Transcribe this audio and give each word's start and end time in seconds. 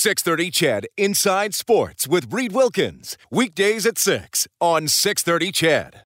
630 0.00 0.50
CHED 0.50 0.86
Inside 0.96 1.54
Sports 1.54 2.08
with 2.08 2.32
Reid 2.32 2.52
Wilkins. 2.52 3.18
Weekdays 3.30 3.84
at 3.84 3.98
6 3.98 4.48
on 4.58 4.88
630 4.88 5.52
CHED. 5.52 6.04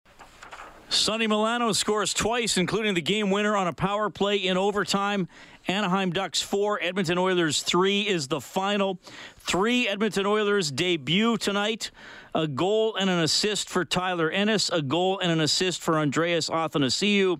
Sonny 0.90 1.28
Milano 1.28 1.72
scores 1.74 2.12
twice, 2.12 2.58
including 2.58 2.96
the 2.96 3.02
game 3.02 3.30
winner 3.30 3.56
on 3.56 3.68
a 3.68 3.74
power 3.74 4.10
play 4.10 4.38
in 4.38 4.58
overtime. 4.58 5.28
Anaheim 5.68 6.10
Ducks 6.10 6.42
4, 6.42 6.80
Edmonton 6.82 7.20
Oilers 7.20 7.62
3 7.62 8.02
is 8.02 8.30
the 8.30 8.42
final. 8.42 9.00
Three 9.38 9.88
Edmonton 9.88 10.26
Oilers 10.26 10.72
debut 10.72 11.38
tonight. 11.38 11.92
A 12.34 12.48
goal 12.48 12.96
and 12.96 13.12
an 13.12 13.20
assist 13.20 13.70
for 13.70 13.86
Tyler 13.86 14.32
Ennis, 14.32 14.72
a 14.72 14.82
goal 14.82 15.20
and 15.20 15.32
an 15.32 15.40
assist 15.40 15.84
for 15.84 16.00
Andreas 16.00 16.50
Athanasiou. 16.50 17.40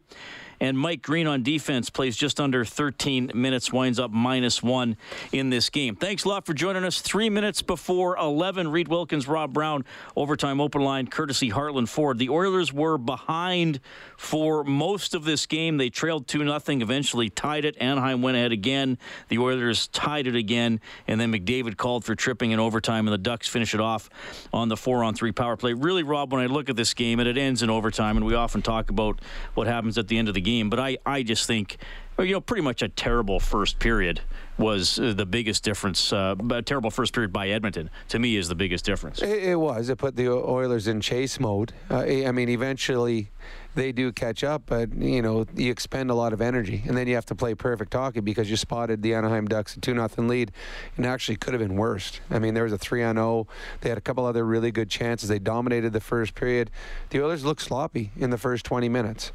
And 0.64 0.80
Mike 0.80 1.02
Green 1.02 1.28
on 1.28 1.44
defense 1.44 1.90
plays 1.90 2.16
just 2.16 2.40
under 2.40 2.64
13 2.64 3.32
minutes, 3.36 3.74
winds 3.74 4.00
up 4.00 4.12
minus 4.12 4.64
one 4.64 4.96
in 5.34 5.50
this 5.50 5.70
game. 5.70 5.98
Thanks 5.98 6.24
a 6.24 6.30
lot 6.30 6.46
for 6.46 6.54
joining 6.54 6.86
us. 6.86 7.02
Three 7.02 7.30
minutes 7.30 7.62
before 7.62 8.16
11, 8.16 8.70
Reid 8.70 8.88
Wilkins, 8.88 9.28
Rob 9.28 9.52
Brown, 9.52 9.84
overtime 10.16 10.62
open 10.62 10.82
line, 10.82 11.08
courtesy 11.08 11.52
Heartland 11.52 11.90
Ford. 11.90 12.18
The 12.18 12.30
Oilers 12.30 12.72
were 12.72 12.98
behind 12.98 13.82
for 14.16 14.64
most 14.64 15.14
of 15.14 15.26
this 15.26 15.46
game. 15.48 15.76
They 15.76 15.90
trailed 15.90 16.30
2 16.30 16.46
0, 16.46 16.58
eventually 16.82 17.30
tied 17.30 17.66
it. 17.66 17.76
Anaheim 17.82 18.22
went 18.22 18.38
ahead 18.38 18.54
again. 18.54 18.98
The 19.28 19.40
Oilers 19.40 19.90
tied 19.90 20.28
it 20.28 20.36
again. 20.38 20.80
And 21.10 21.20
then 21.20 21.34
McDavid 21.34 21.76
called 21.76 22.06
for 22.06 22.16
tripping 22.16 22.52
in 22.52 22.62
overtime, 22.62 23.06
and 23.06 23.14
the 23.14 23.18
Ducks 23.18 23.50
finish 23.50 23.74
it 23.74 23.82
off 23.82 24.10
on 24.54 24.70
the 24.70 24.78
four 24.78 25.04
on 25.04 25.14
three 25.14 25.34
power 25.34 25.58
play. 25.58 25.74
Really, 25.74 26.04
Rob, 26.04 26.32
when 26.32 26.42
I 26.42 26.46
look 26.46 26.70
at 26.70 26.78
this 26.78 26.94
game, 26.94 27.20
and 27.20 27.28
it 27.28 27.38
ends 27.38 27.62
in 27.62 27.70
overtime, 27.70 28.16
and 28.16 28.26
we 28.26 28.34
often 28.34 28.62
talk 28.62 28.90
about 28.90 29.20
what 29.56 29.68
happens 29.68 29.98
at 29.98 30.08
the 30.08 30.18
end 30.18 30.30
of 30.30 30.34
the 30.34 30.40
game 30.40 30.53
game, 30.54 30.70
but 30.70 30.80
I, 30.80 30.98
I 31.06 31.24
just 31.24 31.48
think, 31.48 31.78
you 32.20 32.32
know, 32.32 32.42
pretty 32.42 32.62
much 32.62 32.82
a 32.82 32.90
terrible 32.90 33.40
first 33.40 33.80
period 33.80 34.22
was 34.58 35.00
uh, 35.00 35.14
the 35.14 35.26
biggest 35.26 35.64
difference. 35.64 36.14
Uh, 36.14 36.36
a 36.52 36.62
terrible 36.62 36.92
first 36.92 37.14
period 37.14 37.34
by 37.34 37.50
Edmonton, 37.50 37.90
to 38.10 38.20
me, 38.20 38.38
is 38.38 38.48
the 38.48 38.56
biggest 38.56 38.86
difference. 38.86 39.22
It, 39.22 39.44
it 39.44 39.56
was. 39.56 39.90
It 39.90 39.98
put 39.98 40.16
the 40.16 40.30
Oilers 40.30 40.88
in 40.88 41.02
chase 41.02 41.40
mode. 41.40 41.74
Uh, 41.90 42.02
I 42.02 42.32
mean, 42.32 42.50
eventually 42.50 43.32
they 43.74 43.92
do 43.92 44.12
catch 44.12 44.44
up, 44.44 44.64
but 44.68 44.94
you 44.94 45.24
know 45.24 45.48
you 45.56 45.72
expend 45.72 46.12
a 46.12 46.14
lot 46.14 46.34
of 46.34 46.42
energy, 46.42 46.84
and 46.88 46.96
then 46.96 47.08
you 47.08 47.16
have 47.16 47.26
to 47.26 47.36
play 47.36 47.56
perfect 47.56 47.94
hockey 47.94 48.20
because 48.20 48.48
you 48.48 48.56
spotted 48.56 49.02
the 49.02 49.16
Anaheim 49.16 49.48
Ducks 49.48 49.76
a 49.76 49.80
two 49.80 49.96
nothing 49.96 50.28
lead, 50.28 50.52
and 50.98 51.06
actually 51.08 51.38
could 51.38 51.56
have 51.56 51.62
been 51.62 51.76
worse. 51.76 52.20
I 52.30 52.38
mean, 52.38 52.54
there 52.54 52.64
was 52.64 52.74
a 52.74 52.78
three 52.78 53.02
on 53.02 53.16
zero. 53.16 53.26
Oh. 53.26 53.48
They 53.82 53.90
had 53.90 53.98
a 53.98 54.02
couple 54.02 54.24
other 54.26 54.46
really 54.46 54.72
good 54.72 54.90
chances. 54.92 55.30
They 55.30 55.40
dominated 55.40 55.94
the 55.94 56.02
first 56.02 56.36
period. 56.36 56.70
The 57.10 57.24
Oilers 57.24 57.44
looked 57.44 57.64
sloppy 57.64 58.12
in 58.16 58.30
the 58.30 58.38
first 58.38 58.66
20 58.66 58.88
minutes. 58.88 59.32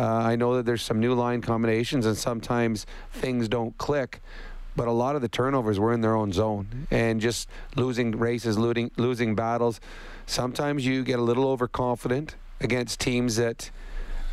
Uh, 0.00 0.04
I 0.04 0.34
know 0.34 0.56
that 0.56 0.64
there's 0.64 0.80
some 0.80 0.98
new 0.98 1.12
line 1.12 1.42
combinations, 1.42 2.06
and 2.06 2.16
sometimes 2.16 2.86
things 3.12 3.48
don't 3.48 3.76
click. 3.76 4.22
But 4.74 4.88
a 4.88 4.92
lot 4.92 5.14
of 5.14 5.20
the 5.20 5.28
turnovers 5.28 5.78
were 5.78 5.92
in 5.92 6.00
their 6.00 6.16
own 6.16 6.32
zone, 6.32 6.86
and 6.90 7.20
just 7.20 7.50
losing 7.76 8.12
races, 8.12 8.56
losing 8.56 8.90
losing 8.96 9.34
battles. 9.34 9.78
Sometimes 10.24 10.86
you 10.86 11.04
get 11.04 11.18
a 11.18 11.22
little 11.22 11.46
overconfident 11.48 12.34
against 12.60 12.98
teams 12.98 13.36
that, 13.36 13.70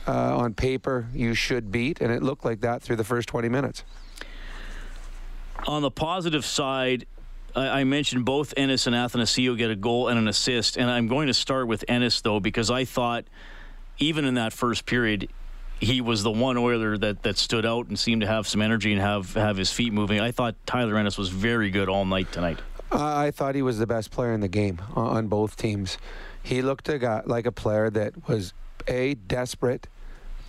uh, 0.08 0.38
on 0.38 0.54
paper, 0.54 1.08
you 1.14 1.34
should 1.34 1.70
beat, 1.70 2.00
and 2.00 2.14
it 2.14 2.24
looked 2.24 2.46
like 2.46 2.62
that 2.62 2.82
through 2.82 2.96
the 2.96 3.04
first 3.04 3.28
20 3.28 3.50
minutes. 3.50 3.84
On 5.66 5.82
the 5.82 5.92
positive 5.92 6.46
side, 6.46 7.06
I 7.56 7.84
mentioned 7.84 8.24
both 8.24 8.54
Ennis 8.56 8.88
and 8.88 8.96
Athanasiou 8.96 9.58
get 9.58 9.70
a 9.70 9.76
goal 9.76 10.08
and 10.08 10.18
an 10.18 10.30
assist, 10.30 10.78
and 10.78 10.90
I'm 10.90 11.10
going 11.10 11.28
to 11.28 11.34
start 11.34 11.68
with 11.68 11.84
Ennis 11.90 12.22
though 12.22 12.40
because 12.40 12.72
I 12.72 12.86
thought 12.86 13.26
even 13.98 14.24
in 14.24 14.36
that 14.36 14.54
first 14.54 14.86
period 14.86 15.28
he 15.80 16.02
was 16.02 16.24
the 16.24 16.32
one 16.32 16.58
Oiler 16.58 16.98
that, 16.98 17.24
that 17.24 17.38
stood 17.38 17.66
out 17.66 17.88
and 17.88 17.98
seemed 17.98 18.22
to 18.22 18.28
have 18.28 18.48
some 18.48 18.62
energy 18.62 18.92
and 18.92 19.02
have, 19.02 19.34
have 19.34 19.58
his 19.58 19.72
feet 19.72 19.94
moving. 19.94 20.20
I 20.20 20.32
thought 20.32 20.56
Tyler 20.66 20.98
Ennis 20.98 21.18
was 21.18 21.30
very 21.30 21.70
good 21.70 21.90
all 21.90 22.06
night 22.06 22.32
tonight. 22.32 22.60
I 22.92 23.32
thought 23.32 23.56
he 23.56 23.62
was 23.62 23.80
the 23.80 23.88
best 23.88 24.12
player 24.12 24.32
in 24.34 24.40
the 24.40 24.48
game 24.48 24.82
on 24.96 25.28
both 25.28 25.58
teams. 25.58 25.98
He 26.42 26.62
looked 26.62 26.88
a 26.90 26.98
guy, 26.98 27.22
like 27.26 27.46
a 27.46 27.52
player 27.52 27.90
that 27.90 28.28
was 28.28 28.54
a 28.88 29.16
desperate 29.16 29.88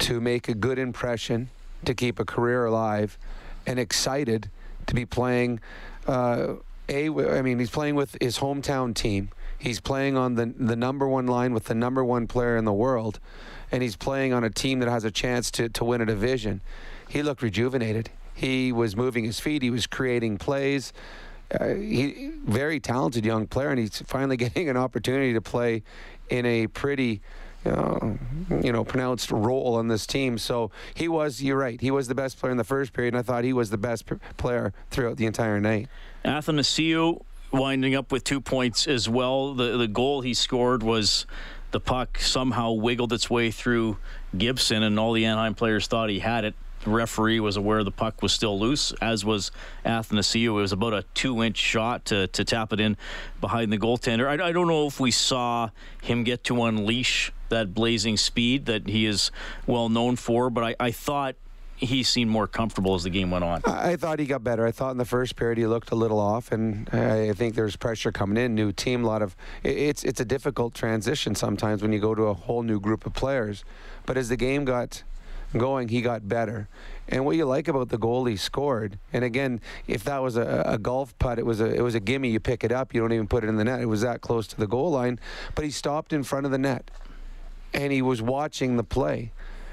to 0.01 0.21
make 0.21 0.49
a 0.49 0.55
good 0.55 0.79
impression, 0.79 1.51
to 1.85 1.95
keep 1.95 2.21
a 2.21 2.25
career 2.25 2.65
alive, 2.65 3.19
and 3.67 3.79
excited 3.79 4.51
to 4.87 4.95
be 4.95 5.05
playing. 5.05 5.61
Uh, 6.07 6.55
a, 6.89 7.09
I 7.09 7.43
mean, 7.43 7.59
he's 7.59 7.71
playing 7.71 7.97
with 7.97 8.17
his 8.21 8.39
hometown 8.39 8.95
team. 8.95 9.31
He's 9.59 9.81
playing 9.81 10.17
on 10.17 10.37
the 10.37 10.47
the 10.57 10.77
number 10.77 11.09
one 11.09 11.27
line 11.27 11.53
with 11.53 11.65
the 11.65 11.75
number 11.75 12.05
one 12.05 12.29
player 12.29 12.57
in 12.57 12.65
the 12.65 12.73
world 12.73 13.19
and 13.71 13.83
he's 13.83 13.97
playing 13.97 14.33
on 14.33 14.45
a 14.45 14.51
team 14.51 14.81
that 14.81 14.89
has 14.89 15.05
a 15.05 15.11
chance 15.11 15.51
to, 15.53 15.69
to 15.71 15.85
win 15.85 16.01
a 16.01 16.07
division. 16.07 16.61
He 17.09 17.23
looked 17.23 17.43
rejuvenated. 17.43 18.11
He 18.35 18.73
was 18.73 18.97
moving 18.97 19.25
his 19.25 19.41
feet. 19.41 19.63
He 19.63 19.71
was 19.71 19.87
creating 19.87 20.39
plays. 20.39 20.93
Uh, 21.51 21.75
he 21.75 22.31
very 22.45 22.79
talented 22.79 23.25
young 23.25 23.47
player, 23.47 23.71
and 23.71 23.79
he's 23.79 24.03
finally 24.03 24.37
getting 24.45 24.69
an 24.69 24.77
opportunity 24.77 25.33
to 25.33 25.41
play 25.41 25.83
in 26.29 26.47
a 26.47 26.67
pretty. 26.67 27.21
Uh, 27.67 28.13
you 28.63 28.73
know, 28.73 28.85
pronounced 28.85 29.33
role 29.33 29.75
on 29.75 29.89
this 29.89 30.07
team. 30.07 30.39
So 30.39 30.71
he 30.95 31.09
was, 31.09 31.43
you're 31.43 31.59
right, 31.59 31.79
he 31.79 31.91
was 31.91 32.07
the 32.07 32.15
best 32.15 32.39
player 32.39 32.53
in 32.53 32.57
the 32.57 32.65
first 32.65 32.93
period, 32.93 33.15
and 33.15 33.19
I 33.19 33.23
thought 33.23 33.43
he 33.43 33.53
was 33.53 33.69
the 33.71 33.77
best 33.77 34.07
p- 34.07 34.15
player 34.37 34.73
throughout 34.91 35.17
the 35.17 35.27
entire 35.27 35.61
night. 35.61 35.89
Athanasiou 36.25 37.21
winding 37.51 37.95
up 37.95 38.13
with 38.13 38.25
two 38.25 38.41
points 38.41 38.87
as 38.87 39.09
well. 39.09 39.55
The 39.55 39.77
the 39.77 39.89
goal 39.89 40.21
he 40.21 40.35
scored 40.35 40.83
was 40.83 41.27
the 41.71 41.81
puck 41.81 42.19
somehow 42.19 42.73
wiggled 42.73 43.13
its 43.13 43.29
way 43.29 43.51
through 43.51 43.99
Gibson, 44.37 44.83
and 44.83 44.99
all 44.99 45.13
the 45.13 45.25
Anaheim 45.25 45.55
players 45.55 45.87
thought 45.87 46.11
he 46.11 46.21
had 46.21 46.45
it. 46.45 46.55
The 46.85 46.91
referee 46.91 47.41
was 47.41 47.57
aware 47.57 47.83
the 47.83 47.91
puck 47.91 48.23
was 48.23 48.33
still 48.33 48.59
loose, 48.59 48.93
as 49.03 49.25
was 49.25 49.51
Athanasiou. 49.85 50.51
It 50.51 50.51
was 50.51 50.73
about 50.73 50.95
a 50.95 51.05
two-inch 51.15 51.57
shot 51.57 52.05
to, 52.07 52.29
to 52.29 52.45
tap 52.45 52.73
it 52.73 52.81
in 52.81 52.97
behind 53.41 53.73
the 53.73 53.79
goaltender. 53.79 54.27
I, 54.27 54.49
I 54.49 54.53
don't 54.53 54.69
know 54.69 54.87
if 54.87 55.01
we 55.01 55.11
saw 55.11 55.71
him 56.03 56.23
get 56.25 56.45
to 56.45 56.63
unleash 56.63 57.33
that 57.49 57.75
blazing 57.75 58.17
speed 58.17 58.67
that 58.67 58.87
he 58.87 59.07
is 59.07 59.31
well 59.67 59.89
known 59.89 60.17
for, 60.17 60.51
but 60.51 60.63
I, 60.63 60.77
I 60.79 60.91
thought 60.93 61.35
he 61.79 62.03
seemed 62.03 62.31
more 62.31 62.49
comfortable 62.49 62.95
as 62.95 63.05
the 63.05 63.11
game 63.11 63.31
went 63.31 63.45
on. 63.45 63.63
I 63.65 63.97
thought 63.97 64.19
he 64.19 64.27
got 64.27 64.43
better. 64.43 64.67
I 64.67 64.73
thought 64.73 64.91
in 64.91 64.99
the 64.99 65.05
first 65.05 65.37
period 65.37 65.59
he 65.59 65.67
looked 65.67 65.93
a 65.93 65.95
little 65.95 66.19
off, 66.19 66.51
and 66.51 66.89
I 66.91 67.33
think 67.33 67.55
there's 67.55 67.77
pressure 67.77 68.11
coming 68.11 68.43
in. 68.43 68.55
New 68.55 68.73
team, 68.73 69.05
a 69.05 69.07
lot 69.07 69.23
of 69.23 69.37
it's 69.63 70.03
it's 70.03 70.21
a 70.21 70.25
difficult 70.25 70.75
transition 70.75 71.35
sometimes 71.35 71.81
when 71.81 71.93
you 71.93 72.01
go 72.01 72.15
to 72.15 72.25
a 72.25 72.35
whole 72.35 72.63
new 72.63 72.81
group 72.81 73.07
of 73.07 73.15
players. 73.15 73.65
But 74.07 74.17
as 74.17 74.29
the 74.29 74.37
game 74.37 74.65
got 74.65 75.05
going, 75.57 75.89
he 75.89 76.01
got 76.01 76.29
better. 76.29 76.69
And 77.09 77.25
what 77.25 77.37
you 77.37 77.45
like 77.47 77.69
about 77.69 77.89
the 77.89 77.97
goal 77.97 78.25
he 78.27 78.37
scored, 78.37 78.99
and 79.13 79.25
again, 79.25 79.61
if 79.87 80.05
that 80.05 80.21
was 80.21 80.37
a, 80.37 80.63
a, 80.67 80.79
golf 80.79 81.17
putt, 81.19 81.39
it 81.39 81.47
was 81.47 81.61
a 81.61 81.73
it 81.73 81.81
was 81.81 81.95
a 81.95 82.01
gimme. 82.01 82.29
You 82.29 82.41
pick 82.41 82.65
it 82.65 82.73
up, 82.73 82.93
you 82.93 83.01
don't 83.01 83.13
even 83.13 83.29
put 83.29 83.45
it 83.45 83.49
in 83.49 83.57
the 83.57 83.65
net. 83.65 83.81
It 83.81 83.87
was 83.87 84.01
that 84.01 84.21
close 84.21 84.47
to 84.49 84.57
the 84.57 84.67
goal 84.67 84.91
line, 84.91 85.21
but 85.55 85.65
he 85.65 85.71
stopped 85.71 86.13
in 86.13 86.25
front 86.25 86.45
of 86.45 86.53
the 86.53 86.59
net, 86.59 86.91
and 87.73 87.93
he 87.93 88.03
was 88.03 88.21
watching 88.21 88.77
the 88.77 88.85
play. 88.85 89.31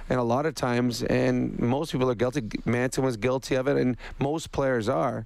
And 0.09 0.19
a 0.19 0.23
lot 0.23 0.45
of 0.45 0.53
times, 0.53 1.01
and 1.03 1.57
most 1.59 1.91
people 1.91 2.09
are 2.09 2.16
guilty. 2.16 2.43
Manson 2.66 3.03
was 3.03 3.17
guilty 3.17 3.55
of 3.55 3.67
it, 3.67 3.77
and 3.77 3.97
most 4.19 4.51
players 4.51 4.88
are. 4.88 5.25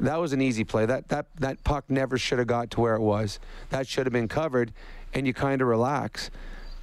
That 0.00 0.16
was 0.16 0.32
an 0.32 0.40
easy 0.40 0.64
play. 0.64 0.86
That 0.86 1.08
that 1.08 1.26
that 1.36 1.64
puck 1.64 1.84
never 1.88 2.18
should 2.18 2.38
have 2.38 2.46
got 2.46 2.70
to 2.72 2.80
where 2.80 2.94
it 2.94 3.00
was. 3.00 3.40
That 3.70 3.86
should 3.86 4.06
have 4.06 4.12
been 4.12 4.28
covered, 4.28 4.72
and 5.14 5.26
you 5.26 5.32
kind 5.32 5.62
of 5.62 5.68
relax. 5.68 6.30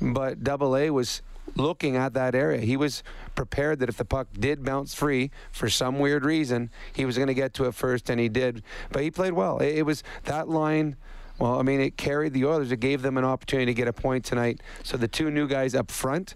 But 0.01 0.43
Double 0.43 0.75
A 0.75 0.89
was 0.89 1.21
looking 1.55 1.95
at 1.95 2.13
that 2.13 2.35
area. 2.35 2.61
He 2.61 2.75
was 2.75 3.03
prepared 3.35 3.79
that 3.79 3.89
if 3.89 3.97
the 3.97 4.05
puck 4.05 4.27
did 4.37 4.65
bounce 4.65 4.93
free 4.93 5.31
for 5.51 5.69
some 5.69 5.99
weird 5.99 6.25
reason, 6.25 6.69
he 6.93 7.05
was 7.05 7.15
going 7.15 7.27
to 7.27 7.33
get 7.33 7.53
to 7.55 7.65
it 7.65 7.75
first, 7.75 8.09
and 8.09 8.19
he 8.19 8.27
did. 8.27 8.63
But 8.91 9.03
he 9.03 9.11
played 9.11 9.33
well. 9.33 9.59
It, 9.59 9.77
it 9.77 9.85
was 9.85 10.03
that 10.25 10.49
line. 10.49 10.95
Well, 11.37 11.59
I 11.59 11.63
mean, 11.63 11.81
it 11.81 11.97
carried 11.97 12.33
the 12.33 12.45
Oilers. 12.45 12.71
It 12.71 12.79
gave 12.79 13.01
them 13.01 13.17
an 13.17 13.25
opportunity 13.25 13.67
to 13.67 13.73
get 13.73 13.87
a 13.87 13.93
point 13.93 14.25
tonight. 14.25 14.61
So 14.83 14.97
the 14.97 15.07
two 15.07 15.29
new 15.29 15.47
guys 15.47 15.75
up 15.75 15.91
front 15.91 16.35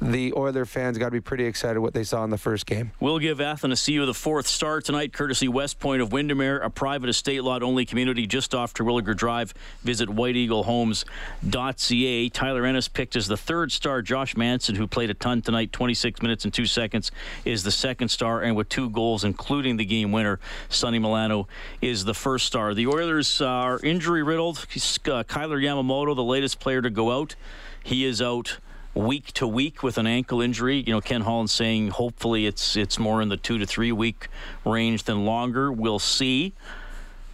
the 0.00 0.32
Oiler 0.36 0.64
fans 0.66 0.98
got 0.98 1.06
to 1.06 1.10
be 1.10 1.20
pretty 1.20 1.46
excited 1.46 1.80
what 1.80 1.94
they 1.94 2.04
saw 2.04 2.22
in 2.22 2.30
the 2.30 2.38
first 2.38 2.66
game. 2.66 2.92
We'll 3.00 3.18
give 3.18 3.38
Athanasiou 3.38 4.04
the 4.04 4.12
fourth 4.14 4.46
star 4.46 4.82
tonight, 4.82 5.12
courtesy 5.12 5.48
West 5.48 5.80
Point 5.80 6.02
of 6.02 6.12
Windermere, 6.12 6.58
a 6.58 6.70
private 6.70 7.08
estate 7.08 7.42
lot 7.42 7.62
only 7.62 7.86
community 7.86 8.26
just 8.26 8.54
off 8.54 8.74
Terwilliger 8.74 9.16
Drive. 9.16 9.54
Visit 9.82 10.10
whiteeaglehomes.ca. 10.10 12.28
Tyler 12.28 12.66
Ennis 12.66 12.88
picked 12.88 13.16
as 13.16 13.26
the 13.26 13.38
third 13.38 13.72
star. 13.72 14.02
Josh 14.02 14.36
Manson, 14.36 14.74
who 14.74 14.86
played 14.86 15.08
a 15.10 15.14
ton 15.14 15.40
tonight, 15.40 15.72
26 15.72 16.20
minutes 16.20 16.44
and 16.44 16.52
two 16.52 16.66
seconds, 16.66 17.10
is 17.44 17.62
the 17.62 17.70
second 17.70 18.08
star, 18.08 18.42
and 18.42 18.54
with 18.54 18.68
two 18.68 18.90
goals, 18.90 19.24
including 19.24 19.78
the 19.78 19.86
game 19.86 20.12
winner, 20.12 20.38
Sonny 20.68 20.98
Milano 20.98 21.48
is 21.80 22.04
the 22.04 22.14
first 22.14 22.46
star. 22.46 22.74
The 22.74 22.86
Oilers 22.86 23.40
are 23.40 23.80
injury 23.82 24.22
riddled. 24.22 24.66
Uh, 25.06 25.22
Kailer 25.22 25.58
Yamamoto, 25.58 26.14
the 26.14 26.22
latest 26.22 26.60
player 26.60 26.82
to 26.82 26.90
go 26.90 27.18
out, 27.18 27.34
he 27.82 28.04
is 28.04 28.20
out 28.20 28.58
week 28.96 29.32
to 29.34 29.46
week 29.46 29.82
with 29.82 29.98
an 29.98 30.06
ankle 30.06 30.40
injury. 30.40 30.82
You 30.86 30.92
know, 30.92 31.00
Ken 31.00 31.20
Holland 31.20 31.50
saying 31.50 31.88
hopefully 31.88 32.46
it's 32.46 32.76
it's 32.76 32.98
more 32.98 33.20
in 33.22 33.28
the 33.28 33.36
two 33.36 33.58
to 33.58 33.66
three 33.66 33.92
week 33.92 34.28
range 34.64 35.04
than 35.04 35.24
longer. 35.24 35.70
We'll 35.70 35.98
see. 35.98 36.54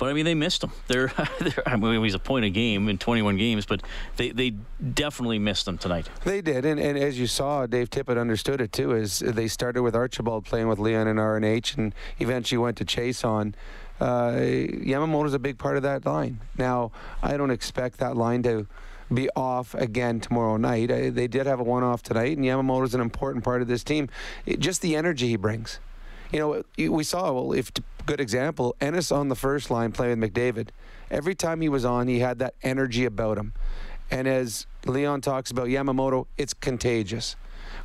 But 0.02 0.08
I 0.08 0.14
mean, 0.14 0.24
they 0.24 0.34
missed 0.34 0.64
him. 0.64 0.72
They're, 0.88 1.12
they're 1.38 1.62
I 1.64 1.76
mean, 1.76 2.02
he's 2.02 2.14
a 2.14 2.18
point 2.18 2.44
a 2.44 2.50
game 2.50 2.88
in 2.88 2.98
21 2.98 3.36
games, 3.36 3.66
but 3.66 3.84
they, 4.16 4.30
they 4.30 4.50
definitely 4.50 5.38
missed 5.38 5.68
him 5.68 5.78
tonight. 5.78 6.08
They 6.24 6.40
did, 6.40 6.64
and, 6.64 6.80
and 6.80 6.98
as 6.98 7.20
you 7.20 7.28
saw, 7.28 7.66
Dave 7.66 7.88
Tippett 7.88 8.18
understood 8.18 8.60
it 8.60 8.72
too. 8.72 8.96
As 8.96 9.20
they 9.20 9.46
started 9.46 9.82
with 9.82 9.94
Archibald 9.94 10.44
playing 10.44 10.66
with 10.66 10.80
Leon 10.80 11.06
and 11.06 11.20
RNH, 11.20 11.78
and 11.78 11.94
eventually 12.18 12.58
went 12.58 12.78
to 12.78 12.84
Chiasson. 12.84 13.54
uh, 14.00 14.32
Yamamoto's 14.32 15.34
a 15.34 15.38
big 15.38 15.56
part 15.56 15.76
of 15.76 15.84
that 15.84 16.04
line. 16.04 16.40
Now, 16.58 16.90
I 17.22 17.36
don't 17.36 17.52
expect 17.52 17.98
that 17.98 18.16
line 18.16 18.42
to 18.42 18.66
be 19.12 19.28
off 19.36 19.74
again 19.74 20.20
tomorrow 20.20 20.56
night. 20.56 20.90
I, 20.90 21.10
they 21.10 21.28
did 21.28 21.46
have 21.46 21.60
a 21.60 21.64
one-off 21.64 22.02
tonight, 22.02 22.36
and 22.36 22.46
Yamamoto 22.46 22.84
is 22.84 22.94
an 22.94 23.00
important 23.00 23.44
part 23.44 23.62
of 23.62 23.68
this 23.68 23.84
team. 23.84 24.08
It, 24.46 24.60
just 24.60 24.82
the 24.82 24.96
energy 24.96 25.28
he 25.28 25.36
brings. 25.36 25.80
You 26.32 26.38
know, 26.38 26.90
we 26.90 27.04
saw, 27.04 27.32
well, 27.32 27.52
if 27.52 27.70
good 28.06 28.20
example, 28.20 28.74
Ennis 28.80 29.12
on 29.12 29.28
the 29.28 29.36
first 29.36 29.70
line 29.70 29.92
playing 29.92 30.20
with 30.20 30.32
McDavid. 30.32 30.68
Every 31.10 31.34
time 31.34 31.60
he 31.60 31.68
was 31.68 31.84
on, 31.84 32.08
he 32.08 32.20
had 32.20 32.38
that 32.38 32.54
energy 32.62 33.04
about 33.04 33.36
him. 33.36 33.52
And 34.10 34.26
as 34.26 34.66
Leon 34.86 35.20
talks 35.20 35.50
about 35.50 35.68
Yamamoto, 35.68 36.26
it's 36.38 36.54
contagious. 36.54 37.36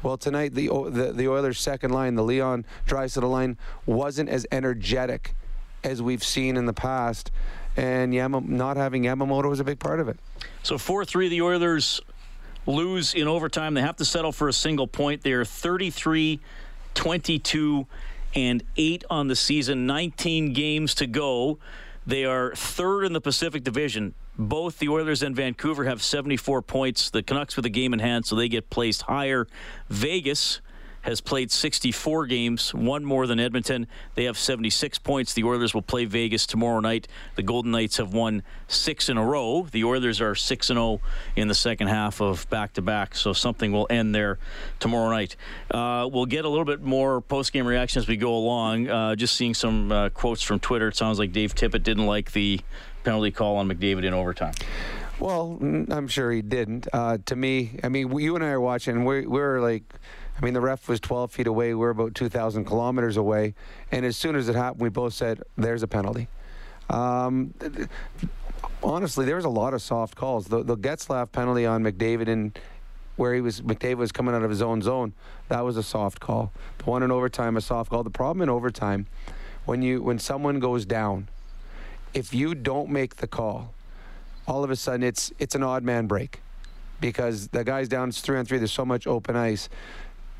Well, 0.04 0.18
tonight 0.18 0.54
the 0.54 0.68
the, 0.68 1.12
the 1.14 1.28
Oilers' 1.28 1.60
second 1.60 1.92
line, 1.92 2.16
the 2.16 2.24
Leon 2.24 2.66
Draisaitl 2.86 3.30
line, 3.30 3.58
wasn't 3.86 4.30
as 4.30 4.46
energetic 4.52 5.36
as 5.84 6.02
we've 6.02 6.24
seen 6.24 6.58
in 6.58 6.66
the 6.66 6.74
past, 6.74 7.32
and 7.76 8.14
Yama, 8.14 8.42
not 8.42 8.78
having 8.78 9.04
Yamamoto 9.04 9.50
was 9.50 9.60
a 9.60 9.64
big 9.64 9.80
part 9.80 10.00
of 10.00 10.08
it. 10.08 10.20
So 10.68 10.78
four 10.78 11.06
three, 11.06 11.30
the 11.30 11.44
Oilers 11.44 12.02
lose 12.66 13.14
in 13.14 13.26
overtime. 13.26 13.74
They 13.74 13.80
have 13.80 13.96
to 13.96 14.04
settle 14.04 14.34
for 14.34 14.50
a 14.50 14.54
single 14.54 14.86
point. 14.86 15.22
They 15.22 15.32
are 15.32 15.46
33, 15.46 16.42
22, 16.94 17.88
and 18.36 18.62
eight 18.76 19.06
on 19.10 19.30
the 19.30 19.36
season. 19.38 19.88
19 19.88 20.52
games 20.52 20.94
to 20.96 21.08
go. 21.08 21.58
They 22.06 22.26
are 22.26 22.54
third 22.54 23.06
in 23.06 23.14
the 23.14 23.22
Pacific 23.22 23.64
Division. 23.64 24.14
Both 24.38 24.80
the 24.80 24.90
Oilers 24.90 25.24
and 25.24 25.34
Vancouver 25.34 25.86
have 25.86 26.04
74 26.04 26.62
points. 26.64 27.12
The 27.12 27.24
Canucks 27.24 27.56
with 27.56 27.66
a 27.66 27.70
game 27.70 27.94
in 27.94 28.00
hand, 28.00 28.26
so 28.26 28.36
they 28.36 28.50
get 28.50 28.70
placed 28.70 29.04
higher. 29.04 29.48
Vegas 29.88 30.60
has 31.08 31.22
played 31.22 31.50
64 31.50 32.26
games, 32.26 32.74
one 32.74 33.06
more 33.06 33.28
than 33.28 33.40
Edmonton. 33.40 33.88
They 34.16 34.26
have 34.26 34.38
76 34.38 35.00
points. 35.00 35.34
The 35.34 35.46
Oilers 35.46 35.74
will 35.74 35.82
play 35.82 36.04
Vegas 36.04 36.46
tomorrow 36.46 36.82
night. 36.82 37.08
The 37.36 37.44
Golden 37.44 37.72
Knights 37.72 37.96
have 37.96 38.14
won 38.14 38.44
six 38.68 39.08
in 39.08 39.16
a 39.16 39.24
row. 39.24 39.66
The 39.72 39.86
Oilers 39.86 40.20
are 40.20 40.36
6 40.36 40.70
and 40.70 40.76
0 40.76 41.00
in 41.38 41.48
the 41.48 41.56
second 41.56 41.88
half 41.88 42.20
of 42.20 42.50
back 42.50 42.74
to 42.74 42.82
back, 42.82 43.16
so 43.16 43.32
something 43.32 43.72
will 43.72 43.88
end 43.90 44.14
there 44.14 44.38
tomorrow 44.82 45.10
night. 45.10 45.38
Uh, 45.72 46.10
we'll 46.12 46.26
get 46.26 46.44
a 46.44 46.50
little 46.50 46.66
bit 46.66 46.82
more 46.82 47.22
post 47.22 47.54
game 47.54 47.66
reaction 47.66 48.02
as 48.02 48.08
we 48.10 48.18
go 48.18 48.36
along. 48.36 48.90
Uh, 48.90 49.16
just 49.16 49.38
seeing 49.38 49.54
some 49.54 49.90
uh, 49.90 50.10
quotes 50.10 50.44
from 50.44 50.60
Twitter. 50.60 50.90
It 50.90 50.98
sounds 50.98 51.20
like 51.20 51.32
Dave 51.32 51.56
Tippett 51.56 51.84
didn't 51.84 52.06
like 52.06 52.34
the 52.34 52.60
penalty 53.06 53.32
call 53.32 53.56
on 53.56 53.70
McDavid 53.70 54.04
in 54.04 54.14
overtime. 54.14 54.56
Well, 55.20 55.58
I'm 55.62 56.10
sure 56.10 56.34
he 56.34 56.42
didn't. 56.42 56.90
Uh, 56.92 57.18
to 57.28 57.36
me, 57.38 57.80
I 57.82 57.88
mean, 57.88 58.12
you 58.20 58.36
and 58.36 58.44
I 58.44 58.50
are 58.50 58.62
watching. 58.62 59.06
We're, 59.06 59.28
we're 59.28 59.62
like 59.62 59.84
I 60.38 60.46
mean, 60.46 60.54
the 60.54 60.62
ref 60.62 60.88
was 60.88 61.00
12 61.00 61.32
feet 61.32 61.48
away. 61.48 61.74
We're 61.74 61.90
about 61.90 62.14
2,000 62.14 62.66
kilometers 62.66 63.18
away. 63.18 63.56
And 63.92 64.06
as 64.06 64.16
soon 64.16 64.36
as 64.36 64.48
it 64.50 64.56
happened, 64.56 64.82
we 64.82 64.90
both 64.90 65.14
said, 65.14 65.42
there's 65.58 65.82
a 65.82 65.88
penalty. 65.88 66.28
Um, 66.90 67.54
honestly, 68.84 69.26
there 69.26 69.36
was 69.36 69.46
a 69.46 69.50
lot 69.50 69.74
of 69.74 69.82
soft 69.82 70.16
calls. 70.16 70.48
The, 70.48 70.64
the 70.64 70.78
Getzlaf 70.78 71.32
penalty 71.32 71.66
on 71.66 71.84
McDavid 71.84 72.28
and 72.28 72.58
where 73.16 73.34
he 73.34 73.42
was 73.42 73.62
McDavid 73.62 73.98
was 73.98 74.12
coming 74.12 74.36
out 74.36 74.44
of 74.44 74.50
his 74.50 74.62
own 74.62 74.82
zone, 74.82 75.14
that 75.50 75.66
was 75.66 75.76
a 75.76 75.84
soft 75.84 76.20
call. 76.20 76.52
The 76.78 76.86
one 76.86 77.02
in 77.04 77.12
overtime, 77.12 77.58
a 77.58 77.62
soft 77.62 77.90
call. 77.90 78.04
The 78.04 78.10
problem 78.12 78.44
in 78.44 78.50
overtime, 78.50 79.08
when 79.66 79.82
you 79.82 80.04
when 80.04 80.20
someone 80.20 80.60
goes 80.60 80.86
down, 80.86 81.28
if 82.14 82.34
you 82.34 82.54
don't 82.54 82.90
make 82.90 83.16
the 83.18 83.28
call, 83.28 83.74
all 84.48 84.64
of 84.64 84.70
a 84.70 84.76
sudden 84.76 85.02
it's 85.04 85.32
it's 85.40 85.56
an 85.56 85.64
odd 85.64 85.84
man 85.84 86.06
break 86.06 86.42
because 87.02 87.48
the 87.50 87.64
guy's 87.64 87.88
down. 87.88 88.10
It's 88.10 88.22
three 88.22 88.38
on 88.38 88.46
three. 88.46 88.60
There's 88.60 88.72
so 88.72 88.86
much 88.86 89.08
open 89.08 89.36
ice 89.36 89.68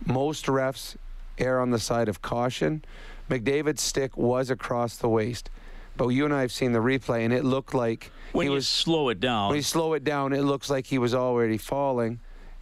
most 0.06 0.46
refs 0.46 0.96
err 1.38 1.60
on 1.60 1.72
the 1.72 1.80
side 1.80 2.10
of 2.10 2.22
caution. 2.22 2.84
McDavid's 3.30 3.82
stick 3.82 4.16
was 4.18 4.50
across 4.50 4.98
the 4.98 5.10
waist. 5.10 5.50
But 5.96 6.10
you 6.10 6.26
and 6.26 6.34
I 6.34 6.42
have 6.42 6.52
seen 6.52 6.74
the 6.74 6.80
replay, 6.80 7.26
and 7.26 7.34
it 7.34 7.44
looked 7.44 7.74
like 7.74 8.12
when 8.32 8.46
he 8.46 8.50
was 8.50 8.68
slow 8.68 9.10
it 9.10 9.20
down. 9.20 9.50
When 9.50 9.58
you 9.58 9.64
slow 9.64 9.94
it 9.94 10.04
down, 10.04 10.32
it 10.32 10.44
looks 10.44 10.70
like 10.70 10.86
he 10.86 11.00
was 11.00 11.16
already 11.16 11.58
falling, 11.58 12.20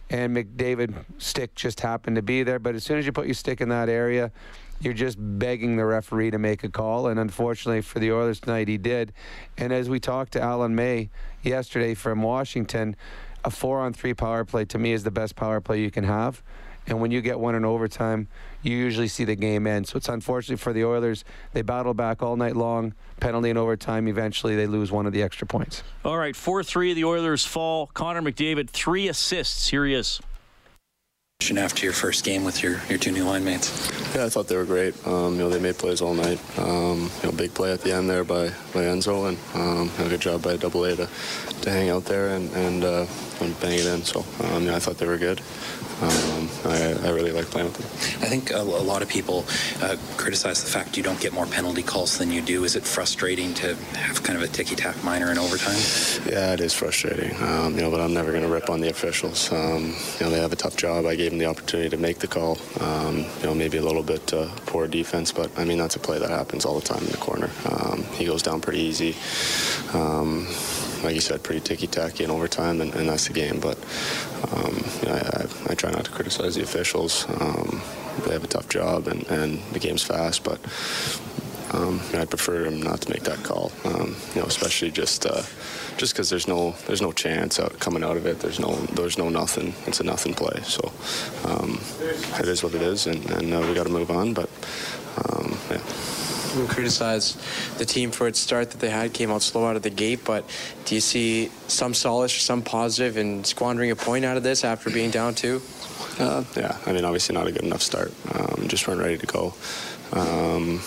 and 0.08 0.34
McDavid 0.34 0.94
stick 1.18 1.54
just 1.54 1.80
happened 1.80 2.16
to 2.16 2.22
be 2.22 2.42
there. 2.42 2.58
But 2.58 2.74
as 2.74 2.84
soon 2.84 2.98
as 2.98 3.04
you 3.04 3.12
put 3.12 3.26
your 3.26 3.34
stick 3.34 3.60
in 3.60 3.68
that 3.68 3.90
area, 3.90 4.32
you're 4.80 4.94
just 4.94 5.18
begging 5.18 5.76
the 5.76 5.84
referee 5.84 6.30
to 6.30 6.38
make 6.38 6.64
a 6.64 6.68
call. 6.68 7.08
And 7.08 7.20
unfortunately 7.20 7.82
for 7.82 7.98
the 7.98 8.12
Oilers 8.12 8.40
tonight, 8.40 8.68
he 8.68 8.78
did. 8.78 9.12
And 9.58 9.72
as 9.72 9.88
we 9.90 10.00
talked 10.00 10.32
to 10.32 10.40
Alan 10.40 10.74
May 10.74 11.10
yesterday 11.42 11.94
from 11.94 12.22
Washington, 12.22 12.96
a 13.44 13.50
four-on-three 13.50 14.14
power 14.14 14.44
play 14.44 14.64
to 14.66 14.78
me 14.78 14.92
is 14.92 15.04
the 15.04 15.10
best 15.10 15.36
power 15.36 15.60
play 15.60 15.80
you 15.80 15.90
can 15.90 16.04
have. 16.04 16.42
And 16.86 17.00
when 17.00 17.10
you 17.10 17.20
get 17.20 17.38
one 17.38 17.54
in 17.54 17.64
overtime, 17.64 18.28
you 18.62 18.76
usually 18.76 19.08
see 19.08 19.24
the 19.24 19.34
game 19.34 19.66
end. 19.66 19.88
So 19.88 19.96
it's 19.96 20.08
unfortunate 20.08 20.60
for 20.60 20.72
the 20.72 20.84
Oilers. 20.84 21.24
They 21.52 21.62
battle 21.62 21.94
back 21.94 22.22
all 22.22 22.36
night 22.36 22.56
long, 22.56 22.94
penalty 23.20 23.50
in 23.50 23.56
overtime. 23.56 24.08
Eventually, 24.08 24.56
they 24.56 24.66
lose 24.66 24.92
one 24.92 25.06
of 25.06 25.12
the 25.12 25.22
extra 25.22 25.46
points. 25.46 25.82
All 26.04 26.18
right, 26.18 26.36
4 26.36 26.62
3, 26.62 26.94
the 26.94 27.04
Oilers 27.04 27.44
fall. 27.44 27.88
Connor 27.88 28.22
McDavid, 28.22 28.70
three 28.70 29.08
assists. 29.08 29.68
Here 29.68 29.84
he 29.84 29.94
is. 29.94 30.20
After 31.54 31.84
your 31.84 31.92
first 31.92 32.24
game 32.24 32.44
with 32.44 32.62
your, 32.62 32.80
your 32.88 32.98
two 32.98 33.12
new 33.12 33.22
line 33.22 33.44
mates? 33.44 33.90
Yeah, 34.16 34.24
I 34.24 34.30
thought 34.30 34.48
they 34.48 34.56
were 34.56 34.64
great. 34.64 34.94
Um, 35.06 35.34
you 35.34 35.40
know, 35.40 35.50
they 35.50 35.60
made 35.60 35.76
plays 35.76 36.00
all 36.00 36.14
night. 36.14 36.40
Um, 36.58 37.10
you 37.22 37.28
know, 37.28 37.32
big 37.32 37.52
play 37.52 37.72
at 37.72 37.82
the 37.82 37.92
end 37.92 38.08
there 38.08 38.24
by, 38.24 38.48
by 38.72 38.84
Enzo, 38.84 39.28
and 39.28 39.38
um, 39.54 39.90
a 40.04 40.08
good 40.08 40.20
job 40.20 40.42
by 40.42 40.56
Double 40.56 40.84
A 40.84 40.96
to, 40.96 41.08
to 41.60 41.70
hang 41.70 41.90
out 41.90 42.06
there 42.06 42.30
and, 42.30 42.50
and, 42.52 42.84
uh, 42.84 43.06
and 43.40 43.60
bang 43.60 43.78
it 43.78 43.86
in. 43.86 44.02
So, 44.02 44.24
um, 44.44 44.64
yeah, 44.64 44.76
I 44.76 44.78
thought 44.78 44.96
they 44.96 45.06
were 45.06 45.18
good 45.18 45.42
um, 46.02 46.48
I, 46.64 46.94
I, 47.04 47.10
really 47.10 47.32
like 47.32 47.46
playing 47.46 47.68
with 47.68 47.76
them. 47.78 48.22
I 48.22 48.28
think 48.28 48.50
a, 48.50 48.60
a 48.60 48.84
lot 48.84 49.00
of 49.02 49.08
people 49.08 49.46
uh, 49.80 49.96
criticize 50.16 50.62
the 50.62 50.70
fact 50.70 50.96
you 50.96 51.02
don't 51.02 51.18
get 51.20 51.32
more 51.32 51.46
penalty 51.46 51.82
calls 51.82 52.18
than 52.18 52.30
you 52.30 52.42
do. 52.42 52.64
Is 52.64 52.76
it 52.76 52.84
frustrating 52.84 53.54
to 53.54 53.74
have 53.74 54.22
kind 54.22 54.36
of 54.36 54.42
a 54.42 54.48
ticky-tack 54.48 55.02
minor 55.02 55.30
in 55.30 55.38
overtime? 55.38 55.78
Yeah, 56.30 56.52
it 56.52 56.60
is 56.60 56.74
frustrating. 56.74 57.34
Um, 57.42 57.74
you 57.74 57.80
know, 57.80 57.90
but 57.90 58.00
I'm 58.00 58.12
never 58.12 58.30
going 58.30 58.42
to 58.42 58.48
rip 58.48 58.68
on 58.68 58.80
the 58.80 58.90
officials. 58.90 59.50
Um, 59.50 59.94
you 60.18 60.26
know, 60.26 60.30
they 60.30 60.40
have 60.40 60.52
a 60.52 60.56
tough 60.56 60.76
job. 60.76 61.06
I 61.06 61.14
gave 61.14 61.30
them 61.30 61.38
the 61.38 61.46
opportunity 61.46 61.88
to 61.88 61.96
make 61.96 62.18
the 62.18 62.28
call. 62.28 62.58
Um, 62.80 63.18
you 63.40 63.44
know, 63.44 63.54
maybe 63.54 63.78
a 63.78 63.82
little 63.82 64.02
bit 64.02 64.34
uh, 64.34 64.48
poor 64.66 64.86
defense, 64.86 65.32
but 65.32 65.50
I 65.58 65.64
mean 65.64 65.78
that's 65.78 65.96
a 65.96 66.00
play 66.00 66.18
that 66.18 66.30
happens 66.30 66.64
all 66.66 66.78
the 66.78 66.86
time 66.86 67.04
in 67.04 67.10
the 67.10 67.16
corner. 67.16 67.50
Um, 67.64 68.04
he 68.14 68.26
goes 68.26 68.42
down 68.42 68.60
pretty 68.60 68.80
easy 68.80 69.14
um, 69.94 70.46
like 71.06 71.14
you 71.14 71.20
said, 71.20 71.42
pretty 71.42 71.60
ticky-tacky 71.60 72.24
in 72.24 72.30
overtime, 72.30 72.80
and, 72.80 72.92
and 72.96 73.08
that's 73.08 73.28
the 73.28 73.32
game. 73.32 73.60
But 73.60 73.78
um, 74.52 74.74
you 75.00 75.08
know, 75.08 75.14
I, 75.14 75.46
I, 75.70 75.74
try 75.74 75.92
not 75.92 76.04
to 76.04 76.10
criticize 76.10 76.56
the 76.56 76.62
officials. 76.62 77.26
Um, 77.40 77.80
they 78.26 78.32
have 78.32 78.42
a 78.42 78.48
tough 78.48 78.68
job, 78.68 79.06
and, 79.06 79.24
and 79.28 79.62
the 79.72 79.78
game's 79.78 80.02
fast, 80.02 80.42
but 80.42 80.58
um, 81.72 82.00
I 82.12 82.24
prefer 82.24 82.64
them 82.64 82.82
not 82.82 83.02
to 83.02 83.10
make 83.10 83.22
that 83.22 83.42
call. 83.44 83.70
Um, 83.84 84.16
you 84.34 84.40
know, 84.40 84.48
especially 84.48 84.90
just 84.90 85.26
uh, 85.26 85.42
just 85.96 86.12
because 86.12 86.28
there's 86.28 86.48
no 86.48 86.72
there's 86.86 87.02
no 87.02 87.12
chance 87.12 87.60
out 87.60 87.78
coming 87.78 88.02
out 88.02 88.16
of 88.16 88.26
it. 88.26 88.40
There's 88.40 88.58
no 88.58 88.74
there's 88.74 89.16
no 89.16 89.28
nothing. 89.28 89.74
It's 89.86 90.00
a 90.00 90.04
nothing 90.04 90.34
play. 90.34 90.60
So 90.64 90.92
um, 91.44 91.80
it 92.40 92.48
is 92.48 92.64
what 92.64 92.74
it 92.74 92.82
is, 92.82 93.06
and, 93.06 93.30
and 93.30 93.54
uh, 93.54 93.60
we 93.60 93.74
got 93.74 93.86
to 93.86 93.92
move 93.92 94.10
on. 94.10 94.34
But 94.34 94.50
um, 95.30 95.56
yeah 96.56 96.66
criticize 96.68 97.36
the 97.78 97.84
team 97.84 98.10
for 98.10 98.26
its 98.28 98.38
start 98.38 98.70
that 98.70 98.80
they 98.80 98.90
had, 98.90 99.12
came 99.12 99.30
out 99.30 99.42
slow 99.42 99.66
out 99.66 99.76
of 99.76 99.82
the 99.82 99.90
gate, 99.90 100.20
but 100.24 100.44
do 100.84 100.94
you 100.94 101.00
see 101.00 101.50
some 101.68 101.94
solace, 101.94 102.32
some 102.32 102.62
positive 102.62 103.16
in 103.16 103.44
squandering 103.44 103.90
a 103.90 103.96
point 103.96 104.24
out 104.24 104.36
of 104.36 104.42
this 104.42 104.64
after 104.64 104.90
being 104.90 105.10
down 105.10 105.34
two? 105.34 105.60
Uh, 106.18 106.44
yeah, 106.56 106.76
I 106.86 106.92
mean, 106.92 107.04
obviously 107.04 107.34
not 107.34 107.46
a 107.46 107.52
good 107.52 107.64
enough 107.64 107.82
start. 107.82 108.12
Um, 108.34 108.68
just 108.68 108.86
weren't 108.88 109.00
ready 109.00 109.18
to 109.18 109.26
go. 109.26 109.54
Um, 110.12 110.80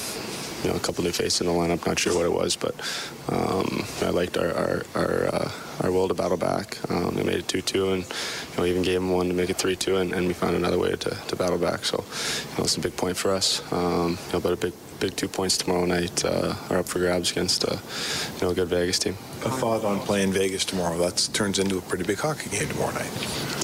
you 0.63 0.69
know, 0.69 0.75
a 0.75 0.79
couple 0.79 1.03
new 1.03 1.11
faces 1.11 1.41
in 1.41 1.47
the 1.47 1.53
lineup. 1.53 1.85
Not 1.85 1.99
sure 1.99 2.13
what 2.13 2.25
it 2.25 2.33
was, 2.33 2.55
but 2.55 2.75
um, 3.29 3.85
I 4.01 4.09
liked 4.09 4.38
our 4.38 4.51
our 4.51 4.83
our, 4.95 5.27
uh, 5.33 5.51
our 5.83 5.91
will 5.91 6.07
to 6.09 6.13
battle 6.13 6.38
back. 6.38 6.77
Um, 6.91 7.15
we 7.15 7.23
made 7.23 7.38
it 7.38 7.47
two-two, 7.47 7.93
and 7.93 8.03
you 8.03 8.57
know, 8.57 8.65
even 8.65 8.81
gave 8.81 8.95
them 8.95 9.11
one 9.11 9.27
to 9.29 9.33
make 9.33 9.49
it 9.49 9.57
three-two, 9.57 9.97
and, 9.97 10.13
and 10.13 10.27
we 10.27 10.33
found 10.33 10.55
another 10.55 10.77
way 10.77 10.91
to, 10.91 11.09
to 11.09 11.35
battle 11.35 11.57
back. 11.57 11.85
So, 11.85 12.03
you 12.03 12.57
know, 12.57 12.63
it's 12.65 12.75
a 12.75 12.81
big 12.81 12.97
point 12.97 13.15
for 13.15 13.31
us. 13.31 13.61
Um, 13.71 14.17
you 14.27 14.33
know, 14.33 14.39
but 14.41 14.51
a 14.51 14.57
big 14.57 14.73
big 14.99 15.15
two 15.15 15.27
points 15.27 15.57
tomorrow 15.57 15.85
night 15.85 16.23
uh, 16.25 16.55
are 16.69 16.79
up 16.79 16.87
for 16.87 16.99
grabs 16.99 17.31
against 17.31 17.63
a 17.63 17.79
you 18.35 18.41
know 18.41 18.51
a 18.51 18.55
good 18.55 18.67
Vegas 18.67 18.99
team. 18.99 19.13
A 19.45 19.49
thought 19.49 19.85
on 19.85 19.99
playing 19.99 20.33
Vegas 20.33 20.65
tomorrow. 20.65 20.97
That 20.97 21.29
turns 21.33 21.59
into 21.59 21.77
a 21.77 21.81
pretty 21.81 22.03
big 22.03 22.19
hockey 22.19 22.49
game 22.49 22.67
tomorrow 22.67 22.91
night. 22.91 23.11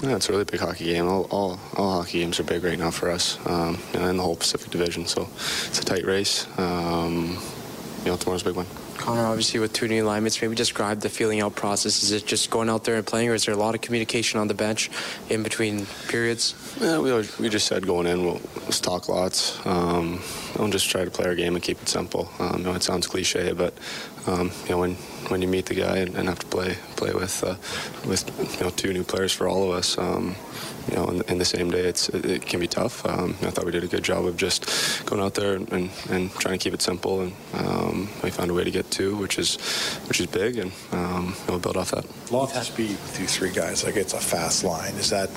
Yeah, 0.04 0.16
it's 0.16 0.30
a 0.30 0.32
really 0.32 0.46
big 0.46 0.60
hockey 0.60 0.86
game. 0.86 1.08
All, 1.08 1.24
all, 1.26 1.60
all 1.76 2.02
hockey 2.02 2.20
games 2.20 2.40
are 2.40 2.44
big 2.44 2.64
right 2.64 2.80
now 2.80 2.92
for 2.92 3.10
us, 3.12 3.38
um, 3.48 3.78
you 3.94 4.00
know, 4.00 4.08
in 4.08 4.18
the 4.18 4.24
whole 4.24 4.36
Pacific 4.36 4.72
Division. 4.72 5.06
So 5.06 5.24
it's 5.24 5.80
a 5.80 5.86
tight 5.86 6.06
race. 6.06 6.48
Um, 6.58 7.38
you 8.04 8.12
know, 8.12 8.18
tomorrow's 8.18 8.44
a 8.44 8.46
big 8.46 8.56
one. 8.56 8.68
Connor, 8.98 9.26
obviously 9.26 9.60
with 9.60 9.74
two 9.74 9.88
new 9.88 10.04
alignments, 10.04 10.42
maybe 10.42 10.56
describe 10.56 11.02
the 11.02 11.10
feeling 11.10 11.42
out 11.42 11.56
process. 11.56 12.04
Is 12.04 12.12
it 12.12 12.26
just 12.26 12.50
going 12.50 12.70
out 12.70 12.84
there 12.84 12.96
and 12.96 13.06
playing, 13.06 13.30
or 13.30 13.34
is 13.34 13.46
there 13.46 13.54
a 13.54 13.58
lot 13.58 13.76
of 13.76 13.82
communication 13.82 14.40
on 14.40 14.48
the 14.48 14.54
bench 14.54 14.90
in 15.30 15.44
between 15.44 15.86
periods? 16.08 16.56
Yeah, 16.80 17.00
we, 17.00 17.14
we 17.40 17.50
just 17.50 17.68
said 17.68 17.86
going 17.86 18.08
in, 18.08 18.26
we'll, 18.26 18.42
talk 18.82 19.08
lots. 19.10 19.66
Um, 19.66 20.22
don't 20.58 20.72
just 20.72 20.90
try 20.90 21.06
to 21.06 21.12
play 21.12 21.26
our 21.26 21.36
game 21.36 21.56
and 21.56 21.64
keep 21.64 21.82
it 21.82 21.90
simple. 21.90 22.30
Um, 22.40 22.60
you 22.60 22.64
know, 22.66 22.74
it 22.74 22.84
sounds 22.84 23.08
cliche, 23.08 23.52
but 23.54 23.74
um, 24.28 24.52
you 24.64 24.72
know, 24.72 24.80
when 24.80 24.96
when 25.30 25.42
you 25.42 25.48
meet 25.48 25.66
the 25.66 25.76
guy 25.76 25.98
and, 25.98 26.16
and 26.16 26.28
have 26.28 26.40
to 26.40 26.46
play 26.48 26.78
play 26.96 27.14
with 27.14 27.44
uh, 27.44 27.56
with 28.08 28.30
you 28.60 28.66
know 28.66 28.70
two 28.72 28.94
new 28.94 29.04
players 29.04 29.32
for 29.32 29.48
all 29.48 29.64
of 29.64 29.70
us. 29.76 29.98
Um, 29.98 30.36
you 30.90 30.96
know, 30.96 31.08
in, 31.08 31.22
in, 31.24 31.38
the 31.38 31.46
same 31.46 31.72
day, 31.72 31.86
it's 31.86 32.10
it, 32.10 32.26
it 32.26 32.46
can 32.46 32.60
be 32.60 32.68
tough. 32.68 33.06
Um, 33.06 33.36
I 33.42 33.50
thought 33.50 33.66
we 33.66 33.72
did 33.72 33.84
a 33.84 33.88
good 33.88 34.04
job 34.04 34.26
of 34.26 34.38
just 34.38 35.06
going 35.06 35.22
out 35.22 35.34
there 35.34 35.56
and, 35.56 35.72
and, 35.72 35.90
and 36.10 36.32
trying 36.34 36.58
to 36.58 36.64
keep 36.64 36.74
it 36.74 36.82
simple, 36.82 37.22
and 37.22 37.34
um, 37.54 38.10
we 38.24 38.30
found 38.30 38.52
a 38.52 38.54
way 38.54 38.64
to 38.64 38.72
get 38.72 38.90
two, 38.92 39.16
which 39.16 39.40
is 39.40 39.58
which 40.08 40.20
is 40.20 40.28
big, 40.28 40.58
and 40.58 40.72
um, 40.92 41.36
we'll 41.48 41.60
build 41.60 41.78
off 41.78 41.92
that. 41.92 42.06
Long 42.32 42.48
speed 42.48 42.92
with 42.92 43.20
you 43.20 43.28
three 43.28 43.52
guys, 43.52 43.84
like 43.84 43.96
it's 43.96 44.14
a 44.14 44.20
fast 44.20 44.64
line. 44.64 44.94
Is 44.96 45.10
that 45.10 45.30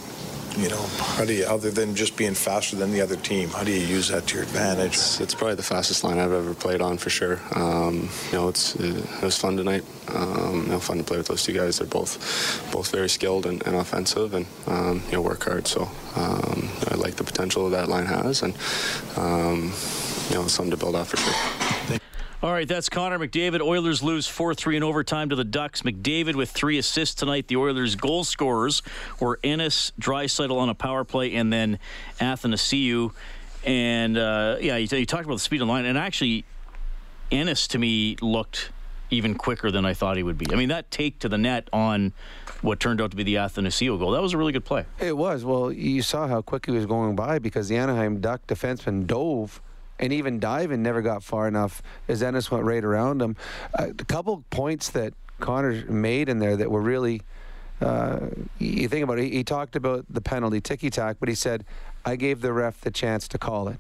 you 0.59 0.69
know, 0.69 0.83
how 1.17 1.25
do 1.25 1.33
you, 1.33 1.45
other 1.45 1.71
than 1.71 1.95
just 1.95 2.17
being 2.17 2.35
faster 2.35 2.75
than 2.75 2.91
the 2.91 3.01
other 3.01 3.15
team, 3.15 3.49
how 3.51 3.63
do 3.63 3.71
you 3.71 3.87
use 3.87 4.09
that 4.09 4.27
to 4.27 4.35
your 4.35 4.43
advantage? 4.43 4.95
It's, 4.95 5.21
it's 5.21 5.35
probably 5.35 5.55
the 5.55 5.63
fastest 5.63 6.03
line 6.03 6.19
I've 6.19 6.33
ever 6.33 6.53
played 6.53 6.81
on 6.81 6.99
for 6.99 7.11
sure. 7.11 7.41
Um, 7.55 8.09
you 8.33 8.39
know, 8.39 8.49
it's 8.49 8.75
it, 8.75 9.23
was 9.23 9.39
fun 9.39 9.57
tonight. 9.57 9.85
Um, 10.09 10.65
you 10.65 10.73
know, 10.73 10.81
fun 10.81 10.99
to 10.99 11.05
play 11.05 11.17
with 11.17 11.29
those 11.29 11.45
two 11.45 11.53
guys. 11.53 11.79
They're 11.79 11.87
both 11.87 12.71
both 12.73 12.91
very 12.91 13.09
skilled 13.09 13.47
and, 13.47 13.65
and 13.67 13.77
offensive, 13.77 14.35
and 14.35 14.47
um, 14.67 15.03
you 15.07 15.13
know, 15.13 15.23
work 15.23 15.45
hard. 15.45 15.69
So 15.69 15.83
um, 16.17 16.69
I 16.89 16.95
like 16.97 17.15
the 17.15 17.25
potential 17.25 17.71
that 17.71 17.89
line 17.89 18.07
has, 18.07 18.43
and 18.43 18.55
um, 19.17 19.73
you 20.29 20.35
know, 20.35 20.49
something 20.49 20.73
to 20.73 20.77
build 20.77 20.97
off 20.97 21.11
for 21.11 21.19
sure. 21.19 21.99
All 22.41 22.53
right, 22.53 22.69
that's 22.69 22.89
Connor 22.89 23.19
McDavid. 23.19 23.61
Oilers 23.61 24.01
lose 24.01 24.29
4 24.29 24.55
3 24.55 24.77
in 24.77 24.85
overtime 24.85 25.29
to 25.31 25.35
the 25.35 25.43
Ducks. 25.43 25.83
McDavid 25.83 26.37
with 26.37 26.53
three 26.53 26.79
assists 26.79 27.17
tonight. 27.17 27.49
The 27.49 27.57
Oilers' 27.57 27.97
goal 27.97 28.23
scorers 28.23 28.81
were 29.19 29.41
Ennis, 29.43 29.91
Draisaitl 29.99 30.57
on 30.57 30.69
a 30.69 30.75
power 30.75 31.03
play, 31.03 31.35
and 31.35 31.53
then 31.53 31.81
Athanasiou. 32.21 33.13
And 33.67 34.17
uh, 34.17 34.59
yeah, 34.61 34.77
you, 34.77 34.87
you, 34.97 35.05
talked 35.05 35.25
about 35.25 35.35
the 35.35 35.41
speed 35.41 35.63
of 35.63 35.67
line, 35.67 35.85
and 35.85 35.99
actually, 35.99 36.45
Ennis 37.33 37.67
to 37.69 37.79
me 37.79 38.15
looked 38.23 38.71
even 39.11 39.35
quicker 39.35 39.73
than 39.73 39.85
I 39.85 39.95
thought 39.95 40.17
he 40.17 40.23
would 40.23 40.39
be. 40.39 40.47
I 40.53 40.55
mean, 40.55 40.69
that 40.69 40.93
take 40.93 41.19
to 41.21 41.29
the 41.29 41.39
net 41.39 41.69
on 41.73 42.13
what 42.63 42.79
turned 42.79 43.01
out 43.01 43.11
to 43.11 43.17
be 43.17 43.25
the 43.25 43.35
Athanasiou 43.35 43.99
goal, 43.99 44.13
that 44.13 44.23
was 44.23 44.35
a 44.35 44.39
really 44.39 44.53
good 44.53 44.65
play. 44.65 44.85
It 45.01 45.17
was. 45.17 45.45
Well, 45.45 45.73
you 45.73 46.03
saw 46.03 46.29
how 46.29 46.43
quick 46.43 46.67
he 46.67 46.71
was 46.71 46.87
going 46.87 47.17
by 47.17 47.41
because 47.41 47.67
the 47.69 47.77
Anaheim 47.77 48.21
Duck 48.21 48.47
defenseman 48.47 49.09
dove 49.09 49.61
and 49.99 50.13
even 50.13 50.39
diving 50.39 50.83
never 50.83 51.03
got 51.03 51.23
far 51.23 51.49
enough 51.49 51.83
as 52.07 52.23
Ennis 52.23 52.51
went 52.51 52.65
right 52.65 52.85
around 52.85 53.21
him. 53.21 53.37
Uh, 53.79 53.89
a 53.89 54.05
couple 54.05 54.45
points 54.51 54.91
that 54.91 55.15
Connor 55.41 55.85
made 55.87 56.29
in 56.29 56.39
there 56.39 56.57
that 56.57 56.71
were 56.71 56.83
really. 56.83 57.23
Uh, 57.81 58.27
you 58.59 58.89
think 58.89 59.05
about 59.05 59.21
it, 59.21 59.27
he, 59.27 59.31
he 59.31 59.45
talked 59.45 59.77
about 59.77 60.05
the 60.11 60.21
penalty 60.21 60.61
ticky 60.61 60.91
tack, 60.91 61.17
but 61.21 61.29
he 61.29 61.35
said, 61.37 61.65
I 62.05 62.17
gave 62.17 62.41
the 62.41 62.53
ref 62.53 62.81
the 62.81 62.91
chance 62.91 63.29
to 63.29 63.39
call 63.39 63.69
it 63.69 63.79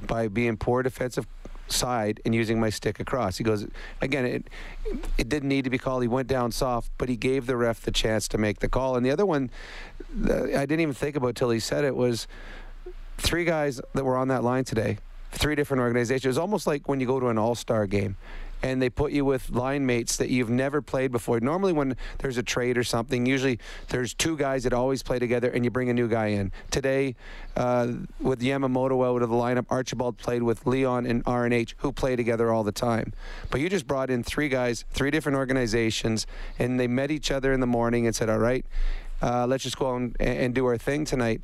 by 0.00 0.28
being 0.28 0.56
poor 0.56 0.84
defensive 0.84 1.26
side 1.66 2.20
and 2.24 2.34
using 2.34 2.60
my 2.60 2.70
stick 2.70 3.00
across. 3.00 3.38
He 3.38 3.44
goes, 3.44 3.66
again, 4.00 4.26
it 4.26 4.48
it 5.18 5.28
didn't 5.28 5.48
need 5.48 5.64
to 5.64 5.70
be 5.70 5.78
called. 5.78 6.02
He 6.02 6.08
went 6.08 6.28
down 6.28 6.52
soft, 6.52 6.92
but 6.98 7.08
he 7.08 7.16
gave 7.16 7.46
the 7.46 7.56
ref 7.56 7.80
the 7.80 7.90
chance 7.90 8.28
to 8.28 8.38
make 8.38 8.60
the 8.60 8.68
call. 8.68 8.94
And 8.96 9.04
the 9.04 9.10
other 9.10 9.26
one, 9.26 9.50
the, 10.14 10.56
I 10.56 10.64
didn't 10.66 10.80
even 10.80 10.94
think 10.94 11.16
about 11.16 11.34
till 11.34 11.50
he 11.50 11.58
said 11.58 11.84
it 11.84 11.96
was 11.96 12.28
three 13.18 13.44
guys 13.44 13.80
that 13.94 14.04
were 14.04 14.16
on 14.16 14.28
that 14.28 14.44
line 14.44 14.64
today 14.64 14.98
three 15.32 15.54
different 15.54 15.80
organizations. 15.80 16.36
It's 16.36 16.40
almost 16.40 16.66
like 16.66 16.88
when 16.88 17.00
you 17.00 17.06
go 17.06 17.18
to 17.18 17.28
an 17.28 17.38
all 17.38 17.54
star 17.54 17.86
game 17.86 18.16
and 18.62 18.80
they 18.80 18.88
put 18.88 19.12
you 19.12 19.24
with 19.24 19.50
line 19.50 19.84
mates 19.84 20.16
that 20.16 20.30
you've 20.30 20.50
never 20.50 20.80
played 20.80 21.10
before. 21.10 21.40
Normally, 21.40 21.72
when 21.72 21.96
there's 22.18 22.38
a 22.38 22.42
trade 22.42 22.78
or 22.78 22.84
something, 22.84 23.26
usually 23.26 23.58
there's 23.88 24.14
two 24.14 24.36
guys 24.36 24.62
that 24.64 24.72
always 24.72 25.02
play 25.02 25.18
together, 25.18 25.50
and 25.50 25.64
you 25.64 25.70
bring 25.70 25.90
a 25.90 25.94
new 25.94 26.08
guy 26.08 26.28
in. 26.28 26.52
Today, 26.70 27.16
uh, 27.56 27.92
with 28.20 28.40
Yamamoto 28.40 29.04
out 29.04 29.22
of 29.22 29.30
the 29.30 29.34
lineup, 29.34 29.66
Archibald 29.68 30.16
played 30.16 30.42
with 30.42 30.66
Leon 30.66 31.06
and 31.06 31.24
RNH, 31.24 31.74
who 31.78 31.92
play 31.92 32.14
together 32.14 32.52
all 32.52 32.62
the 32.62 32.72
time. 32.72 33.12
But 33.50 33.60
you 33.60 33.68
just 33.68 33.86
brought 33.86 34.10
in 34.10 34.22
three 34.22 34.48
guys, 34.48 34.84
three 34.90 35.10
different 35.10 35.36
organizations, 35.36 36.26
and 36.58 36.78
they 36.78 36.86
met 36.86 37.10
each 37.10 37.30
other 37.30 37.52
in 37.52 37.60
the 37.60 37.66
morning 37.66 38.06
and 38.06 38.14
said, 38.14 38.30
"All 38.30 38.38
right." 38.38 38.64
Uh, 39.20 39.46
let's 39.46 39.62
just 39.62 39.78
go 39.78 39.94
and, 39.94 40.16
and 40.18 40.52
do 40.52 40.66
our 40.66 40.76
thing 40.76 41.04
tonight 41.04 41.40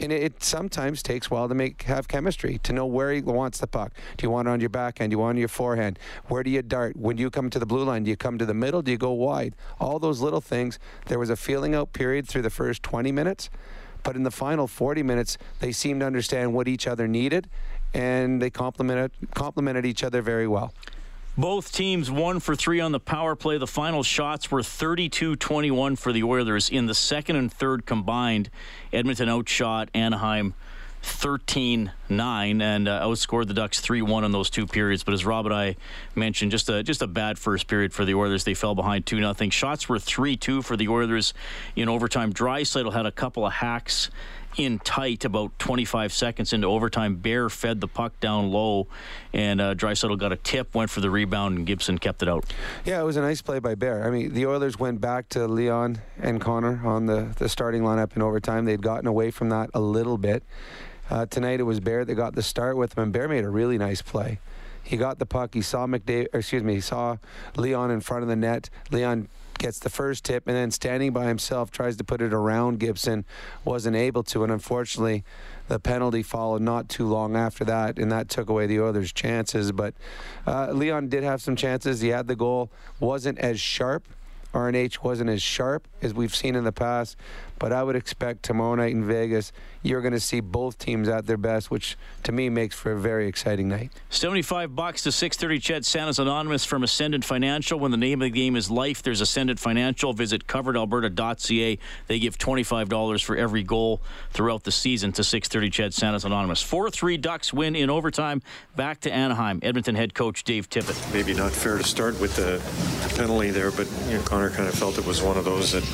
and 0.00 0.12
it 0.12 0.42
sometimes 0.42 1.02
takes 1.02 1.26
a 1.26 1.30
while 1.30 1.48
to 1.48 1.54
make 1.54 1.82
have 1.82 2.08
chemistry 2.08 2.58
to 2.62 2.72
know 2.72 2.86
where 2.86 3.12
he 3.12 3.20
wants 3.20 3.58
the 3.58 3.66
puck. 3.66 3.92
Do 4.16 4.24
you 4.24 4.30
want 4.30 4.48
it 4.48 4.52
on 4.52 4.60
your 4.60 4.68
backhand? 4.68 5.10
Do 5.10 5.14
you 5.14 5.18
want 5.18 5.30
it 5.30 5.38
on 5.38 5.40
your 5.40 5.48
forehand? 5.48 5.98
Where 6.26 6.42
do 6.42 6.50
you 6.50 6.62
dart? 6.62 6.96
When 6.96 7.18
you 7.18 7.30
come 7.30 7.50
to 7.50 7.58
the 7.58 7.66
blue 7.66 7.84
line, 7.84 8.04
do 8.04 8.10
you 8.10 8.16
come 8.16 8.38
to 8.38 8.46
the 8.46 8.54
middle? 8.54 8.82
Do 8.82 8.90
you 8.90 8.98
go 8.98 9.12
wide? 9.12 9.54
All 9.80 9.98
those 9.98 10.20
little 10.20 10.40
things. 10.40 10.78
There 11.06 11.18
was 11.18 11.30
a 11.30 11.36
feeling 11.36 11.74
out 11.74 11.92
period 11.92 12.28
through 12.28 12.42
the 12.42 12.50
first 12.50 12.82
20 12.82 13.10
minutes, 13.12 13.50
but 14.02 14.14
in 14.14 14.22
the 14.22 14.30
final 14.30 14.66
40 14.66 15.02
minutes, 15.02 15.36
they 15.60 15.72
seemed 15.72 16.00
to 16.00 16.06
understand 16.06 16.54
what 16.54 16.68
each 16.68 16.86
other 16.86 17.08
needed, 17.08 17.48
and 17.92 18.40
they 18.40 18.50
complemented 18.50 19.10
complemented 19.34 19.84
each 19.84 20.04
other 20.04 20.22
very 20.22 20.46
well. 20.46 20.72
Both 21.38 21.70
teams 21.70 22.10
one 22.10 22.40
for 22.40 22.56
three 22.56 22.80
on 22.80 22.90
the 22.90 22.98
power 22.98 23.36
play. 23.36 23.58
The 23.58 23.66
final 23.68 24.02
shots 24.02 24.50
were 24.50 24.60
32 24.60 25.36
21 25.36 25.94
for 25.94 26.12
the 26.12 26.24
Oilers. 26.24 26.68
In 26.68 26.86
the 26.86 26.96
second 26.96 27.36
and 27.36 27.52
third 27.52 27.86
combined, 27.86 28.50
Edmonton 28.92 29.28
outshot 29.28 29.88
Anaheim 29.94 30.54
13 31.04 31.92
9 32.08 32.60
and 32.60 32.88
uh, 32.88 33.02
outscored 33.02 33.46
the 33.46 33.54
Ducks 33.54 33.78
3 33.78 34.02
1 34.02 34.24
in 34.24 34.32
those 34.32 34.50
two 34.50 34.66
periods. 34.66 35.04
But 35.04 35.14
as 35.14 35.24
Rob 35.24 35.46
and 35.46 35.54
I 35.54 35.76
mentioned, 36.16 36.50
just 36.50 36.68
a, 36.68 36.82
just 36.82 37.02
a 37.02 37.06
bad 37.06 37.38
first 37.38 37.68
period 37.68 37.92
for 37.92 38.04
the 38.04 38.16
Oilers. 38.16 38.42
They 38.42 38.54
fell 38.54 38.74
behind 38.74 39.06
2 39.06 39.18
0. 39.18 39.50
Shots 39.50 39.88
were 39.88 40.00
3 40.00 40.36
2 40.36 40.62
for 40.62 40.76
the 40.76 40.88
Oilers 40.88 41.34
in 41.76 41.88
overtime. 41.88 42.32
Draisaitl 42.32 42.92
had 42.92 43.06
a 43.06 43.12
couple 43.12 43.46
of 43.46 43.52
hacks 43.52 44.10
in 44.58 44.80
tight 44.80 45.24
about 45.24 45.56
25 45.60 46.12
seconds 46.12 46.52
into 46.52 46.66
overtime. 46.66 47.14
Bear 47.14 47.48
fed 47.48 47.80
the 47.80 47.86
puck 47.86 48.18
down 48.20 48.50
low, 48.50 48.88
and 49.32 49.60
uh, 49.60 49.74
Draisaitl 49.74 50.18
got 50.18 50.32
a 50.32 50.36
tip, 50.36 50.74
went 50.74 50.90
for 50.90 51.00
the 51.00 51.10
rebound, 51.10 51.56
and 51.56 51.66
Gibson 51.66 51.96
kept 51.96 52.22
it 52.22 52.28
out. 52.28 52.44
Yeah, 52.84 53.00
it 53.00 53.04
was 53.04 53.16
a 53.16 53.20
nice 53.20 53.40
play 53.40 53.60
by 53.60 53.76
Bear. 53.76 54.04
I 54.04 54.10
mean, 54.10 54.34
the 54.34 54.46
Oilers 54.46 54.78
went 54.78 55.00
back 55.00 55.28
to 55.30 55.46
Leon 55.46 56.00
and 56.18 56.40
Connor 56.40 56.84
on 56.84 57.06
the, 57.06 57.32
the 57.36 57.48
starting 57.48 57.82
lineup 57.82 58.16
in 58.16 58.22
overtime. 58.22 58.64
They'd 58.64 58.82
gotten 58.82 59.06
away 59.06 59.30
from 59.30 59.48
that 59.50 59.70
a 59.72 59.80
little 59.80 60.18
bit. 60.18 60.42
Uh, 61.08 61.24
tonight 61.24 61.60
it 61.60 61.62
was 61.62 61.78
Bear 61.80 62.04
that 62.04 62.14
got 62.16 62.34
the 62.34 62.42
start 62.42 62.76
with 62.76 62.94
them, 62.94 63.04
and 63.04 63.12
Bear 63.12 63.28
made 63.28 63.44
a 63.44 63.48
really 63.48 63.78
nice 63.78 64.02
play. 64.02 64.40
He 64.82 64.96
got 64.96 65.18
the 65.18 65.26
puck. 65.26 65.54
He 65.54 65.62
saw 65.62 65.86
McDavid, 65.86 66.28
excuse 66.32 66.62
me, 66.62 66.74
he 66.74 66.80
saw 66.80 67.18
Leon 67.56 67.90
in 67.90 68.00
front 68.00 68.22
of 68.22 68.28
the 68.28 68.36
net. 68.36 68.70
Leon 68.90 69.28
gets 69.58 69.78
the 69.78 69.90
first 69.90 70.24
tip, 70.24 70.46
and 70.46 70.56
then 70.56 70.70
standing 70.70 71.12
by 71.12 71.26
himself 71.26 71.70
tries 71.70 71.96
to 71.96 72.04
put 72.04 72.22
it 72.22 72.32
around 72.32 72.80
Gibson, 72.80 73.24
wasn't 73.64 73.96
able 73.96 74.22
to, 74.24 74.42
and 74.42 74.52
unfortunately, 74.52 75.24
the 75.68 75.78
penalty 75.78 76.22
followed 76.22 76.62
not 76.62 76.88
too 76.88 77.06
long 77.06 77.36
after 77.36 77.64
that, 77.64 77.98
and 77.98 78.10
that 78.10 78.28
took 78.28 78.48
away 78.48 78.66
the 78.66 78.80
Oilers' 78.80 79.12
chances. 79.12 79.72
But 79.72 79.94
uh, 80.46 80.72
Leon 80.72 81.08
did 81.08 81.24
have 81.24 81.42
some 81.42 81.56
chances. 81.56 82.00
He 82.00 82.08
had 82.08 82.26
the 82.26 82.36
goal, 82.36 82.70
wasn't 83.00 83.38
as 83.38 83.60
sharp. 83.60 84.04
RNH 84.54 85.02
wasn't 85.02 85.28
as 85.28 85.42
sharp 85.42 85.86
as 86.00 86.14
we've 86.14 86.34
seen 86.34 86.54
in 86.54 86.64
the 86.64 86.72
past, 86.72 87.16
but 87.58 87.72
I 87.72 87.82
would 87.82 87.96
expect 87.96 88.42
tomorrow 88.42 88.74
night 88.74 88.92
in 88.92 89.04
Vegas, 89.04 89.52
you're 89.82 90.00
going 90.00 90.12
to 90.12 90.20
see 90.20 90.40
both 90.40 90.78
teams 90.78 91.08
at 91.08 91.26
their 91.26 91.36
best, 91.36 91.70
which 91.70 91.96
to 92.24 92.32
me 92.32 92.48
makes 92.48 92.74
for 92.74 92.92
a 92.92 92.98
very 92.98 93.26
exciting 93.26 93.68
night. 93.68 93.90
75 94.10 94.74
bucks 94.74 95.02
to 95.02 95.12
630 95.12 95.60
CHED 95.60 95.86
Santa's 95.86 96.18
Anonymous 96.18 96.64
from 96.64 96.82
Ascendant 96.82 97.24
Financial. 97.24 97.78
When 97.78 97.90
the 97.90 97.96
name 97.96 98.20
of 98.20 98.26
the 98.26 98.30
game 98.30 98.56
is 98.56 98.70
life, 98.70 99.02
there's 99.02 99.20
Ascendant 99.20 99.58
Financial. 99.58 100.12
Visit 100.12 100.46
coveredalberta.ca. 100.46 101.78
They 102.06 102.18
give 102.18 102.38
$25 102.38 103.24
for 103.24 103.36
every 103.36 103.62
goal 103.62 104.00
throughout 104.30 104.64
the 104.64 104.72
season 104.72 105.12
to 105.12 105.24
630 105.24 105.70
CHED 105.70 105.94
Santa's 105.94 106.24
Anonymous. 106.24 106.62
4-3 106.62 107.20
Ducks 107.20 107.52
win 107.52 107.76
in 107.76 107.90
overtime. 107.90 108.42
Back 108.76 109.00
to 109.00 109.12
Anaheim. 109.12 109.60
Edmonton 109.62 109.94
head 109.94 110.14
coach 110.14 110.44
Dave 110.44 110.68
Tippett. 110.68 111.12
Maybe 111.12 111.34
not 111.34 111.52
fair 111.52 111.78
to 111.78 111.84
start 111.84 112.20
with 112.20 112.36
the, 112.36 112.62
the 113.08 113.14
penalty 113.16 113.50
there, 113.50 113.70
but 113.70 113.86
you 114.08 114.16
know, 114.16 114.22
Connor 114.22 114.50
kind 114.50 114.68
of 114.68 114.74
felt 114.74 114.98
it 114.98 115.06
was 115.06 115.22
one 115.22 115.36
of 115.36 115.44
those 115.44 115.72
that 115.72 115.84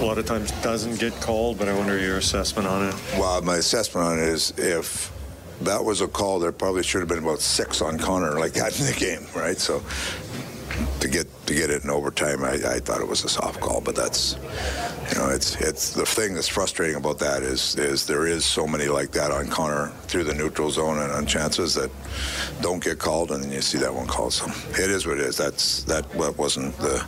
a 0.00 0.04
lot 0.04 0.18
of 0.18 0.26
times 0.26 0.50
doesn't 0.84 0.98
get 0.98 1.20
called, 1.20 1.58
but 1.58 1.68
I 1.68 1.74
wonder 1.74 1.96
your 1.96 2.16
assessment 2.16 2.66
on 2.66 2.88
it. 2.88 2.94
Well, 3.16 3.40
my 3.42 3.56
assessment 3.56 4.04
on 4.04 4.18
it 4.18 4.28
is 4.28 4.52
if 4.56 5.12
that 5.60 5.84
was 5.84 6.00
a 6.00 6.08
call, 6.08 6.40
there 6.40 6.50
probably 6.50 6.82
should 6.82 7.00
have 7.00 7.08
been 7.08 7.22
about 7.22 7.38
six 7.38 7.80
on 7.80 7.98
Connor 7.98 8.32
like 8.32 8.52
that 8.54 8.78
in 8.80 8.86
the 8.86 8.92
game, 8.92 9.24
right? 9.32 9.58
So 9.58 9.80
to 11.00 11.08
get 11.08 11.26
to 11.46 11.54
get 11.54 11.70
it 11.70 11.84
in 11.84 11.90
overtime, 11.90 12.44
I, 12.44 12.52
I, 12.52 12.78
thought 12.78 13.00
it 13.00 13.08
was 13.08 13.24
a 13.24 13.28
soft 13.28 13.60
call, 13.60 13.80
but 13.80 13.96
that's 13.96 14.36
you 15.10 15.18
know 15.18 15.28
it's 15.28 15.56
it's 15.56 15.92
the 15.92 16.06
thing 16.06 16.34
that's 16.34 16.48
frustrating 16.48 16.96
about 16.96 17.18
that 17.18 17.42
is 17.42 17.76
is 17.76 18.06
there 18.06 18.26
is 18.26 18.44
so 18.44 18.66
many 18.66 18.86
like 18.86 19.10
that 19.12 19.30
on 19.30 19.48
Connor 19.48 19.88
through 20.06 20.24
the 20.24 20.34
neutral 20.34 20.70
zone 20.70 20.98
and 20.98 21.12
on 21.12 21.26
chances 21.26 21.74
that 21.74 21.90
don't 22.60 22.82
get 22.82 22.98
called, 22.98 23.32
and 23.32 23.42
then 23.42 23.50
you 23.50 23.60
see 23.60 23.78
that 23.78 23.92
one 23.92 24.06
called. 24.06 24.32
So 24.32 24.46
it 24.70 24.90
is 24.90 25.06
what 25.06 25.18
it 25.18 25.24
is. 25.24 25.36
That's 25.36 25.82
that 25.84 26.12
wasn't 26.14 26.76
the 26.78 27.04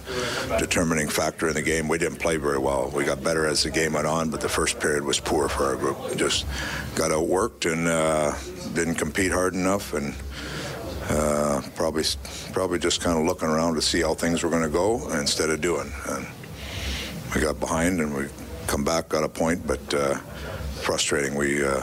determining 0.58 1.08
factor 1.08 1.48
in 1.48 1.54
the 1.54 1.62
game. 1.62 1.88
We 1.88 1.98
didn't 1.98 2.18
play 2.18 2.36
very 2.36 2.58
well. 2.58 2.90
We 2.94 3.04
got 3.04 3.22
better 3.22 3.46
as 3.46 3.62
the 3.62 3.70
game 3.70 3.92
went 3.92 4.06
on, 4.06 4.30
but 4.30 4.40
the 4.40 4.48
first 4.48 4.80
period 4.80 5.04
was 5.04 5.20
poor 5.20 5.48
for 5.48 5.64
our 5.64 5.76
group. 5.76 5.98
We 6.10 6.16
just 6.16 6.46
got 6.94 7.10
outworked 7.10 7.70
and 7.72 7.88
uh, 7.88 8.34
didn't 8.74 8.96
compete 8.96 9.32
hard 9.32 9.54
enough 9.54 9.94
and. 9.94 10.14
Uh, 11.08 11.60
probably 11.76 12.04
probably 12.52 12.78
just 12.78 13.00
kind 13.00 13.18
of 13.18 13.24
looking 13.24 13.48
around 13.48 13.74
to 13.74 13.82
see 13.82 14.00
how 14.00 14.14
things 14.14 14.42
were 14.42 14.50
going 14.50 14.62
to 14.62 14.68
go 14.68 15.10
instead 15.18 15.50
of 15.50 15.60
doing. 15.60 15.92
And 16.08 16.26
we 17.34 17.40
got 17.40 17.60
behind 17.60 18.00
and 18.00 18.14
we 18.14 18.26
come 18.66 18.84
back, 18.84 19.10
got 19.10 19.22
a 19.22 19.28
point, 19.28 19.66
but 19.66 19.94
uh, 19.94 20.14
frustrating. 20.80 21.34
We 21.34 21.64
uh, 21.64 21.82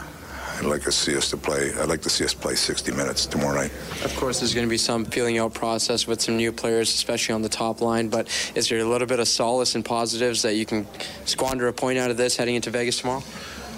I'd 0.62 0.68
like 0.68 0.84
to 0.84 0.92
see 0.92 1.18
us 1.18 1.30
to 1.32 1.38
play. 1.38 1.74
I'd 1.74 1.90
like 1.90 2.04
to 2.04 2.10
see 2.10 2.24
us 2.24 2.36
play 2.36 2.54
60 2.54 2.92
minutes 2.92 3.26
tomorrow 3.26 3.56
night. 3.56 3.72
Of 4.04 4.16
course, 4.16 4.40
there's 4.40 4.54
going 4.54 4.68
to 4.68 4.70
be 4.70 4.78
some 4.78 5.06
feeling 5.06 5.40
out 5.40 5.56
process 5.56 6.06
with 6.06 6.22
some 6.22 6.38
new 6.38 6.52
players, 6.52 6.94
especially 6.94 7.34
on 7.34 7.42
the 7.42 7.50
top 7.50 7.82
line. 7.82 8.10
But 8.10 8.28
is 8.54 8.70
there 8.70 8.78
a 8.78 8.86
little 8.86 9.08
bit 9.08 9.20
of 9.20 9.28
solace 9.28 9.74
and 9.74 9.84
positives 9.84 10.44
that 10.44 10.54
you 10.54 10.68
can 10.68 10.86
squander 11.26 11.68
a 11.68 11.74
point 11.74 11.98
out 11.98 12.12
of 12.12 12.18
this 12.18 12.38
heading 12.38 12.54
into 12.54 12.70
Vegas 12.70 13.00
tomorrow? 13.00 13.24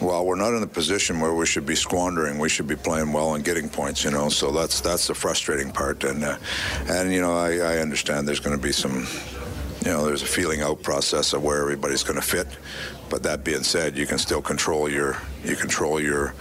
Well, 0.02 0.26
we're 0.26 0.36
not 0.36 0.54
in 0.54 0.62
the 0.62 0.68
position 0.68 1.20
where 1.20 1.34
we 1.34 1.46
should 1.46 1.66
be 1.66 1.76
squandering. 1.76 2.40
We 2.40 2.50
should 2.50 2.68
be 2.68 2.76
playing 2.76 3.14
well 3.14 3.36
and 3.36 3.44
getting 3.44 3.70
points, 3.70 4.04
you 4.04 4.12
know. 4.12 4.30
So 4.30 4.52
that's 4.52 4.82
that's 4.82 5.08
the 5.08 5.16
frustrating 5.16 5.72
part. 5.72 6.04
And 6.04 6.24
uh, 6.24 6.38
and 6.88 7.14
you 7.14 7.22
know, 7.22 7.38
I, 7.38 7.58
I 7.58 7.78
understand 7.78 8.28
there's 8.28 8.40
going 8.40 8.56
to 8.56 8.62
be 8.62 8.74
some, 8.74 9.08
you 9.86 9.92
know, 9.92 10.06
there's 10.06 10.24
a 10.24 10.28
feeling 10.28 10.62
out 10.62 10.84
process 10.84 11.34
of 11.34 11.44
where 11.44 11.62
everybody's 11.62 12.04
going 12.04 12.20
to 12.20 12.26
fit. 12.26 12.48
But 13.10 13.24
that 13.24 13.44
being 13.44 13.64
said, 13.64 13.96
you 13.96 14.06
can 14.06 14.18
still 14.18 14.42
control 14.42 14.90
your 14.90 15.18
you 15.44 15.56
control 15.56 16.00
your. 16.02 16.34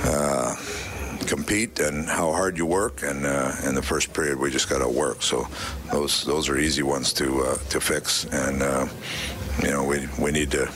Uh, 0.00 0.56
compete 1.26 1.78
and 1.78 2.08
how 2.08 2.32
hard 2.32 2.58
you 2.58 2.66
work 2.66 3.04
and 3.04 3.24
uh, 3.24 3.52
in 3.64 3.76
the 3.76 3.82
first 3.82 4.12
period 4.12 4.36
we 4.38 4.50
just 4.50 4.68
got 4.68 4.78
to 4.78 4.88
work 4.88 5.22
so 5.22 5.46
those 5.92 6.24
those 6.24 6.48
are 6.48 6.58
easy 6.58 6.82
ones 6.82 7.12
to 7.12 7.42
uh, 7.42 7.54
to 7.68 7.80
fix 7.80 8.24
and 8.32 8.60
uh, 8.60 8.86
you 9.62 9.70
know 9.70 9.84
we 9.84 10.08
we 10.18 10.32
need 10.32 10.50
to 10.50 10.68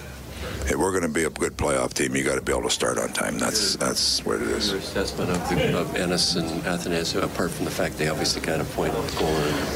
if 0.68 0.76
we're 0.76 0.90
going 0.90 1.02
to 1.02 1.08
be 1.08 1.24
a 1.24 1.30
good 1.30 1.56
playoff 1.56 1.94
team, 1.94 2.16
you 2.16 2.24
got 2.24 2.34
to 2.34 2.42
be 2.42 2.50
able 2.50 2.62
to 2.62 2.70
start 2.70 2.98
on 2.98 3.12
time. 3.12 3.38
That's 3.38 3.76
that's 3.76 4.24
what 4.24 4.42
it 4.42 4.48
is. 4.48 4.70
Your 4.70 4.80
assessment 4.80 5.30
of, 5.30 5.48
the, 5.48 5.78
of 5.78 5.94
Ennis 5.94 6.34
and 6.34 6.48
Athanasiou, 6.62 7.22
apart 7.22 7.52
from 7.52 7.66
the 7.66 7.70
fact 7.70 7.98
they 7.98 8.08
obviously 8.08 8.42
got 8.42 8.60
a 8.60 8.64
point 8.64 8.92
goal 8.92 9.28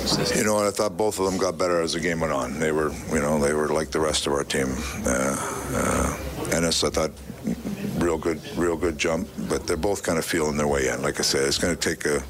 assist. 0.03 0.35
You 0.35 0.45
know, 0.45 0.67
I 0.67 0.71
thought 0.71 0.97
both 0.97 1.21
of 1.21 1.27
them 1.27 1.39
got 1.39 1.57
better 1.57 1.81
as 1.81 1.93
the 1.93 2.01
game 2.01 2.21
went 2.21 2.33
on. 2.33 2.59
They 2.59 2.73
were, 2.73 2.93
you 3.13 3.21
know, 3.21 3.39
they 3.39 3.55
were 3.55 3.69
like 3.69 3.91
the 3.91 4.01
rest 4.01 4.27
of 4.27 4.33
our 4.33 4.45
team. 4.45 4.75
Uh, 5.07 5.37
uh, 5.73 6.57
Ennis, 6.57 6.83
I 6.83 6.91
thought, 6.91 7.13
real 7.99 8.19
good, 8.19 8.41
real 8.57 8.77
good 8.77 8.99
jump, 8.99 9.29
but 9.49 9.67
they're 9.69 9.77
both 9.77 10.03
kind 10.03 10.19
of 10.19 10.25
feeling 10.25 10.57
their 10.57 10.67
way 10.67 10.89
in. 10.89 11.03
Like 11.03 11.21
I 11.21 11.23
said, 11.23 11.47
it's 11.47 11.59
going 11.59 11.77
to 11.77 11.81
take 11.81 12.05
a 12.05 12.23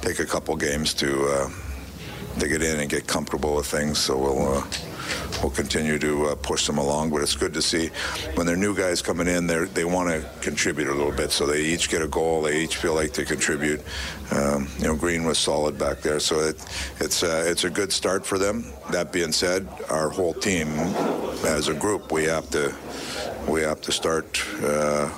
take 0.00 0.18
a 0.20 0.24
couple 0.24 0.56
games 0.56 0.94
to 0.94 1.26
uh, 1.26 1.50
to 2.40 2.48
get 2.48 2.62
in 2.62 2.80
and 2.80 2.88
get 2.88 3.06
comfortable 3.06 3.56
with 3.56 3.66
things. 3.66 3.98
So 3.98 4.16
we'll. 4.16 4.64
We'll 5.42 5.50
continue 5.50 5.98
to 5.98 6.28
uh, 6.28 6.34
push 6.36 6.66
them 6.66 6.78
along. 6.78 7.10
But 7.10 7.22
it's 7.22 7.36
good 7.36 7.54
to 7.54 7.62
see 7.62 7.88
when 8.34 8.46
they're 8.46 8.56
new 8.56 8.74
guys 8.74 9.02
coming 9.02 9.28
in, 9.28 9.46
they 9.46 9.64
they 9.66 9.84
want 9.84 10.08
to 10.10 10.28
contribute 10.40 10.88
a 10.88 10.94
little 10.94 11.12
bit. 11.12 11.30
So 11.30 11.46
they 11.46 11.62
each 11.62 11.88
get 11.88 12.02
a 12.02 12.08
goal. 12.08 12.42
They 12.42 12.60
each 12.60 12.76
feel 12.76 12.94
like 12.94 13.12
they 13.12 13.24
contribute. 13.24 13.80
Um, 14.30 14.68
you 14.78 14.84
know, 14.84 14.96
Green 14.96 15.24
was 15.24 15.38
solid 15.38 15.78
back 15.78 16.00
there, 16.00 16.20
so 16.20 16.40
it, 16.40 16.56
it's 17.00 17.22
uh, 17.22 17.44
it's 17.46 17.64
a 17.64 17.70
good 17.70 17.92
start 17.92 18.26
for 18.26 18.38
them. 18.38 18.64
That 18.90 19.12
being 19.12 19.32
said, 19.32 19.68
our 19.88 20.08
whole 20.10 20.34
team, 20.34 20.68
as 21.44 21.68
a 21.68 21.74
group, 21.74 22.12
we 22.12 22.24
have 22.24 22.50
to 22.50 22.74
we 23.48 23.62
have 23.62 23.80
to 23.82 23.92
start. 23.92 24.42
Uh, 24.62 25.10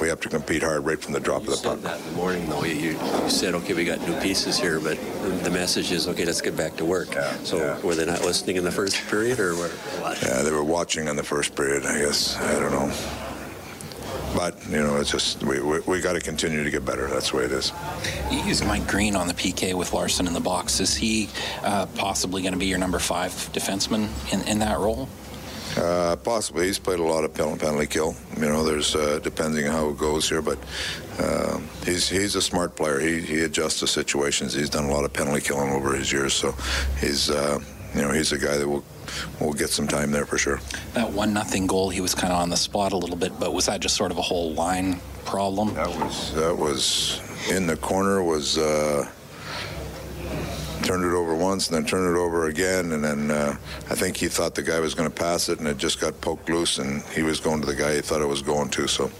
we 0.00 0.08
have 0.08 0.20
to 0.20 0.28
compete 0.28 0.62
hard 0.62 0.84
right 0.84 1.00
from 1.00 1.12
the 1.12 1.20
drop 1.20 1.44
you 1.44 1.52
of 1.52 1.62
the 1.62 1.68
puck. 1.68 1.80
that 1.80 2.00
in 2.00 2.06
the 2.06 2.12
morning, 2.12 2.48
though. 2.48 2.64
You, 2.64 2.90
you 2.90 3.30
said, 3.30 3.54
okay, 3.54 3.74
we 3.74 3.84
got 3.84 4.00
new 4.06 4.18
pieces 4.20 4.58
here, 4.58 4.80
but 4.80 4.98
the 5.42 5.50
message 5.50 5.92
is, 5.92 6.08
okay, 6.08 6.24
let's 6.24 6.40
get 6.40 6.56
back 6.56 6.76
to 6.76 6.84
work. 6.84 7.14
Yeah, 7.14 7.32
so 7.44 7.56
yeah. 7.58 7.80
were 7.80 7.94
they 7.94 8.06
not 8.06 8.22
listening 8.22 8.56
in 8.56 8.64
the 8.64 8.72
first 8.72 8.96
period, 9.08 9.40
or 9.40 9.54
what? 9.54 10.22
Yeah, 10.22 10.42
they 10.42 10.50
were 10.50 10.64
watching 10.64 11.08
in 11.08 11.16
the 11.16 11.22
first 11.22 11.54
period. 11.54 11.84
I 11.86 11.98
guess 11.98 12.36
I 12.36 12.58
don't 12.58 12.72
know. 12.72 12.92
But 14.34 14.54
you 14.68 14.82
know, 14.82 14.96
it's 14.96 15.10
just 15.10 15.42
we 15.44 15.60
we, 15.60 15.80
we 15.80 16.00
got 16.00 16.12
to 16.12 16.20
continue 16.20 16.62
to 16.62 16.70
get 16.70 16.84
better. 16.84 17.06
That's 17.06 17.30
the 17.30 17.38
way 17.38 17.44
it 17.44 17.52
is. 17.52 17.72
You 18.30 18.40
used 18.40 18.66
Mike 18.66 18.86
Green 18.86 19.16
on 19.16 19.28
the 19.28 19.34
PK 19.34 19.72
with 19.72 19.92
Larsson 19.94 20.26
in 20.26 20.34
the 20.34 20.40
box. 20.40 20.78
Is 20.78 20.94
he 20.94 21.30
uh, 21.62 21.86
possibly 21.96 22.42
going 22.42 22.52
to 22.52 22.58
be 22.58 22.66
your 22.66 22.78
number 22.78 22.98
five 22.98 23.30
defenseman 23.52 24.08
in, 24.32 24.46
in 24.46 24.58
that 24.58 24.78
role? 24.78 25.08
Uh, 25.76 26.16
possibly, 26.16 26.66
he's 26.66 26.78
played 26.78 26.98
a 26.98 27.02
lot 27.02 27.24
of 27.24 27.34
penalty, 27.34 27.58
penalty 27.58 27.86
kill. 27.86 28.14
You 28.36 28.46
know, 28.46 28.64
there's 28.64 28.94
uh, 28.94 29.20
depending 29.22 29.66
on 29.66 29.72
how 29.72 29.88
it 29.90 29.98
goes 29.98 30.28
here, 30.28 30.40
but 30.40 30.58
uh, 31.18 31.58
he's 31.84 32.08
he's 32.08 32.34
a 32.34 32.42
smart 32.42 32.76
player. 32.76 32.98
He 32.98 33.20
he 33.20 33.40
adjusts 33.42 33.80
to 33.80 33.86
situations. 33.86 34.54
He's 34.54 34.70
done 34.70 34.84
a 34.84 34.90
lot 34.90 35.04
of 35.04 35.12
penalty 35.12 35.40
killing 35.42 35.70
over 35.70 35.94
his 35.94 36.10
years, 36.10 36.32
so 36.32 36.54
he's 36.98 37.30
uh, 37.30 37.58
you 37.94 38.02
know 38.02 38.10
he's 38.10 38.32
a 38.32 38.38
guy 38.38 38.56
that 38.56 38.66
will 38.66 38.84
will 39.40 39.52
get 39.52 39.68
some 39.68 39.86
time 39.86 40.10
there 40.10 40.24
for 40.24 40.38
sure. 40.38 40.60
That 40.94 41.10
one 41.12 41.34
nothing 41.34 41.66
goal, 41.66 41.90
he 41.90 42.00
was 42.00 42.14
kind 42.14 42.32
of 42.32 42.40
on 42.40 42.48
the 42.48 42.56
spot 42.56 42.92
a 42.92 42.96
little 42.96 43.16
bit, 43.16 43.38
but 43.38 43.52
was 43.52 43.66
that 43.66 43.80
just 43.80 43.96
sort 43.96 44.10
of 44.10 44.18
a 44.18 44.22
whole 44.22 44.54
line 44.54 45.00
problem? 45.24 45.74
That 45.74 45.88
was 45.88 46.34
that 46.34 46.56
was 46.56 47.20
in 47.50 47.66
the 47.66 47.76
corner 47.76 48.22
was. 48.22 48.58
Turned 50.86 51.04
it 51.04 51.14
over 51.14 51.34
once 51.34 51.66
and 51.66 51.76
then 51.76 51.84
turned 51.84 52.14
it 52.14 52.18
over 52.18 52.46
again 52.46 52.92
and 52.92 53.02
then 53.02 53.30
uh, 53.30 53.56
I 53.90 53.94
think 53.96 54.16
he 54.16 54.28
thought 54.28 54.54
the 54.54 54.62
guy 54.62 54.78
was 54.78 54.94
going 54.94 55.10
to 55.10 55.14
pass 55.14 55.48
it 55.48 55.58
and 55.58 55.66
it 55.66 55.78
just 55.78 56.00
got 56.00 56.20
poked 56.20 56.48
loose 56.48 56.78
and 56.78 57.02
he 57.06 57.22
was 57.22 57.40
going 57.40 57.60
to 57.60 57.66
the 57.66 57.74
guy 57.74 57.96
he 57.96 58.00
thought 58.00 58.22
it 58.22 58.26
was 58.26 58.40
going 58.40 58.70
to 58.70 58.86
so 58.86 59.10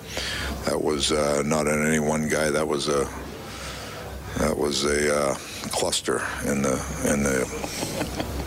that 0.67 0.83
was 0.83 1.13
uh, 1.13 1.43
not 1.45 1.69
on 1.69 1.87
any 1.87 2.01
one 2.01 2.29
guy. 2.29 2.51
That 2.51 2.67
was 2.67 2.89
a 2.89 3.09
that 4.39 4.57
was 4.57 4.85
a 4.85 5.17
uh, 5.17 5.35
cluster 5.71 6.23
in 6.45 6.63
the 6.63 6.75
in 7.05 7.23
the 7.23 7.47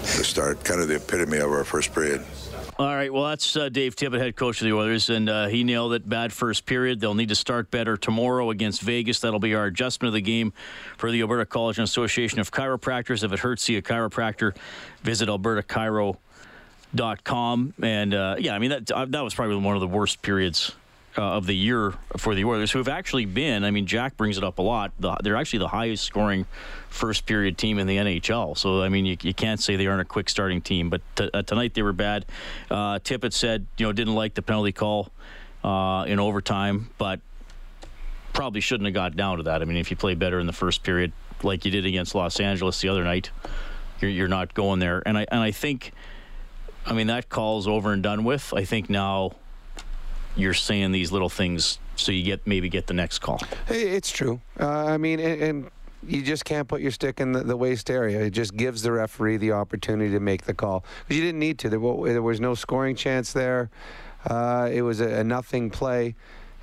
the 0.02 0.24
start 0.24 0.64
kind 0.64 0.82
of 0.82 0.88
the 0.88 0.96
epitome 0.96 1.38
of 1.38 1.52
our 1.52 1.64
first 1.64 1.94
period 1.94 2.24
All 2.80 2.96
right, 2.96 3.12
well, 3.12 3.26
that's 3.26 3.58
uh, 3.58 3.68
Dave 3.68 3.98
Tippett, 3.98 4.22
head 4.22 4.38
coach 4.38 4.62
of 4.62 4.66
the 4.66 4.74
Oilers, 4.74 5.10
and 5.10 5.28
uh, 5.28 5.48
he 5.48 5.66
nailed 5.66 5.92
it. 5.92 6.08
Bad 6.08 6.32
first 6.32 6.66
period. 6.66 7.02
They'll 7.02 7.14
need 7.14 7.28
to 7.28 7.36
start 7.36 7.70
better 7.72 7.98
tomorrow 7.98 8.52
against 8.52 8.82
Vegas. 8.84 9.20
That'll 9.20 9.42
be 9.42 9.54
our 9.54 9.66
adjustment 9.66 10.08
of 10.08 10.14
the 10.14 10.22
game 10.22 10.54
for 10.96 11.12
the 11.12 11.20
Alberta 11.20 11.46
College 11.46 11.78
and 11.78 11.84
Association 11.84 12.40
of 12.40 12.52
Chiropractors. 12.52 13.22
If 13.22 13.34
it 13.34 13.40
hurts, 13.40 13.64
see 13.64 13.76
a 13.76 13.82
chiropractor. 13.82 14.56
Visit 15.04 15.28
albertachiro.com. 15.28 17.74
And 17.82 18.14
uh, 18.14 18.36
yeah, 18.40 18.56
I 18.56 18.60
mean, 18.60 18.70
that, 18.70 18.90
uh, 18.92 19.04
that 19.10 19.26
was 19.26 19.34
probably 19.34 19.58
one 19.58 19.76
of 19.76 19.82
the 19.82 19.88
worst 19.88 20.22
periods 20.22 20.74
uh, 21.18 21.22
of 21.22 21.46
the 21.46 21.56
year 21.56 21.94
for 22.18 22.36
the 22.36 22.46
Oilers, 22.46 22.72
who 22.72 22.78
have 22.80 22.88
actually 22.88 23.26
been, 23.26 23.64
I 23.64 23.72
mean, 23.72 23.86
Jack 23.86 24.16
brings 24.18 24.38
it 24.38 24.44
up 24.44 24.60
a 24.60 24.62
lot. 24.62 24.92
The, 25.00 25.18
they're 25.24 25.36
actually 25.36 25.60
the 25.60 25.68
highest 25.68 26.04
scoring 26.04 26.46
first 26.90 27.26
period 27.26 27.58
team 27.58 27.80
in 27.80 27.88
the 27.88 27.98
NHL. 27.98 28.58
So, 28.58 28.82
I 28.82 28.90
mean, 28.90 29.06
you, 29.06 29.18
you 29.22 29.34
can't 29.34 29.60
say 29.60 29.76
they 29.76 29.88
aren't 29.88 30.02
a 30.02 30.06
quick 30.06 30.30
starting 30.30 30.62
team. 30.62 30.90
But 30.90 31.02
t- 31.16 31.30
uh, 31.34 31.42
tonight 31.44 31.74
they 31.74 31.82
were 31.82 31.94
bad. 31.94 32.26
Uh, 32.70 33.00
Tippett 33.00 33.34
said, 33.34 33.66
you 33.78 33.86
know, 33.86 33.92
didn't 33.92 34.16
like 34.16 34.36
the 34.36 34.42
penalty 34.42 34.72
call 34.72 35.10
uh, 35.64 36.06
in 36.08 36.20
overtime, 36.20 36.90
but 36.98 37.20
probably 38.34 38.62
shouldn't 38.62 38.86
have 38.86 38.94
got 38.94 39.16
down 39.16 39.38
to 39.38 39.44
that. 39.44 39.62
I 39.62 39.66
mean, 39.66 39.78
if 39.78 39.92
you 39.92 39.98
play 39.98 40.16
better 40.16 40.40
in 40.40 40.48
the 40.48 40.54
first 40.54 40.84
period, 40.84 41.12
like 41.44 41.66
you 41.66 41.72
did 41.72 41.86
against 41.86 42.16
Los 42.16 42.40
Angeles 42.40 42.80
the 42.82 42.90
other 42.90 43.04
night, 43.04 43.32
you're, 44.00 44.12
you're 44.12 44.28
not 44.28 44.54
going 44.54 44.80
there. 44.80 45.02
And 45.06 45.18
I 45.18 45.26
and 45.32 45.40
I 45.40 45.52
think, 45.52 45.92
I 46.86 46.94
mean, 46.94 47.08
that 47.08 47.30
call's 47.30 47.68
over 47.68 47.92
and 47.92 48.04
done 48.04 48.24
with. 48.24 48.54
I 48.54 48.64
think 48.64 48.90
now 48.90 49.34
you're 50.40 50.54
saying 50.54 50.92
these 50.92 51.12
little 51.12 51.30
things 51.30 51.80
so 51.96 52.12
you 52.12 52.24
get 52.24 52.46
maybe 52.48 52.70
get 52.70 52.88
the 52.88 52.94
next 52.94 53.20
call. 53.20 53.42
It's 53.68 54.12
true. 54.12 54.42
Uh, 54.60 54.86
I 54.86 54.98
mean, 54.98 55.20
and, 55.20 55.42
and 55.42 55.72
you 56.08 56.22
just 56.22 56.46
can't 56.46 56.68
put 56.68 56.82
your 56.82 56.92
stick 56.92 57.20
in 57.20 57.34
the, 57.34 57.44
the 57.44 57.58
waste 57.58 57.90
area. 57.90 58.22
It 58.22 58.32
just 58.32 58.56
gives 58.56 58.82
the 58.82 58.92
referee 58.92 59.38
the 59.38 59.52
opportunity 59.52 60.12
to 60.12 60.20
make 60.20 60.44
the 60.44 60.54
call 60.54 60.86
because 61.04 61.18
you 61.18 61.24
didn't 61.24 61.40
need 61.40 61.60
to. 61.60 61.70
There, 61.70 61.80
there 61.80 62.22
was 62.22 62.40
no 62.40 62.56
scoring 62.56 62.96
chance 62.96 63.34
there. 63.34 63.70
Uh, 64.26 64.70
it 64.72 64.82
was 64.82 65.02
a, 65.02 65.20
a 65.20 65.24
nothing 65.24 65.70
play. 65.70 66.16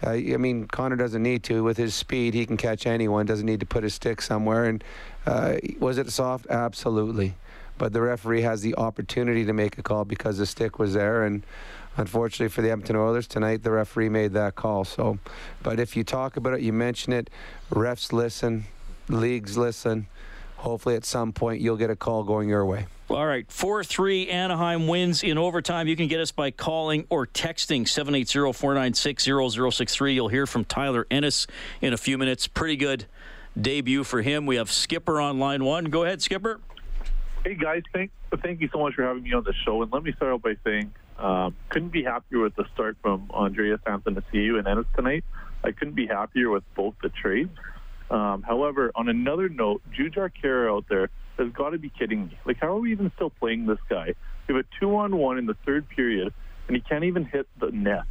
Uh, 0.04 0.10
I 0.10 0.36
mean, 0.36 0.66
Connor 0.66 0.96
doesn't 0.96 1.22
need 1.22 1.42
to. 1.44 1.62
With 1.64 1.76
his 1.76 1.94
speed, 1.94 2.34
he 2.34 2.44
can 2.44 2.56
catch 2.56 2.86
anyone. 2.86 3.26
Doesn't 3.26 3.46
need 3.46 3.60
to 3.60 3.66
put 3.66 3.82
his 3.82 3.94
stick 3.94 4.20
somewhere. 4.20 4.66
And 4.66 4.84
uh, 5.24 5.56
was 5.78 5.98
it 5.98 6.10
soft? 6.10 6.46
Absolutely. 6.50 7.34
But 7.78 7.92
the 7.92 8.00
referee 8.00 8.42
has 8.42 8.62
the 8.62 8.74
opportunity 8.76 9.44
to 9.44 9.52
make 9.52 9.78
a 9.78 9.82
call 9.82 10.04
because 10.04 10.38
the 10.38 10.46
stick 10.46 10.78
was 10.78 10.94
there. 10.94 11.24
And 11.24 11.44
unfortunately 11.96 12.48
for 12.48 12.62
the 12.62 12.70
Edmonton 12.70 12.96
Oilers 12.96 13.26
tonight, 13.26 13.62
the 13.62 13.70
referee 13.70 14.08
made 14.08 14.32
that 14.32 14.54
call. 14.54 14.84
So, 14.84 15.18
but 15.62 15.80
if 15.80 15.96
you 15.96 16.04
talk 16.04 16.36
about 16.36 16.54
it, 16.54 16.60
you 16.60 16.72
mention 16.72 17.12
it, 17.12 17.30
refs 17.70 18.12
listen, 18.12 18.64
leagues 19.08 19.56
listen. 19.56 20.06
Hopefully, 20.58 20.96
at 20.96 21.04
some 21.04 21.32
point, 21.32 21.60
you'll 21.60 21.76
get 21.76 21.90
a 21.90 21.96
call 21.96 22.24
going 22.24 22.48
your 22.48 22.64
way. 22.64 22.86
All 23.08 23.26
right, 23.26 23.50
4 23.52 23.84
3 23.84 24.28
Anaheim 24.30 24.88
wins 24.88 25.22
in 25.22 25.38
overtime. 25.38 25.86
You 25.86 25.94
can 25.94 26.08
get 26.08 26.18
us 26.18 26.32
by 26.32 26.50
calling 26.50 27.06
or 27.08 27.26
texting 27.26 27.86
780 27.86 28.52
496 28.52 29.24
0063. 29.24 30.14
You'll 30.14 30.28
hear 30.28 30.46
from 30.46 30.64
Tyler 30.64 31.06
Ennis 31.08 31.46
in 31.80 31.92
a 31.92 31.96
few 31.96 32.18
minutes. 32.18 32.48
Pretty 32.48 32.76
good 32.76 33.06
debut 33.60 34.02
for 34.02 34.22
him. 34.22 34.44
We 34.44 34.56
have 34.56 34.72
Skipper 34.72 35.20
on 35.20 35.38
line 35.38 35.62
one. 35.62 35.84
Go 35.84 36.02
ahead, 36.02 36.20
Skipper. 36.20 36.60
Hey 37.44 37.54
guys, 37.54 37.82
thank 37.92 38.10
thank 38.42 38.60
you 38.60 38.68
so 38.72 38.80
much 38.80 38.94
for 38.94 39.04
having 39.04 39.22
me 39.22 39.32
on 39.32 39.44
the 39.44 39.54
show. 39.64 39.82
And 39.82 39.92
let 39.92 40.02
me 40.02 40.12
start 40.12 40.32
out 40.32 40.42
by 40.42 40.56
saying, 40.64 40.92
um, 41.18 41.56
couldn't 41.68 41.90
be 41.90 42.02
happier 42.02 42.40
with 42.40 42.54
the 42.56 42.64
start 42.74 42.96
from 43.02 43.30
Andreas 43.30 43.80
Anthony 43.86 44.20
and 44.32 44.66
Ennis 44.66 44.86
tonight. 44.94 45.24
I 45.64 45.72
couldn't 45.72 45.94
be 45.94 46.06
happier 46.06 46.50
with 46.50 46.64
both 46.74 46.94
the 47.02 47.08
trades. 47.08 47.50
Um, 48.10 48.42
however, 48.42 48.92
on 48.94 49.08
another 49.08 49.48
note, 49.48 49.82
Jujhar 49.92 50.30
Khaira 50.42 50.70
out 50.70 50.84
there 50.88 51.10
has 51.38 51.52
got 51.52 51.70
to 51.70 51.78
be 51.78 51.90
kidding 51.90 52.26
me. 52.26 52.38
Like, 52.44 52.58
how 52.58 52.76
are 52.76 52.80
we 52.80 52.92
even 52.92 53.10
still 53.16 53.30
playing 53.30 53.66
this 53.66 53.78
guy? 53.88 54.14
We 54.46 54.54
have 54.54 54.64
a 54.64 54.80
two-on-one 54.80 55.38
in 55.38 55.46
the 55.46 55.56
third 55.66 55.88
period, 55.88 56.32
and 56.68 56.76
he 56.76 56.82
can't 56.82 57.04
even 57.04 57.24
hit 57.24 57.48
the 57.58 57.70
net. 57.70 58.04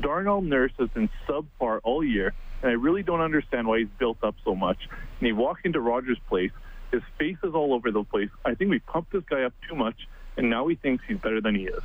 Darnell 0.00 0.42
Nurse 0.42 0.72
has 0.78 0.88
been 0.90 1.10
subpar 1.26 1.80
all 1.82 2.04
year, 2.04 2.32
and 2.62 2.70
I 2.70 2.74
really 2.74 3.02
don't 3.02 3.20
understand 3.20 3.66
why 3.66 3.80
he's 3.80 3.88
built 3.98 4.22
up 4.22 4.36
so 4.44 4.54
much. 4.54 4.78
And 4.90 5.26
he 5.26 5.32
walked 5.32 5.66
into 5.66 5.80
Rogers 5.80 6.18
Place, 6.28 6.52
his 6.92 7.02
face 7.18 7.36
is 7.42 7.54
all 7.54 7.74
over 7.74 7.90
the 7.90 8.04
place. 8.04 8.30
I 8.44 8.54
think 8.54 8.70
we 8.70 8.78
pumped 8.78 9.12
this 9.12 9.24
guy 9.28 9.42
up 9.42 9.52
too 9.68 9.74
much, 9.74 10.06
and 10.36 10.48
now 10.48 10.68
he 10.68 10.76
thinks 10.76 11.04
he's 11.06 11.18
better 11.18 11.40
than 11.40 11.54
he 11.54 11.64
is. 11.64 11.82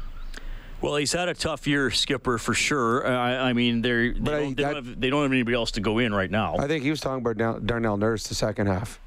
Well, 0.84 0.98
he's 0.98 1.14
had 1.14 1.30
a 1.30 1.34
tough 1.34 1.66
year, 1.66 1.90
Skipper, 1.92 2.38
for 2.38 2.54
sure. 2.54 3.08
Uh, 3.08 3.10
I, 3.10 3.50
I 3.50 3.54
mean, 3.54 3.82
they're, 3.82 4.12
they, 4.12 4.20
don't, 4.20 4.58
they, 4.58 4.64
don't 4.64 4.76
have, 4.76 5.00
they 5.00 5.10
don't 5.10 5.22
have 5.22 5.32
anybody 5.32 5.56
else 5.56 5.72
to 5.72 5.82
go 5.82 5.98
in 6.00 6.14
right 6.14 6.30
now. 6.30 6.58
I 6.60 6.68
think 6.68 6.84
he 6.84 6.90
was 6.90 7.00
talking 7.00 7.26
about 7.26 7.66
Darnell 7.66 7.96
Nurse 7.96 8.28
the 8.28 8.36
second 8.36 8.68
half. 8.68 9.00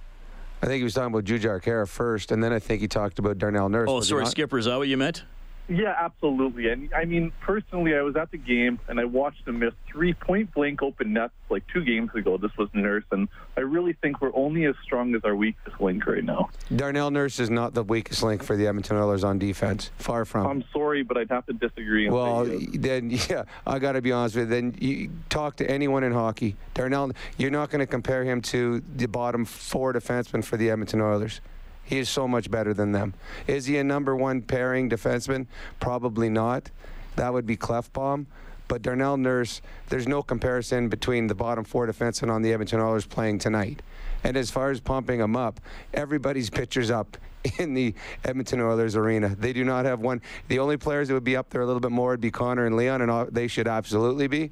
I 0.63 0.67
think 0.67 0.79
he 0.79 0.85
was 0.85 0.95
talking 0.95 1.13
about 1.13 1.25
Jujhar 1.25 1.63
Khaira 1.63 1.87
first, 1.87 2.33
and 2.33 2.43
then 2.43 2.51
I 2.51 2.61
think 2.61 2.81
he 2.81 2.89
talked 2.89 3.19
about 3.19 3.37
Darnell 3.37 3.69
Nurse. 3.69 3.91
oh, 3.91 4.01
sorry? 4.01 4.25
Skipper, 4.25 4.57
is 4.57 4.65
that 4.65 4.79
what 4.79 4.89
you 4.89 4.97
meant? 4.97 5.25
Yeah, 5.69 5.95
absolutely. 5.99 6.69
And 6.69 6.93
I 6.95 7.05
mean, 7.05 7.33
personally, 7.41 7.97
I 7.97 8.03
was 8.03 8.17
at 8.17 8.31
the 8.31 8.39
game 8.39 8.79
and 8.89 9.01
I 9.01 9.05
watched 9.05 9.47
him 9.47 9.59
miss 9.59 9.75
three 9.91 10.15
point 10.15 10.55
blank 10.55 10.83
open 10.83 11.13
nets 11.13 11.35
like 11.51 11.65
two 11.73 11.85
games 11.85 12.11
ago. 12.15 12.37
This 12.37 12.57
was 12.57 12.69
Nurse, 12.73 13.05
and 13.11 13.29
I 13.57 13.61
really 13.61 13.95
think 13.95 14.21
we're 14.21 14.35
only 14.35 14.65
as 14.67 14.75
strong 14.85 15.15
as 15.15 15.25
our 15.25 15.35
weakest 15.35 15.81
link 15.81 16.07
right 16.07 16.25
now. 16.25 16.51
Darnell 16.75 17.11
Nurse 17.11 17.41
is 17.41 17.51
not 17.51 17.75
the 17.75 17.83
weakest 17.83 18.23
link 18.23 18.43
for 18.43 18.57
the 18.57 18.67
Edmonton 18.67 18.97
Oilers 18.97 19.25
on 19.25 19.39
defense. 19.39 19.91
Far 19.99 20.25
from. 20.25 20.47
I'm 20.47 20.65
sorry, 20.73 21.03
but 21.03 21.17
I'd 21.17 21.31
have 21.31 21.47
to 21.47 21.53
disagree. 21.53 22.09
Well, 22.09 22.45
then 22.45 23.11
yeah, 23.29 23.45
I 23.67 23.79
got 23.79 23.93
to 23.93 24.03
be 24.03 24.13
honest 24.13 24.37
with 24.37 24.51
you. 24.51 24.55
Then 24.55 24.77
you 24.81 25.11
talk 25.29 25.57
to 25.57 25.71
anyone 25.71 26.05
in 26.05 26.13
hockey. 26.13 26.57
Darnell, 26.75 27.13
you're 27.39 27.51
not 27.51 27.71
going 27.71 27.81
to 27.81 27.87
compare 27.87 28.25
him 28.25 28.41
to 28.43 28.83
the 28.97 29.07
bottom 29.07 29.45
four 29.45 29.93
defensemen 29.93 30.45
for 30.45 30.57
the 30.57 30.71
Edmonton 30.71 31.01
Oilers. 31.01 31.41
He 31.87 31.99
is 31.99 32.09
so 32.09 32.29
much 32.29 32.51
better 32.51 32.75
than 32.75 32.93
them. 32.93 33.15
Is 33.47 33.67
he 33.67 33.79
a 33.79 33.85
number 33.85 34.15
one 34.15 34.43
pairing 34.43 34.91
defenseman? 34.91 35.47
Probably 35.81 36.29
not. 36.29 36.71
That 37.15 37.33
would 37.33 37.47
be 37.47 37.57
Klefbom. 37.57 38.27
But 38.69 38.83
Darnell 38.83 39.17
Nurse, 39.17 39.63
there's 39.89 40.09
no 40.09 40.23
comparison 40.23 40.89
between 40.89 41.29
the 41.29 41.37
bottom 41.37 41.65
four 41.65 41.87
defensemen 41.87 42.31
on 42.31 42.43
the 42.43 42.53
Edmonton 42.53 42.81
Oilers 42.81 43.07
playing 43.07 43.39
tonight. 43.39 43.81
And 44.25 44.37
as 44.37 44.51
far 44.51 44.71
as 44.71 44.81
pumping 44.81 45.21
them 45.21 45.37
up, 45.37 45.61
everybody's 45.95 46.51
pitchers 46.51 46.91
up 46.91 47.17
in 47.59 47.75
the 47.75 47.95
Edmonton 48.25 48.61
Oilers 48.61 48.97
arena. 48.97 49.37
They 49.39 49.53
do 49.53 49.65
not 49.65 49.85
have 49.85 50.01
one. 50.01 50.21
The 50.49 50.59
only 50.59 50.77
players 50.77 51.07
that 51.09 51.15
would 51.15 51.23
be 51.23 51.37
up 51.37 51.51
there 51.51 51.63
a 51.63 51.67
little 51.67 51.81
bit 51.81 51.93
more 51.93 52.11
would 52.11 52.21
be 52.21 52.33
Connor 52.33 52.67
and 52.67 52.77
Leon, 52.77 53.03
and 53.03 53.33
they 53.33 53.47
should 53.47 53.69
absolutely 53.69 54.27
be. 54.27 54.51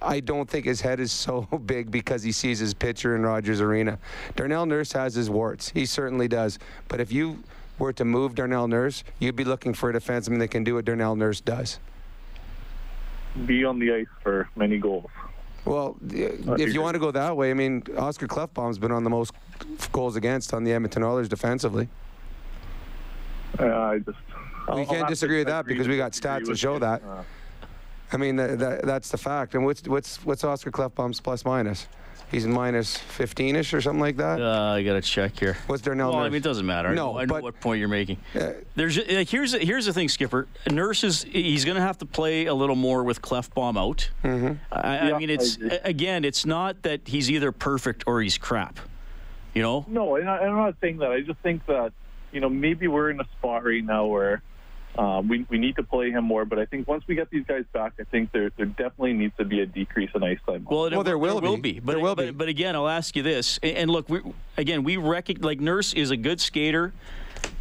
I 0.00 0.20
don't 0.20 0.48
think 0.48 0.64
his 0.64 0.80
head 0.80 1.00
is 1.00 1.12
so 1.26 1.42
big 1.66 1.90
because 1.90 2.22
he 2.22 2.32
sees 2.32 2.58
his 2.58 2.74
pitcher 2.74 3.16
in 3.16 3.22
Rogers 3.22 3.60
Arena. 3.60 3.98
Darnell 4.36 4.66
Nurse 4.66 4.92
has 4.92 5.14
his 5.14 5.28
warts. 5.30 5.70
He 5.70 5.86
certainly 5.86 6.28
does. 6.28 6.58
But 6.88 7.00
if 7.00 7.12
you 7.12 7.42
were 7.78 7.92
to 7.92 8.04
move 8.04 8.34
Darnell 8.34 8.68
Nurse, 8.68 9.04
you'd 9.18 9.36
be 9.36 9.44
looking 9.44 9.72
for 9.74 9.90
a 9.90 9.92
defenseman 9.92 10.38
that 10.40 10.48
can 10.48 10.64
do 10.64 10.74
what 10.74 10.84
Darnell 10.84 11.16
Nurse 11.16 11.40
does. 11.40 11.78
be 13.46 13.64
on 13.64 13.78
the 13.78 13.92
ice 13.94 14.06
for 14.22 14.48
many 14.56 14.78
goals. 14.78 15.10
Well, 15.64 15.96
if 16.10 16.72
you 16.72 16.80
want 16.80 16.94
to 16.94 16.98
go 16.98 17.10
that 17.10 17.36
way, 17.36 17.50
I 17.50 17.54
mean, 17.54 17.82
Oscar 17.96 18.26
Klefbom's 18.26 18.78
been 18.78 18.90
on 18.90 19.04
the 19.04 19.10
most 19.10 19.32
goals 19.92 20.16
against 20.16 20.54
on 20.54 20.64
the 20.64 20.72
Edmonton 20.72 21.02
Oilers 21.02 21.28
defensively. 21.28 21.88
Uh, 23.58 23.64
I 23.66 23.98
just 23.98 24.16
I'll- 24.66 24.76
We 24.78 24.86
can't 24.86 25.08
disagree 25.08 25.38
with 25.38 25.48
that 25.48 25.66
because 25.66 25.86
we 25.86 25.96
got 25.96 26.12
stats 26.12 26.46
to 26.46 26.56
show 26.56 26.78
that. 26.78 27.02
Uh, 27.04 27.22
I 28.12 28.16
mean, 28.16 28.36
that, 28.36 28.58
that, 28.58 28.82
that's 28.86 29.10
the 29.10 29.18
fact. 29.18 29.54
And 29.54 29.64
what's 29.64 29.86
what's 29.86 30.24
what's 30.24 30.44
Oscar 30.44 30.70
Klefbom's 30.70 31.20
plus 31.20 31.44
minus? 31.44 31.86
He's 32.30 32.46
minus 32.46 32.98
15ish 33.16 33.72
or 33.72 33.80
something 33.80 34.00
like 34.02 34.18
that. 34.18 34.42
Uh, 34.42 34.72
I 34.74 34.82
got 34.82 34.92
to 34.92 35.00
check 35.00 35.38
here. 35.40 35.56
What's 35.66 35.80
Darnell 35.80 36.10
Well, 36.12 36.20
I 36.20 36.24
mean, 36.28 36.34
it 36.34 36.42
doesn't 36.42 36.66
matter. 36.66 36.90
I 36.90 36.94
No, 36.94 37.12
know, 37.14 37.18
I 37.18 37.24
know 37.24 37.34
but- 37.34 37.42
what 37.42 37.58
point 37.60 37.78
you're 37.80 37.88
making. 37.88 38.18
Uh, 38.38 38.50
There's 38.76 38.98
uh, 38.98 39.24
here's 39.26 39.54
here's 39.54 39.86
the 39.86 39.94
thing, 39.94 40.10
Skipper. 40.10 40.46
Nurse 40.70 41.04
is 41.04 41.22
he's 41.22 41.64
going 41.64 41.76
to 41.76 41.80
have 41.82 41.96
to 41.98 42.06
play 42.06 42.44
a 42.44 42.52
little 42.54 42.76
more 42.76 43.02
with 43.02 43.22
Klefbom 43.22 43.78
out. 43.78 44.10
Mm-hmm. 44.24 44.54
I, 44.70 45.12
I 45.12 45.18
mean, 45.18 45.30
it's 45.30 45.56
agree. 45.56 45.70
a- 45.70 45.80
again, 45.84 46.24
it's 46.26 46.44
not 46.44 46.82
that 46.82 47.08
he's 47.08 47.30
either 47.30 47.50
perfect 47.50 48.04
or 48.06 48.20
he's 48.20 48.36
crap. 48.36 48.78
You 49.54 49.62
know, 49.62 49.86
No, 49.88 50.16
and 50.16 50.28
I, 50.28 50.38
I'm 50.40 50.54
not 50.56 50.74
saying 50.82 50.98
that. 50.98 51.10
I 51.10 51.22
just 51.22 51.40
think 51.40 51.64
that 51.66 51.92
you 52.30 52.40
know 52.40 52.50
maybe 52.50 52.88
we're 52.88 53.08
in 53.10 53.20
a 53.20 53.24
spot 53.38 53.64
right 53.64 53.82
now 53.82 54.04
where 54.04 54.42
um, 54.98 55.28
we 55.28 55.46
we 55.48 55.58
need 55.58 55.76
to 55.76 55.82
play 55.82 56.10
him 56.10 56.24
more. 56.24 56.44
But 56.44 56.58
I 56.58 56.66
think 56.66 56.88
once 56.88 57.04
we 57.06 57.14
get 57.14 57.30
these 57.30 57.46
guys 57.46 57.64
back, 57.72 57.92
I 58.00 58.04
think 58.04 58.32
there 58.32 58.50
there 58.56 58.66
definitely 58.66 59.12
needs 59.14 59.34
to 59.38 59.44
be 59.44 59.60
a 59.60 59.66
decrease 59.66 60.10
in 60.14 60.22
ice 60.24 60.40
time. 60.46 60.66
Well, 60.68 60.90
Well, 60.90 61.04
there 61.04 61.16
will 61.16 61.56
be. 61.56 61.78
But, 61.80 61.92
There 61.92 62.00
will 62.00 62.16
but, 62.16 62.26
be. 62.26 62.30
but 62.32 62.48
again, 62.48 62.74
I'll 62.74 62.88
ask 62.88 63.14
you 63.16 63.22
this. 63.22 63.58
And, 63.62 63.76
and 63.76 63.90
look, 63.90 64.08
we, 64.08 64.20
again, 64.56 64.82
we 64.82 64.96
recognize 64.96 65.44
like 65.44 65.60
Nurse 65.60 65.94
is 65.94 66.10
a 66.10 66.16
good 66.16 66.40
skater. 66.40 66.92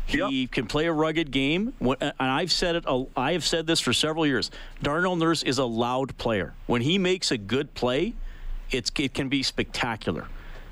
He 0.07 0.47
can 0.47 0.65
play 0.67 0.85
a 0.87 0.91
rugged 0.93 1.31
game. 1.31 1.73
And 1.81 2.13
I've 2.19 2.51
said 2.51 2.77
it. 2.77 2.85
a- 2.87 3.05
I 3.15 3.33
have 3.33 3.43
said 3.45 3.67
this 3.67 3.79
for 3.81 3.91
several 3.93 4.25
years. 4.25 4.49
Darnell 4.81 5.17
Nurse 5.17 5.43
is 5.43 5.57
a 5.59 5.65
loud 5.65 6.17
player. 6.17 6.53
When 6.65 6.81
he 6.81 6.97
makes 6.97 7.29
a 7.29 7.37
good 7.37 7.73
play, 7.73 8.13
it's 8.71 8.89
it 8.97 9.13
can 9.13 9.27
be 9.29 9.43
spectacular. 9.43 10.27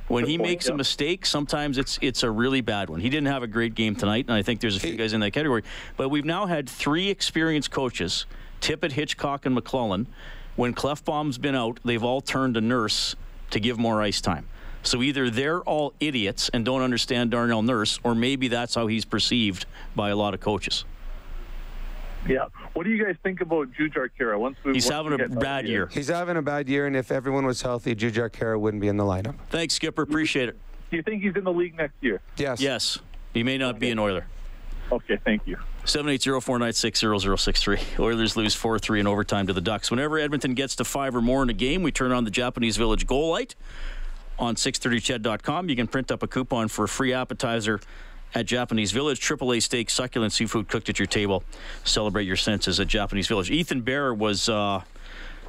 When 0.08 0.26
he 0.26 0.38
point, 0.38 0.50
makes 0.50 0.68
a 0.68 0.76
mistake, 0.76 1.26
sometimes 1.26 1.78
it's 1.78 1.98
it's 2.02 2.24
a 2.24 2.30
really 2.30 2.62
bad 2.62 2.90
one. 2.90 3.00
He 3.00 3.10
didn't 3.10 3.28
have 3.28 3.44
a 3.44 3.48
great 3.48 3.74
game 3.74 3.96
tonight, 3.96 4.26
and 4.28 4.36
I 4.36 4.44
think 4.44 4.60
there's 4.60 4.76
a 4.76 4.80
few 4.80 4.96
guys 4.96 5.14
in 5.14 5.20
that 5.22 5.32
category. 5.32 5.64
But 5.98 6.10
we've 6.10 6.26
now 6.26 6.46
had 6.46 6.70
three 6.70 7.10
experienced 7.10 7.72
coaches, 7.72 8.26
Tippett, 8.62 8.92
Hitchcock, 8.92 9.46
and 9.46 9.58
McLellan. 9.58 10.06
When 10.56 10.74
Klefbom's 10.74 11.38
been 11.38 11.56
out, 11.56 11.80
they've 11.84 12.04
all 12.04 12.22
turned 12.22 12.54
to 12.54 12.62
Nurse 12.62 13.16
to 13.50 13.60
give 13.60 13.78
more 13.78 14.02
ice 14.02 14.22
time. 14.22 14.48
So 14.84 15.02
either 15.02 15.32
they're 15.32 15.62
all 15.62 15.94
idiots 16.00 16.50
and 16.54 16.64
don't 16.64 16.84
understand 16.84 17.32
Darnell 17.32 17.64
Nurse, 17.64 18.00
or 18.04 18.14
maybe 18.14 18.48
that's 18.48 18.76
how 18.76 18.86
he's 18.86 19.04
perceived 19.04 19.66
by 19.96 20.12
a 20.12 20.16
lot 20.16 20.36
of 20.36 20.40
coaches. 20.40 20.86
Yeah. 22.28 22.46
What 22.74 22.84
do 22.84 22.90
you 22.90 23.04
guys 23.04 23.16
think 23.24 23.42
about 23.42 23.72
Jujhar 23.74 24.10
Khaira? 24.20 24.40
Once 24.40 24.58
we 24.64 24.74
He's 24.74 24.86
once 24.86 24.96
having 24.96 25.18
we 25.18 25.24
a 25.24 25.28
bad 25.40 25.66
healthy? 25.66 25.70
year. 25.70 25.88
He's 25.88 26.08
having 26.08 26.38
a 26.38 26.42
bad 26.42 26.68
year, 26.68 26.88
and 26.88 26.96
if 26.96 27.12
everyone 27.12 27.46
was 27.46 27.62
healthy, 27.62 27.96
Jujhar 27.96 28.30
Khaira 28.32 28.60
wouldn't 28.60 28.82
be 28.82 28.88
in 28.88 28.98
the 28.98 29.04
lineup. 29.04 29.36
Thanks, 29.50 29.76
Skipper. 29.76 30.02
Appreciate 30.02 30.50
it. 30.50 30.58
Do 30.92 30.98
you 30.98 31.04
think 31.04 31.22
he's 31.24 31.36
in 31.36 31.44
the 31.44 31.52
league 31.54 31.76
next 31.76 31.96
year? 32.02 32.22
Yes. 32.38 32.60
Yes, 32.62 33.00
he 33.34 33.44
may 33.44 33.58
not 33.58 33.80
be 33.80 33.90
an 33.92 34.00
Oiler. 34.00 34.26
Okay, 34.92 35.18
thank 35.26 35.42
you. 35.48 35.58
780-496-0063. 35.86 38.00
Oilers 38.00 38.38
lose 38.38 38.56
4-3 38.56 39.00
in 39.00 39.08
overtime 39.08 39.48
to 39.48 39.54
the 39.54 39.62
Ducks. 39.62 39.90
Whenever 39.90 40.20
Edmonton 40.20 40.54
gets 40.54 40.76
to 40.78 40.84
five 40.84 41.16
or 41.16 41.22
more 41.22 41.42
in 41.44 41.50
a 41.50 41.54
game, 41.54 41.82
we 41.84 41.92
turn 41.92 42.12
on 42.12 42.24
the 42.24 42.32
Japanese 42.32 42.78
Village 42.78 43.08
goal 43.08 43.30
light 43.32 43.56
on 44.38 44.56
630ched.com. 44.56 45.70
You 45.70 45.76
can 45.76 45.88
print 45.88 46.12
up 46.12 46.22
a 46.24 46.28
coupon 46.28 46.68
for 46.68 46.86
a 46.86 46.88
free 46.88 47.14
appetizer 47.14 47.80
at 48.34 48.46
Japanese 48.46 48.92
Village. 48.92 49.20
AAA 49.20 49.62
steak, 49.62 49.90
succulent 49.90 50.34
seafood 50.34 50.68
cooked 50.68 50.90
at 50.90 51.00
your 51.00 51.06
table. 51.06 51.44
Celebrate 51.84 52.26
your 52.26 52.36
senses 52.36 52.80
at 52.80 52.88
Japanese 52.88 53.28
Village. 53.28 53.52
Ethan 53.52 53.82
Bear 53.82 54.14
was 54.14 54.50
uh, 54.50 54.82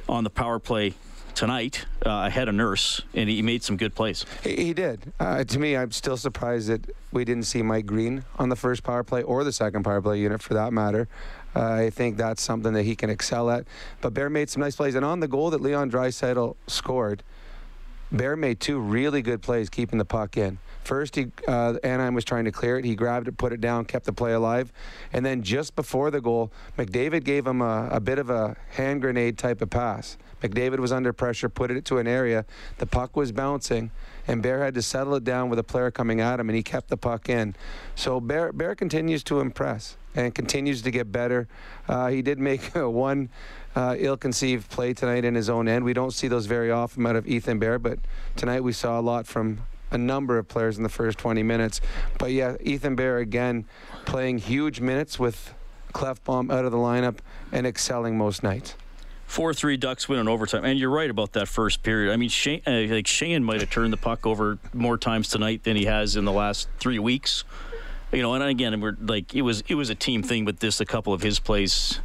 on 0.07 0.23
the 0.23 0.29
power 0.29 0.59
play 0.59 0.93
tonight 1.37 1.85
uh, 2.03 2.25
ahead 2.25 2.49
of 2.49 2.55
Nurse, 2.55 3.01
and 3.13 3.29
he 3.29 3.43
made 3.43 3.61
some 3.61 3.77
good 3.77 3.93
plays. 3.93 4.25
He, 4.43 4.55
he 4.55 4.73
did. 4.73 5.13
Uh, 5.19 5.43
to 5.43 5.59
me, 5.59 5.77
I'm 5.77 5.91
still 5.91 6.17
surprised 6.17 6.67
that 6.69 6.89
we 7.11 7.25
didn't 7.25 7.43
see 7.43 7.61
Mike 7.61 7.85
Green 7.85 8.23
on 8.39 8.49
the 8.49 8.55
first 8.55 8.83
power 8.83 9.03
play 9.03 9.21
or 9.21 9.43
the 9.43 9.51
second 9.51 9.83
power 9.83 10.01
play 10.01 10.19
unit 10.19 10.41
for 10.41 10.55
that 10.55 10.73
matter. 10.73 11.07
Uh, 11.55 11.73
I 11.73 11.89
think 11.91 12.17
that's 12.17 12.41
something 12.41 12.73
that 12.73 12.83
he 12.83 12.95
can 12.95 13.11
excel 13.11 13.51
at. 13.51 13.67
But 14.01 14.15
Bear 14.15 14.31
made 14.31 14.49
some 14.49 14.61
nice 14.61 14.75
plays. 14.75 14.95
And 14.95 15.05
on 15.05 15.19
the 15.19 15.27
goal 15.27 15.51
that 15.51 15.61
Leon 15.61 15.91
Draisaitl 15.91 16.55
scored, 16.65 17.21
Bear 18.11 18.35
made 18.35 18.59
two 18.59 18.79
really 18.79 19.21
good 19.21 19.41
plays 19.41 19.69
keeping 19.69 19.99
the 19.99 20.05
puck 20.05 20.37
in. 20.37 20.57
First, 20.87 21.17
he 21.17 21.27
uh, 21.49 21.73
Anaheim 21.83 22.13
was 22.13 22.23
trying 22.23 22.45
to 22.45 22.51
clear 22.53 22.79
it. 22.79 22.85
He 22.85 22.95
grabbed 22.95 23.27
it, 23.27 23.37
put 23.37 23.51
it 23.51 23.59
down, 23.59 23.83
kept 23.83 24.05
the 24.05 24.13
play 24.13 24.31
alive. 24.31 24.71
And 25.11 25.25
then 25.25 25.43
just 25.43 25.75
before 25.75 26.11
the 26.11 26.21
goal, 26.21 26.49
McDavid 26.77 27.25
gave 27.25 27.45
him 27.45 27.61
a, 27.61 27.89
a 27.91 27.99
bit 27.99 28.17
of 28.17 28.29
a 28.29 28.55
hand 28.69 29.01
grenade 29.01 29.37
type 29.37 29.61
of 29.61 29.69
pass. 29.69 30.15
McDavid 30.41 30.79
was 30.79 30.93
under 30.93 31.11
pressure, 31.11 31.49
put 31.49 31.71
it 31.71 31.83
to 31.83 31.97
an 31.97 32.07
area. 32.07 32.45
The 32.77 32.85
puck 32.85 33.17
was 33.17 33.33
bouncing, 33.33 33.91
and 34.29 34.41
Bear 34.41 34.63
had 34.63 34.75
to 34.75 34.81
settle 34.81 35.15
it 35.15 35.25
down 35.25 35.49
with 35.49 35.59
a 35.59 35.63
player 35.63 35.91
coming 35.91 36.21
at 36.21 36.39
him, 36.39 36.47
and 36.47 36.55
he 36.55 36.63
kept 36.63 36.87
the 36.87 36.95
puck 36.95 37.27
in. 37.27 37.53
So 37.95 38.21
Bear, 38.21 38.53
Bear 38.53 38.73
continues 38.73 39.25
to 39.25 39.41
impress 39.41 39.97
and 40.15 40.33
continues 40.33 40.81
to 40.83 40.91
get 40.91 41.11
better. 41.11 41.49
Uh, 41.89 42.07
he 42.07 42.21
did 42.21 42.39
make 42.39 42.61
one 42.75 43.27
uh, 43.75 43.97
ill-conceived 43.97 44.69
play 44.69 44.93
tonight 44.93 45.25
in 45.25 45.35
his 45.35 45.49
own 45.49 45.67
end. 45.67 45.83
We 45.83 45.93
don't 45.93 46.11
see 46.11 46.29
those 46.29 46.45
very 46.45 46.71
often 46.71 47.05
out 47.05 47.17
of 47.17 47.27
Ethan 47.27 47.59
Bear, 47.59 47.77
but 47.77 47.99
tonight 48.37 48.61
we 48.61 48.71
saw 48.71 48.97
a 48.97 49.01
lot 49.01 49.27
from 49.27 49.59
a 49.91 49.97
number 49.97 50.37
of 50.37 50.47
players 50.47 50.77
in 50.77 50.83
the 50.83 50.89
first 50.89 51.17
20 51.17 51.43
minutes. 51.43 51.81
But 52.17 52.31
yeah, 52.31 52.55
Ethan 52.61 52.95
Bear 52.95 53.17
again 53.17 53.65
playing 54.05 54.39
huge 54.39 54.79
minutes 54.81 55.17
with 55.19 55.53
Klefbom 55.93 56.51
out 56.51 56.65
of 56.65 56.71
the 56.71 56.77
lineup 56.77 57.17
and 57.51 57.65
excelling 57.65 58.17
most 58.17 58.43
nights. 58.43 58.75
Four 59.25 59.53
three 59.53 59.75
Ducks 59.75 60.07
win 60.07 60.19
in 60.19 60.27
overtime, 60.29 60.63
and 60.63 60.79
you're 60.79 60.89
right 60.89 61.09
about 61.09 61.33
that 61.33 61.49
first 61.49 61.83
period. 61.83 62.13
I 62.13 62.15
mean, 62.15 62.29
Shane, 62.29 62.61
uh, 62.65 62.85
like 62.89 63.07
Shane 63.07 63.43
might 63.43 63.59
have 63.59 63.69
turned 63.69 63.91
the 63.91 63.97
puck 63.97 64.25
over 64.25 64.57
more 64.73 64.97
times 64.97 65.27
tonight 65.27 65.63
than 65.63 65.75
he 65.75 65.83
has 65.83 66.15
in 66.15 66.23
the 66.23 66.31
last 66.31 66.69
three 66.79 66.97
weeks. 66.97 67.43
You 68.13 68.21
know, 68.21 68.33
and 68.33 68.43
again, 68.43 68.79
we're 68.79 68.95
like 69.01 69.35
it 69.35 69.41
was 69.41 69.63
it 69.67 69.75
was 69.75 69.89
a 69.89 69.95
team 69.95 70.23
thing, 70.23 70.45
but 70.45 70.61
this 70.61 70.79
a 70.79 70.85
couple 70.85 71.11
of 71.11 71.21
his 71.21 71.39
plays 71.39 71.99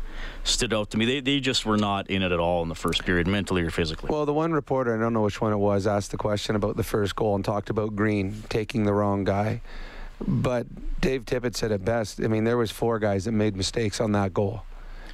stood 0.45 0.73
out 0.73 0.91
to 0.91 0.99
me. 0.99 1.05
They 1.05 1.21
they 1.21 1.41
just 1.41 1.65
were 1.67 1.77
not 1.77 2.09
in 2.11 2.23
it 2.23 2.33
at 2.33 2.41
all 2.41 2.63
in 2.63 2.69
the 2.69 2.75
first 2.75 3.05
period, 3.05 3.27
mentally 3.27 3.63
or 3.63 3.71
physically. 3.71 4.09
Well, 4.11 4.27
the 4.27 4.33
one 4.33 4.53
reporter, 4.53 4.97
I 4.97 5.01
don't 5.01 5.13
know 5.13 5.23
which 5.23 5.41
one 5.41 5.53
it 5.53 5.59
was, 5.59 5.87
asked 5.87 6.11
the 6.11 6.17
question 6.17 6.57
about 6.57 6.77
the 6.77 6.83
first 6.83 7.17
goal 7.17 7.35
and 7.35 7.45
talked 7.45 7.71
about 7.71 7.97
Green 7.97 8.43
taking 8.49 8.85
the 8.85 8.93
wrong 8.93 9.25
guy. 9.25 9.61
But 10.27 10.67
Dave 11.01 11.25
Tippett 11.25 11.57
said 11.57 11.73
it 11.73 11.85
best. 11.85 12.21
I 12.21 12.29
mean, 12.29 12.45
there 12.45 12.57
was 12.57 12.71
four 12.71 12.99
guys 12.99 13.25
that 13.25 13.33
made 13.33 13.57
mistakes 13.57 14.01
on 14.01 14.13
that 14.13 14.33
goal, 14.33 14.63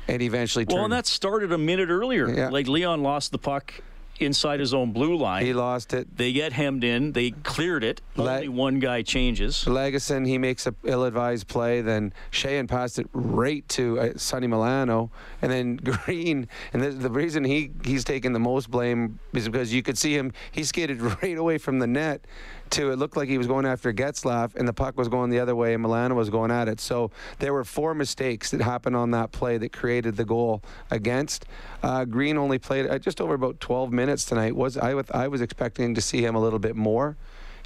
and 0.07 0.21
eventually 0.21 0.67
turned. 0.67 0.75
Well, 0.75 0.85
and 0.85 0.93
that 0.93 1.07
started 1.07 1.53
a 1.53 1.59
minute 1.59 1.89
earlier. 1.89 2.29
Yeah. 2.29 2.49
Like 2.51 2.69
Leon 2.69 3.03
lost 3.03 3.33
the 3.33 3.39
puck 3.39 3.75
inside 4.19 4.61
his 4.61 4.75
own 4.75 4.93
blue 4.93 5.17
line. 5.17 5.45
He 5.45 5.53
lost 5.53 5.95
it. 5.95 6.17
They 6.17 6.33
get 6.33 6.53
hemmed 6.53 6.85
in. 6.85 7.13
They 7.13 7.31
cleared 7.31 7.85
it. 7.85 8.01
Le- 8.17 8.35
Only 8.35 8.49
one 8.49 8.79
guy 8.79 9.03
changes. 9.03 9.65
Lagesson, 9.67 10.27
he 10.27 10.39
makes 10.39 10.67
a 10.67 10.75
ill-advised 10.85 11.47
play. 11.49 11.81
Then 11.81 12.13
Sheahan 12.31 12.69
passed 12.69 12.99
it 12.99 13.07
right 13.13 13.67
to 13.71 14.01
uh, 14.01 14.13
Sonny 14.17 14.47
Milano, 14.47 15.11
and 15.43 15.51
then 15.53 15.77
Green. 15.83 16.49
And 16.73 16.83
the, 16.83 16.91
the 16.91 17.11
reason 17.11 17.45
he 17.45 17.71
he's 17.85 18.05
taking 18.05 18.33
the 18.33 18.39
most 18.41 18.71
blame 18.71 19.19
is 19.33 19.49
because 19.49 19.73
you 19.73 19.83
could 19.83 19.99
see 19.99 20.15
him. 20.17 20.33
He 20.51 20.65
skated 20.65 21.01
right 21.23 21.37
away 21.37 21.59
from 21.59 21.79
the 21.79 21.87
net 21.87 22.25
to 22.73 22.91
it 22.91 22.99
looked 22.99 23.17
like 23.17 23.29
he 23.29 23.39
was 23.39 23.47
going 23.47 23.67
after 23.67 23.93
Getzlaf, 23.93 24.55
and 24.55 24.67
the 24.67 24.73
puck 24.73 24.97
was 24.97 25.09
going 25.09 25.31
the 25.31 25.39
other 25.41 25.55
way, 25.55 25.75
and 25.75 25.83
Milano 25.83 26.15
was 26.15 26.31
going 26.31 26.51
at 26.51 26.69
it. 26.69 26.81
So 26.81 27.11
there 27.39 27.53
were 27.53 27.65
four 27.65 27.95
mistakes 27.95 28.51
that 28.51 28.61
happened 28.61 28.97
on 28.97 29.11
that 29.13 29.33
play 29.33 29.59
that 29.59 29.73
created 29.73 30.17
the 30.17 30.25
goal 30.25 30.63
against. 30.91 31.47
Uh, 31.83 32.05
Green 32.05 32.37
only 32.37 32.59
played 32.59 32.87
uh, 32.87 32.99
just 32.99 33.21
over 33.21 33.35
about 33.35 33.61
12 33.61 33.93
minutes 33.93 34.25
tonight. 34.25 34.55
Was 34.55 34.77
I, 34.77 34.95
I 35.13 35.29
was 35.29 35.41
expecting 35.41 35.95
to 35.95 36.01
see 36.01 36.25
him 36.25 36.35
a 36.35 36.41
little 36.41 36.59
bit 36.59 36.77
more. 36.77 37.17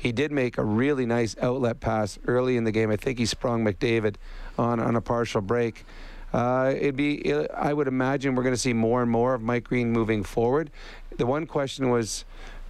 He 0.02 0.10
did 0.10 0.32
make 0.32 0.58
a 0.58 0.64
really 0.64 1.06
nice 1.06 1.36
outlet 1.40 1.78
pass 1.78 2.18
early 2.26 2.56
in 2.56 2.64
the 2.64 2.72
game. 2.72 2.90
I 2.90 2.96
think 2.96 3.18
he 3.18 3.26
sprung 3.26 3.64
McDavid 3.64 4.16
on, 4.58 4.80
on 4.80 4.96
a 4.96 5.00
partial 5.00 5.40
break. 5.40 5.84
Uh, 6.32 6.72
it'd 6.74 6.96
be, 6.96 7.32
I 7.54 7.72
would 7.72 7.86
imagine 7.86 8.34
we're 8.34 8.42
going 8.42 8.54
to 8.54 8.60
see 8.60 8.72
more 8.72 9.02
and 9.02 9.10
more 9.10 9.34
of 9.34 9.42
Mike 9.42 9.64
Green 9.64 9.92
moving 9.92 10.24
forward. 10.24 10.70
The 11.18 11.26
one 11.26 11.46
question 11.46 11.90
was 11.90 12.24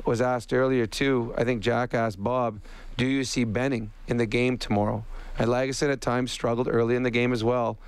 was 0.05 0.21
asked 0.21 0.53
earlier 0.53 0.87
too. 0.87 1.35
I 1.37 1.45
think 1.45 1.63
Jack 1.63 1.95
asked 1.95 2.23
Bob, 2.23 2.61
"Do 2.97 3.07
you 3.07 3.25
see 3.25 3.45
Benning 3.45 3.91
in 4.09 4.17
the 4.17 4.27
game 4.27 4.59
tomorrow?" 4.59 5.05
And 5.39 5.49
Lagesson 5.49 5.91
at 5.91 6.01
times 6.01 6.31
struggled 6.31 6.69
early 6.69 6.95
in 6.95 7.03
the 7.03 7.11
game 7.11 7.33
as 7.33 7.43
well. 7.43 7.79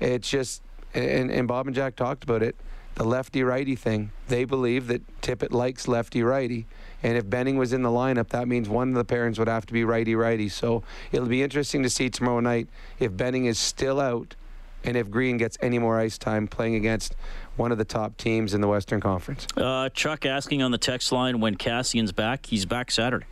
It's 0.00 0.28
just, 0.28 0.62
and, 0.94 1.30
and 1.30 1.48
Bob 1.48 1.66
and 1.66 1.74
Jack 1.74 1.96
talked 1.96 2.24
about 2.24 2.42
it, 2.42 2.56
the 2.94 3.04
lefty 3.04 3.42
righty 3.42 3.76
thing. 3.76 4.10
They 4.28 4.44
believe 4.44 4.86
that 4.88 5.02
Tippett 5.22 5.52
likes 5.52 5.88
lefty 5.88 6.22
righty. 6.22 6.66
And 7.02 7.16
if 7.16 7.28
Benning 7.28 7.56
was 7.56 7.72
in 7.72 7.82
the 7.82 7.88
lineup, 7.88 8.28
that 8.28 8.48
means 8.48 8.68
one 8.68 8.90
of 8.90 8.94
the 8.94 9.04
pairings 9.04 9.38
would 9.38 9.48
have 9.48 9.64
to 9.66 9.72
be 9.72 9.84
righty 9.84 10.14
righty. 10.14 10.48
So 10.48 10.82
it'll 11.12 11.28
be 11.28 11.42
interesting 11.42 11.82
to 11.82 11.90
see 11.90 12.10
tomorrow 12.10 12.40
night 12.40 12.68
if 12.98 13.16
Benning 13.16 13.46
is 13.46 13.58
still 13.58 14.00
out 14.00 14.34
and 14.84 14.96
if 14.96 15.10
Green 15.10 15.36
gets 15.36 15.56
any 15.60 15.78
more 15.78 15.98
ice 15.98 16.18
time 16.18 16.46
playing 16.48 16.74
against 16.74 17.14
one 17.56 17.72
of 17.72 17.78
the 17.78 17.84
top 17.84 18.16
teams 18.16 18.54
in 18.54 18.60
the 18.60 18.68
Western 18.68 19.00
Conference. 19.00 19.46
Uh, 19.56 19.88
Chuck 19.90 20.24
asking 20.24 20.62
on 20.62 20.70
the 20.70 20.78
text 20.78 21.12
line 21.12 21.40
when 21.40 21.56
Kassian's 21.56 22.12
back. 22.12 22.46
He's 22.46 22.64
back 22.64 22.90
Saturday. 22.90 23.26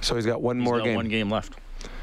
So 0.00 0.14
he's 0.16 0.26
got 0.26 0.40
one 0.40 0.58
He's 0.58 0.64
more 0.64 0.78
got 0.78 0.84
game. 0.84 0.96
one 0.96 1.08
game 1.08 1.30
left. 1.30 1.54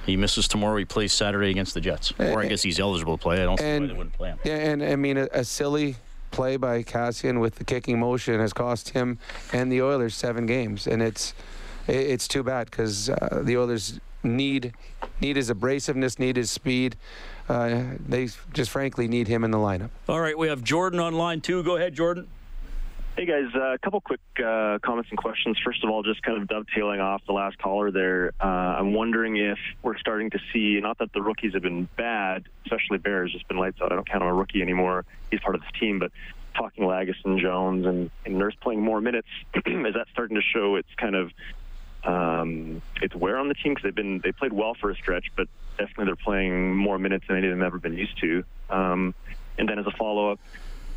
He 0.06 0.16
misses 0.18 0.48
tomorrow. 0.48 0.78
He 0.78 0.86
plays 0.86 1.14
Saturday 1.14 1.50
against 1.50 1.74
the 1.74 1.82
Jets. 1.82 2.14
Or 2.20 2.42
I 2.42 2.48
guess 2.48 2.62
he's 2.62 2.80
eligible 2.80 3.18
to 3.18 3.22
play. 3.22 3.42
I 3.42 3.46
don't 3.46 3.60
see 3.60 3.66
why 3.66 3.88
they 3.88 3.94
wouldn't 3.94 4.14
play 4.14 4.30
him. 4.30 4.40
Yeah, 4.44 4.58
and 4.58 4.84
I 4.84 4.96
mean 4.96 5.18
a, 5.18 5.28
a 5.32 5.44
silly 5.44 5.96
play 6.32 6.58
by 6.58 6.84
Kassian 6.84 7.40
with 7.40 7.56
the 7.56 7.64
kicking 7.64 8.00
motion 8.00 8.40
has 8.40 8.54
cost 8.54 8.90
him 8.90 9.18
and 9.54 9.72
the 9.72 9.82
Oilers 9.82 10.14
seven 10.16 10.46
games, 10.46 10.86
and 10.86 11.02
it's 11.02 11.34
it's 11.88 12.28
too 12.28 12.44
bad 12.44 12.70
because 12.70 13.10
uh, 13.10 13.42
the 13.44 13.58
Oilers 13.58 14.00
need 14.26 14.74
need 15.22 15.36
his 15.36 15.50
abrasiveness, 15.50 16.20
need 16.20 16.36
his 16.36 16.52
speed. 16.52 16.98
Uh, 17.48 17.84
they 18.08 18.28
just 18.54 18.72
frankly 18.72 19.08
need 19.08 19.28
him 19.28 19.44
in 19.44 19.52
the 19.52 19.58
lineup. 19.58 19.92
All 20.10 20.20
right, 20.20 20.38
we 20.38 20.48
have 20.48 20.64
Jordan 20.64 21.00
on 21.00 21.14
line 21.14 21.42
two. 21.42 21.64
Go 21.64 21.78
ahead, 21.78 21.94
Jordan. 21.94 22.28
Hey 23.16 23.26
guys, 23.26 23.46
uh, 23.56 23.72
a 23.72 23.78
couple 23.78 24.02
quick 24.02 24.20
uh, 24.40 24.78
comments 24.84 25.10
and 25.10 25.18
questions. 25.18 25.58
First 25.64 25.86
of 25.86 25.90
all, 25.90 26.04
just 26.04 26.22
kind 26.22 26.42
of 26.42 26.50
dovetailing 26.50 27.00
off 27.00 27.22
the 27.26 27.32
last 27.32 27.58
caller 27.58 27.90
there, 27.90 28.34
uh, 28.42 28.46
I'm 28.46 28.94
wondering 28.94 29.38
if 29.38 29.58
we're 29.84 29.98
starting 29.98 30.32
to 30.32 30.40
see, 30.52 30.82
not 30.82 30.98
that 30.98 31.14
the 31.14 31.22
rookies 31.22 31.54
have 31.54 31.62
been 31.62 31.88
bad, 31.96 32.44
especially 32.66 32.98
Bears, 32.98 33.32
just 33.32 33.48
been 33.48 33.56
lights 33.56 33.78
out. 33.82 33.94
I 33.94 33.96
don't 33.96 34.06
count 34.06 34.22
him 34.22 34.28
a 34.28 34.34
rookie 34.34 34.62
anymore. 34.62 35.06
He's 35.32 35.40
part 35.40 35.56
of 35.56 35.62
this 35.62 35.72
team, 35.80 35.98
but 35.98 36.12
talking 36.56 36.84
Lagesson 36.84 37.24
and 37.24 37.40
Jones, 37.40 37.86
and, 37.86 38.12
and 38.26 38.38
Nurse 38.38 38.56
playing 38.60 38.82
more 38.82 39.00
minutes, 39.00 39.30
is 39.54 39.94
that 39.94 40.08
starting 40.12 40.36
to 40.36 40.42
show 40.42 40.76
its 40.76 40.90
kind 40.98 41.16
of 41.16 41.32
um, 42.06 42.82
its 43.02 43.16
wear 43.16 43.38
on 43.38 43.48
the 43.48 43.54
team? 43.54 43.74
Because 43.74 43.84
they've 43.84 43.96
been 43.96 44.22
they 44.24 44.32
played 44.32 44.54
well 44.54 44.74
for 44.74 44.90
a 44.90 44.96
stretch, 44.96 45.26
but 45.36 45.48
definitely 45.78 46.06
they're 46.06 46.16
playing 46.16 46.76
more 46.76 46.98
minutes 46.98 47.26
than 47.28 47.38
any 47.38 47.48
of 47.48 47.52
them 47.52 47.66
ever 47.66 47.80
been 47.80 47.98
used 47.98 48.18
to. 48.22 48.44
Um, 48.70 49.14
and 49.58 49.68
then 49.70 49.80
as 49.80 49.86
a 49.86 49.92
follow 49.92 50.32
up, 50.32 50.40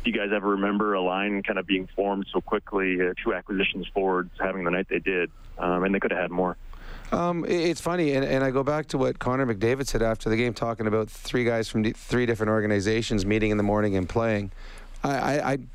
do 0.03 0.11
you 0.11 0.17
guys 0.17 0.29
ever 0.33 0.49
remember 0.49 0.93
a 0.93 1.01
line 1.01 1.43
kind 1.43 1.59
of 1.59 1.67
being 1.67 1.87
formed 1.95 2.25
so 2.31 2.41
quickly, 2.41 3.01
uh, 3.01 3.13
two 3.23 3.33
acquisitions 3.33 3.87
forwards 3.93 4.31
having 4.39 4.63
the 4.63 4.71
night 4.71 4.87
they 4.89 4.99
did, 4.99 5.29
um, 5.57 5.83
and 5.83 5.93
they 5.93 5.99
could 5.99 6.11
have 6.11 6.21
had 6.21 6.31
more? 6.31 6.57
Um, 7.11 7.43
it's 7.47 7.81
funny, 7.81 8.13
and, 8.13 8.23
and 8.23 8.43
I 8.43 8.51
go 8.51 8.63
back 8.63 8.87
to 8.87 8.97
what 8.97 9.17
Connor 9.17 9.45
McDavid 9.45 9.87
said 9.87 10.01
after 10.01 10.29
the 10.29 10.37
game, 10.37 10.53
talking 10.53 10.85
about 10.85 11.09
three 11.09 11.43
guys 11.43 11.67
from 11.67 11.83
three 11.93 12.25
different 12.25 12.51
organizations 12.51 13.25
meeting 13.25 13.49
in 13.51 13.57
the 13.57 13.63
morning 13.63 13.97
and 13.97 14.07
playing. 14.07 14.51
I, 15.03 15.09
I, 15.17 15.51
I'd, 15.51 15.67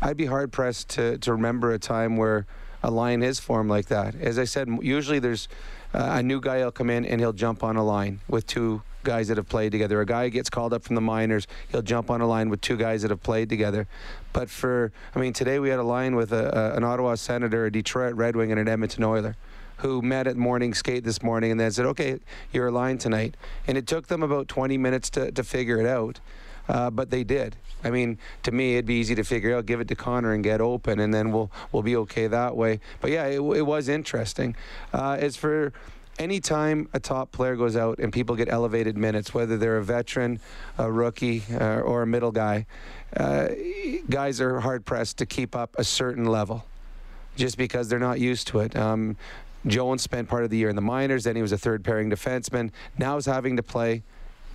I'd 0.00 0.16
be 0.16 0.26
hard 0.26 0.52
pressed 0.52 0.88
to, 0.90 1.18
to 1.18 1.32
remember 1.32 1.72
a 1.72 1.78
time 1.78 2.16
where 2.16 2.46
a 2.82 2.90
line 2.90 3.22
is 3.22 3.38
formed 3.38 3.70
like 3.70 3.86
that. 3.86 4.14
As 4.14 4.38
I 4.38 4.44
said, 4.44 4.68
usually 4.82 5.18
there's 5.18 5.48
uh, 5.92 6.10
a 6.12 6.22
new 6.22 6.40
guy 6.40 6.58
will 6.58 6.70
come 6.70 6.90
in 6.90 7.04
and 7.04 7.20
he'll 7.20 7.32
jump 7.32 7.62
on 7.62 7.76
a 7.76 7.84
line 7.84 8.20
with 8.28 8.46
two 8.46 8.82
guys 9.02 9.28
that 9.28 9.36
have 9.36 9.48
played 9.48 9.72
together. 9.72 10.00
A 10.00 10.06
guy 10.06 10.28
gets 10.28 10.50
called 10.50 10.72
up 10.72 10.82
from 10.84 10.94
the 10.94 11.00
minors, 11.00 11.46
he'll 11.68 11.82
jump 11.82 12.10
on 12.10 12.20
a 12.20 12.26
line 12.26 12.48
with 12.48 12.60
two 12.60 12.76
guys 12.76 13.02
that 13.02 13.10
have 13.10 13.22
played 13.22 13.48
together. 13.48 13.86
But 14.32 14.50
for, 14.50 14.92
I 15.14 15.18
mean, 15.18 15.32
today 15.32 15.58
we 15.58 15.70
had 15.70 15.78
a 15.78 15.84
line 15.84 16.14
with 16.16 16.32
a, 16.32 16.56
a, 16.56 16.76
an 16.76 16.84
Ottawa 16.84 17.14
Senator, 17.14 17.66
a 17.66 17.72
Detroit 17.72 18.14
Red 18.14 18.36
Wing, 18.36 18.50
and 18.50 18.60
an 18.60 18.68
Edmonton 18.68 19.04
Oiler 19.04 19.36
who 19.78 20.02
met 20.02 20.26
at 20.26 20.36
morning 20.36 20.74
skate 20.74 21.04
this 21.04 21.22
morning 21.22 21.50
and 21.50 21.58
then 21.58 21.70
said, 21.70 21.86
okay, 21.86 22.20
you're 22.52 22.66
aligned 22.66 23.00
tonight. 23.00 23.34
And 23.66 23.78
it 23.78 23.86
took 23.86 24.08
them 24.08 24.22
about 24.22 24.46
20 24.46 24.76
minutes 24.76 25.08
to, 25.10 25.32
to 25.32 25.42
figure 25.42 25.80
it 25.80 25.86
out. 25.86 26.20
Uh, 26.68 26.90
but 26.90 27.10
they 27.10 27.24
did. 27.24 27.56
I 27.82 27.90
mean, 27.90 28.18
to 28.42 28.52
me, 28.52 28.74
it'd 28.74 28.86
be 28.86 28.94
easy 28.94 29.14
to 29.14 29.24
figure 29.24 29.56
out. 29.56 29.66
Give 29.66 29.80
it 29.80 29.88
to 29.88 29.94
Connor 29.94 30.32
and 30.32 30.44
get 30.44 30.60
open, 30.60 31.00
and 31.00 31.12
then 31.12 31.32
we'll 31.32 31.50
we'll 31.72 31.82
be 31.82 31.96
okay 31.96 32.26
that 32.26 32.56
way. 32.56 32.80
But 33.00 33.10
yeah, 33.10 33.26
it, 33.26 33.40
it 33.40 33.62
was 33.62 33.88
interesting. 33.88 34.54
Uh, 34.92 35.16
as 35.18 35.36
for 35.36 35.72
anytime 36.18 36.88
a 36.92 37.00
top 37.00 37.32
player 37.32 37.56
goes 37.56 37.76
out 37.76 37.98
and 37.98 38.12
people 38.12 38.36
get 38.36 38.50
elevated 38.50 38.96
minutes, 38.96 39.32
whether 39.32 39.56
they're 39.56 39.78
a 39.78 39.84
veteran, 39.84 40.38
a 40.78 40.90
rookie, 40.90 41.42
uh, 41.52 41.80
or 41.80 42.02
a 42.02 42.06
middle 42.06 42.30
guy, 42.30 42.66
uh, 43.16 43.48
guys 44.08 44.40
are 44.40 44.60
hard 44.60 44.84
pressed 44.84 45.18
to 45.18 45.26
keep 45.26 45.56
up 45.56 45.74
a 45.78 45.84
certain 45.84 46.26
level 46.26 46.64
just 47.36 47.56
because 47.56 47.88
they're 47.88 47.98
not 47.98 48.20
used 48.20 48.46
to 48.48 48.60
it. 48.60 48.76
Um, 48.76 49.16
Jones 49.66 50.02
spent 50.02 50.28
part 50.28 50.44
of 50.44 50.50
the 50.50 50.56
year 50.56 50.68
in 50.68 50.76
the 50.76 50.82
minors, 50.82 51.24
then 51.24 51.36
he 51.36 51.42
was 51.42 51.52
a 51.52 51.58
third 51.58 51.84
pairing 51.84 52.10
defenseman. 52.10 52.70
Now 52.98 53.16
he's 53.16 53.26
having 53.26 53.56
to 53.56 53.62
play 53.62 54.02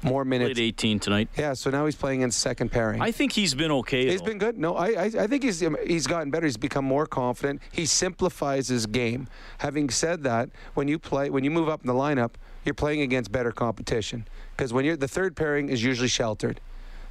more 0.03 0.25
minutes. 0.25 0.53
Played 0.53 0.67
18 0.67 0.99
tonight. 0.99 1.29
Yeah, 1.37 1.53
so 1.53 1.69
now 1.69 1.85
he's 1.85 1.95
playing 1.95 2.21
in 2.21 2.31
second 2.31 2.71
pairing. 2.71 3.01
I 3.01 3.11
think 3.11 3.31
he's 3.31 3.53
been 3.53 3.71
okay. 3.71 4.07
He's 4.09 4.19
though. 4.19 4.27
been 4.27 4.37
good. 4.37 4.57
No, 4.57 4.75
I, 4.75 4.87
I, 4.87 5.03
I 5.05 5.27
think 5.27 5.43
he's 5.43 5.63
um, 5.63 5.77
he's 5.85 6.07
gotten 6.07 6.31
better. 6.31 6.45
He's 6.45 6.57
become 6.57 6.85
more 6.85 7.05
confident. 7.05 7.61
He 7.71 7.85
simplifies 7.85 8.67
his 8.67 8.85
game. 8.85 9.27
Having 9.59 9.89
said 9.89 10.23
that, 10.23 10.49
when 10.73 10.87
you 10.87 10.99
play, 10.99 11.29
when 11.29 11.43
you 11.43 11.51
move 11.51 11.69
up 11.69 11.81
in 11.81 11.87
the 11.87 11.93
lineup, 11.93 12.31
you're 12.63 12.75
playing 12.75 13.01
against 13.01 13.31
better 13.31 13.51
competition 13.51 14.27
because 14.55 14.73
when 14.73 14.85
you're 14.85 14.97
the 14.97 15.07
third 15.07 15.35
pairing 15.35 15.69
is 15.69 15.83
usually 15.83 16.09
sheltered. 16.09 16.59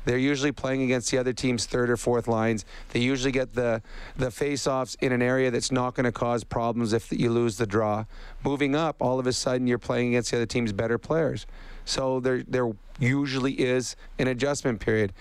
They're 0.04 0.18
usually 0.18 0.52
playing 0.52 0.82
against 0.82 1.10
the 1.10 1.18
other 1.18 1.32
team's 1.32 1.64
third 1.66 1.88
or 1.88 1.96
fourth 1.96 2.28
lines. 2.28 2.64
They 2.90 3.00
usually 3.00 3.32
get 3.32 3.54
the 3.54 3.82
the 4.16 4.30
face-offs 4.30 4.96
in 5.00 5.12
an 5.12 5.22
area 5.22 5.50
that's 5.50 5.72
not 5.72 5.94
going 5.94 6.04
to 6.04 6.12
cause 6.12 6.44
problems 6.44 6.92
if 6.92 7.10
you 7.10 7.30
lose 7.30 7.56
the 7.56 7.66
draw. 7.66 8.04
Moving 8.44 8.76
up, 8.76 8.96
all 9.00 9.18
of 9.18 9.26
a 9.26 9.32
sudden 9.32 9.66
you're 9.66 9.78
playing 9.78 10.08
against 10.08 10.30
the 10.30 10.38
other 10.38 10.46
team's 10.46 10.72
better 10.72 10.98
players. 10.98 11.46
So 11.84 12.20
there 12.20 12.42
there 12.46 12.70
usually 12.98 13.52
is 13.54 13.96
an 14.18 14.28
adjustment 14.28 14.80
period. 14.80 15.12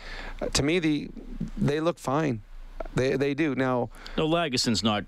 Uh, 0.42 0.48
to 0.48 0.64
me, 0.64 0.80
the 0.80 1.10
they 1.58 1.80
look 1.80 2.00
fine. 2.00 2.42
They 2.96 3.16
they 3.16 3.34
do 3.34 3.56
now. 3.56 3.90
No, 4.18 4.28
Lagesson's 4.28 4.84
not. 4.84 5.06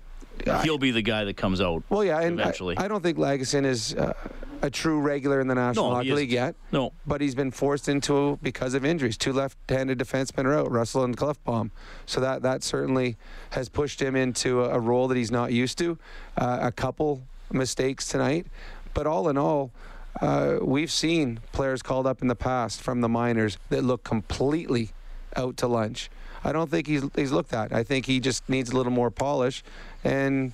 He'll 0.62 0.76
be 0.78 0.90
the 0.90 1.02
guy 1.02 1.24
that 1.24 1.36
comes 1.38 1.62
out. 1.62 1.82
Well, 1.88 2.04
yeah, 2.04 2.20
and 2.20 2.38
I, 2.38 2.42
eventually. 2.42 2.76
I 2.76 2.88
don't 2.88 3.02
think 3.02 3.16
Lagesson 3.16 3.64
is 3.64 3.94
uh, 3.94 4.12
a 4.60 4.68
true 4.68 5.00
regular 5.00 5.40
in 5.40 5.46
the 5.48 5.54
National 5.54 5.88
No, 5.88 5.94
Hockey. 5.94 6.12
League 6.12 6.30
yet. 6.30 6.54
No. 6.72 6.92
But 7.06 7.22
he's 7.22 7.34
been 7.34 7.50
forced 7.50 7.88
into 7.88 8.38
because 8.42 8.74
of 8.74 8.84
injuries. 8.84 9.16
Two 9.16 9.32
left-handed 9.32 9.98
defensemen 9.98 10.44
are 10.44 10.54
out, 10.54 10.70
Russell 10.70 11.04
and 11.04 11.16
Klefbom. 11.16 11.70
So 12.04 12.20
that 12.20 12.42
that 12.42 12.62
certainly 12.62 13.16
has 13.50 13.70
pushed 13.70 14.02
him 14.02 14.14
into 14.14 14.62
a, 14.62 14.70
a 14.76 14.78
role 14.78 15.08
that 15.08 15.16
he's 15.16 15.30
not 15.30 15.52
used 15.52 15.78
to. 15.78 15.98
Uh, 16.36 16.58
a 16.60 16.70
couple 16.72 17.22
mistakes 17.50 18.06
tonight, 18.06 18.46
but 18.92 19.06
all 19.06 19.30
in 19.30 19.38
all. 19.38 19.70
Uh, 20.20 20.58
we've 20.62 20.90
seen 20.90 21.40
players 21.52 21.82
called 21.82 22.06
up 22.06 22.22
in 22.22 22.28
the 22.28 22.34
past 22.34 22.80
from 22.80 23.00
the 23.00 23.08
minors 23.08 23.58
that 23.68 23.84
look 23.84 24.02
completely 24.04 24.90
out 25.36 25.56
to 25.58 25.66
lunch. 25.66 26.10
I 26.44 26.52
don't 26.52 26.70
think 26.70 26.86
he's 26.86 27.02
he's 27.16 27.32
looked 27.32 27.52
at. 27.52 27.72
I 27.72 27.82
think 27.82 28.06
he 28.06 28.20
just 28.20 28.48
needs 28.48 28.70
a 28.70 28.76
little 28.76 28.92
more 28.92 29.10
polish, 29.10 29.64
and 30.04 30.52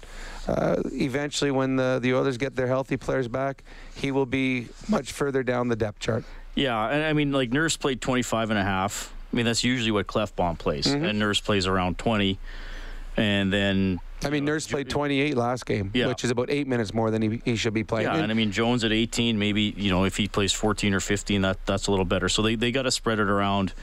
uh, 0.49 0.77
eventually, 0.87 1.51
when 1.51 1.77
the 1.77 1.99
the 2.03 2.15
Oilers 2.15 2.39
get 2.39 2.57
their 2.57 2.67
healthy 2.67 2.97
players 2.97 3.29
back, 3.29 3.63
he 3.95 4.11
will 4.11 4.25
be 4.27 4.69
much 4.89 5.13
further 5.13 5.43
down 5.43 5.69
the 5.69 5.77
depth 5.77 5.99
chart. 5.99 6.25
Yeah, 6.55 6.89
and 6.89 7.05
I 7.05 7.13
mean, 7.13 7.33
like 7.33 7.53
Nurse 7.53 7.77
played 7.77 8.01
25 8.01 8.51
and 8.51 8.59
a 8.59 8.63
half. 8.65 9.13
I 9.33 9.37
mean, 9.37 9.45
that's 9.47 9.65
usually 9.65 9.91
what 9.91 10.07
Klefbom 10.07 10.59
plays, 10.59 10.87
Mhm. 10.87 11.09
and 11.09 11.19
Nurse 11.19 11.41
plays 11.41 11.67
around 11.67 11.99
20. 11.99 12.39
And 13.17 13.53
then 13.53 14.01
I 14.25 14.31
mean, 14.31 14.45
Nurse 14.45 14.67
played 14.67 14.89
28 14.89 15.37
last 15.37 15.67
game, 15.67 15.91
Yeah. 15.95 16.07
which 16.07 16.25
is 16.25 16.31
about 16.31 16.49
eight 16.51 16.67
minutes 16.67 16.95
more 16.95 17.11
than 17.11 17.23
he, 17.23 17.43
he 17.45 17.57
should 17.57 17.75
be 17.75 17.85
playing. 17.85 18.07
Yeah, 18.07 18.17
and 18.17 18.31
I 18.31 18.35
mean 18.35 18.53
Jones 18.53 18.85
at 18.85 18.93
18, 18.93 19.39
maybe 19.39 19.75
you 19.77 19.91
know 19.91 20.05
if 20.05 20.17
he 20.17 20.29
plays 20.29 20.53
14 20.53 20.95
or 20.95 21.01
15, 21.01 21.43
that 21.43 21.59
that's 21.67 21.89
a 21.89 21.91
little 21.91 22.07
better. 22.07 22.29
So 22.29 22.43
they, 22.43 22.55
they 22.55 22.73
got 22.73 22.83
to 22.83 22.91
spread 22.91 23.19
it 23.19 23.29
around 23.29 23.75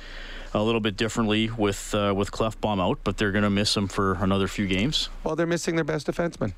a 0.54 0.64
little 0.64 0.82
bit 0.82 0.98
differently 0.98 1.50
with 1.50 1.94
uh, 1.94 2.14
with 2.16 2.32
Klefbom 2.32 2.82
out, 2.82 3.00
but 3.04 3.18
they're 3.18 3.32
going 3.32 3.44
to 3.44 3.50
miss 3.50 3.76
him 3.78 3.88
for 3.88 4.14
another 4.14 4.48
few 4.48 4.66
games. 4.68 5.10
Well, 5.24 5.36
they're 5.36 5.46
missing 5.46 5.76
their 5.76 5.84
best 5.86 6.08
defenseman. 6.08 6.54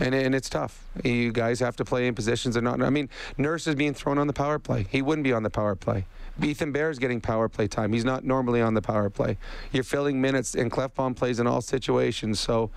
And, 0.00 0.14
and 0.14 0.32
it's 0.32 0.48
tough. 0.48 0.86
You 1.02 1.32
guys 1.32 1.58
have 1.58 1.74
to 1.76 1.84
play 1.84 2.06
in 2.06 2.14
positions 2.14 2.54
that 2.54 2.62
not. 2.62 2.80
I 2.80 2.88
mean, 2.88 3.08
Nurse 3.36 3.66
is 3.66 3.74
being 3.74 3.94
thrown 3.94 4.16
on 4.16 4.28
the 4.28 4.32
power 4.32 4.60
play. 4.60 4.86
He 4.88 5.02
wouldn't 5.02 5.24
be 5.24 5.32
on 5.32 5.42
the 5.42 5.50
power 5.50 5.74
play. 5.74 6.06
Ethan 6.42 6.72
Bear 6.72 6.90
is 6.90 6.98
getting 6.98 7.20
power 7.20 7.48
play 7.48 7.66
time. 7.66 7.92
He's 7.92 8.04
not 8.04 8.24
normally 8.24 8.60
on 8.60 8.74
the 8.74 8.82
power 8.82 9.10
play. 9.10 9.38
You're 9.72 9.84
filling 9.84 10.20
minutes, 10.20 10.54
and 10.54 10.70
Klefbom 10.70 11.16
plays 11.16 11.40
in 11.40 11.46
all 11.46 11.60
situations. 11.60 12.40
So, 12.40 12.70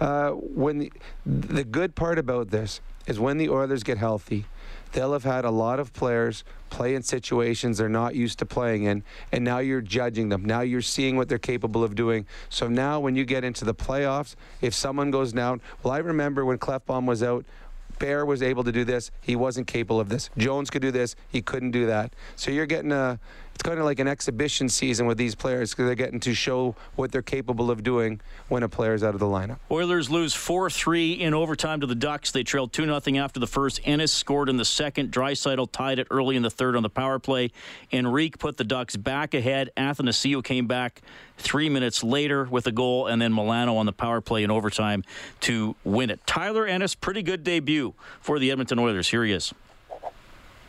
uh, 0.00 0.30
when 0.30 0.78
the, 0.78 0.92
the 1.26 1.64
good 1.64 1.94
part 1.94 2.18
about 2.18 2.50
this 2.50 2.80
is 3.06 3.20
when 3.20 3.38
the 3.38 3.48
Oilers 3.48 3.82
get 3.82 3.98
healthy, 3.98 4.46
they'll 4.92 5.12
have 5.12 5.24
had 5.24 5.44
a 5.44 5.50
lot 5.50 5.80
of 5.80 5.92
players 5.92 6.44
play 6.70 6.94
in 6.94 7.02
situations 7.02 7.78
they're 7.78 7.88
not 7.88 8.14
used 8.14 8.38
to 8.38 8.46
playing 8.46 8.84
in, 8.84 9.02
and 9.30 9.44
now 9.44 9.58
you're 9.58 9.80
judging 9.80 10.28
them. 10.28 10.44
Now 10.44 10.60
you're 10.62 10.82
seeing 10.82 11.16
what 11.16 11.28
they're 11.28 11.38
capable 11.38 11.84
of 11.84 11.94
doing. 11.94 12.26
So 12.48 12.68
now 12.68 13.00
when 13.00 13.14
you 13.16 13.24
get 13.24 13.44
into 13.44 13.64
the 13.64 13.74
playoffs, 13.74 14.34
if 14.60 14.72
someone 14.74 15.10
goes 15.10 15.32
down, 15.32 15.60
well, 15.82 15.92
I 15.92 15.98
remember 15.98 16.44
when 16.44 16.58
Klefbom 16.58 17.06
was 17.06 17.22
out. 17.22 17.44
Bear 18.02 18.26
was 18.26 18.42
able 18.42 18.64
to 18.64 18.72
do 18.72 18.84
this. 18.84 19.12
He 19.20 19.36
wasn't 19.36 19.68
capable 19.68 20.00
of 20.00 20.08
this. 20.08 20.28
Jones 20.36 20.70
could 20.70 20.82
do 20.82 20.90
this. 20.90 21.14
He 21.28 21.40
couldn't 21.40 21.70
do 21.70 21.86
that. 21.86 22.12
So 22.34 22.50
you're 22.50 22.66
getting 22.66 22.90
a, 22.90 23.20
it's 23.62 23.68
kind 23.68 23.78
of 23.78 23.84
like 23.84 24.00
an 24.00 24.08
exhibition 24.08 24.68
season 24.68 25.06
with 25.06 25.16
these 25.16 25.36
players 25.36 25.70
because 25.70 25.86
they're 25.86 25.94
getting 25.94 26.18
to 26.18 26.34
show 26.34 26.74
what 26.96 27.12
they're 27.12 27.22
capable 27.22 27.70
of 27.70 27.84
doing 27.84 28.20
when 28.48 28.64
a 28.64 28.68
player's 28.68 29.04
out 29.04 29.14
of 29.14 29.20
the 29.20 29.26
lineup. 29.26 29.58
Oilers 29.70 30.10
lose 30.10 30.34
4 30.34 30.68
3 30.68 31.12
in 31.12 31.32
overtime 31.32 31.80
to 31.80 31.86
the 31.86 31.94
Ducks. 31.94 32.32
They 32.32 32.42
trailed 32.42 32.72
2 32.72 32.86
0 32.86 33.22
after 33.22 33.38
the 33.38 33.46
first. 33.46 33.80
Ennis 33.84 34.12
scored 34.12 34.48
in 34.48 34.56
the 34.56 34.64
second. 34.64 35.12
Draisaitl 35.12 35.70
tied 35.70 36.00
it 36.00 36.08
early 36.10 36.34
in 36.34 36.42
the 36.42 36.50
third 36.50 36.74
on 36.74 36.82
the 36.82 36.90
power 36.90 37.20
play. 37.20 37.52
Henrique 37.92 38.36
put 38.36 38.56
the 38.56 38.64
Ducks 38.64 38.96
back 38.96 39.32
ahead. 39.32 39.70
Athanasiou 39.76 40.42
came 40.42 40.66
back 40.66 41.00
three 41.38 41.68
minutes 41.68 42.02
later 42.02 42.48
with 42.50 42.66
a 42.66 42.72
goal, 42.72 43.06
and 43.06 43.22
then 43.22 43.32
Milano 43.32 43.76
on 43.76 43.86
the 43.86 43.92
power 43.92 44.20
play 44.20 44.42
in 44.42 44.50
overtime 44.50 45.04
to 45.42 45.76
win 45.84 46.10
it. 46.10 46.18
Tyler 46.26 46.66
Ennis, 46.66 46.96
pretty 46.96 47.22
good 47.22 47.44
debut 47.44 47.94
for 48.20 48.40
the 48.40 48.50
Edmonton 48.50 48.80
Oilers. 48.80 49.06
Here 49.10 49.22
he 49.22 49.30
is. 49.30 49.54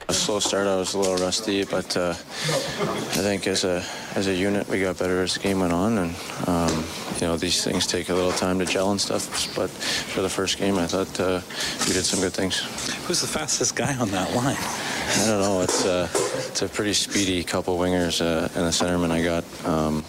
A 0.10 0.14
slow 0.14 0.40
start. 0.40 0.68
I 0.68 0.76
was 0.76 0.94
a 0.96 1.00
little 1.00 1.16
rusty, 1.16 1.64
but 1.64 1.96
uh, 1.96 2.10
I 2.10 3.22
think 3.24 3.48
as 3.48 3.64
a 3.64 3.84
as 4.16 4.28
a 4.28 4.34
unit 4.34 4.68
we 4.68 4.82
got 4.82 5.00
better 5.00 5.24
as 5.24 5.36
the 5.36 5.40
game 5.40 5.62
went 5.62 5.72
on, 5.72 5.98
and 5.98 6.16
um, 6.46 6.86
you 7.20 7.28
know 7.28 7.38
these 7.38 7.64
things 7.64 7.88
take 7.88 8.10
a 8.10 8.14
little 8.14 8.34
time 8.34 8.60
to 8.60 8.66
gel 8.66 8.92
and 8.92 9.00
stuff. 9.00 9.56
But 9.56 9.70
for 9.70 10.22
the 10.22 10.30
first 10.30 10.58
game, 10.58 10.78
I 10.78 10.88
thought 10.88 11.20
uh, 11.20 11.40
we 11.88 11.94
did 11.94 12.04
some 12.04 12.20
good 12.20 12.34
things. 12.34 12.60
Who's 13.08 13.22
the 13.22 13.28
fastest 13.28 13.76
guy 13.76 13.96
on 13.96 14.10
that 14.12 14.36
line? 14.36 14.58
I 14.58 15.26
don't 15.28 15.42
know. 15.42 15.62
It's 15.62 15.86
uh, 15.86 16.10
it's 16.50 16.62
a 16.62 16.68
pretty 16.68 16.94
speedy 16.94 17.44
couple 17.44 17.78
wingers 17.78 18.22
uh, 18.22 18.50
and 18.56 18.66
the 18.66 18.72
centerman 18.72 19.10
I 19.10 19.24
got. 19.24 19.46
Um, 19.66 20.04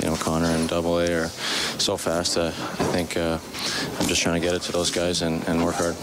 you 0.00 0.08
know, 0.08 0.16
Connor 0.16 0.46
and 0.46 0.68
Double 0.68 0.98
A 0.98 1.12
are 1.12 1.28
so 1.78 1.96
fast. 1.96 2.36
Uh, 2.36 2.46
I 2.46 2.84
think 2.92 3.16
uh, 3.16 3.38
I'm 3.98 4.06
just 4.06 4.22
trying 4.22 4.40
to 4.40 4.46
get 4.46 4.54
it 4.54 4.62
to 4.62 4.72
those 4.72 4.90
guys 4.90 5.22
and, 5.22 5.46
and 5.48 5.64
work 5.64 5.76
hard. 5.76 5.96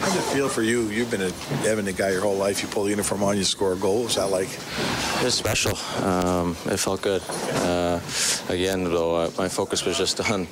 How 0.00 0.06
does 0.06 0.16
it 0.16 0.34
feel 0.34 0.48
for 0.48 0.62
you? 0.62 0.82
You've 0.88 1.10
been 1.10 1.22
a 1.22 1.32
Edmonton 1.66 1.94
guy 1.94 2.10
your 2.10 2.22
whole 2.22 2.36
life. 2.36 2.62
You 2.62 2.68
pull 2.68 2.84
the 2.84 2.90
uniform 2.90 3.22
on, 3.22 3.36
you 3.36 3.44
score 3.44 3.72
a 3.72 3.76
goal. 3.76 4.02
What's 4.02 4.16
that 4.16 4.30
like? 4.30 4.48
It 4.48 5.24
was 5.24 5.34
special. 5.34 5.76
Um, 6.04 6.56
it 6.66 6.78
felt 6.78 7.02
good. 7.02 7.22
Uh, 7.62 8.00
again, 8.48 8.84
though, 8.84 9.16
uh, 9.16 9.30
my 9.38 9.48
focus 9.48 9.84
was 9.84 9.96
just 9.96 10.20
on 10.30 10.46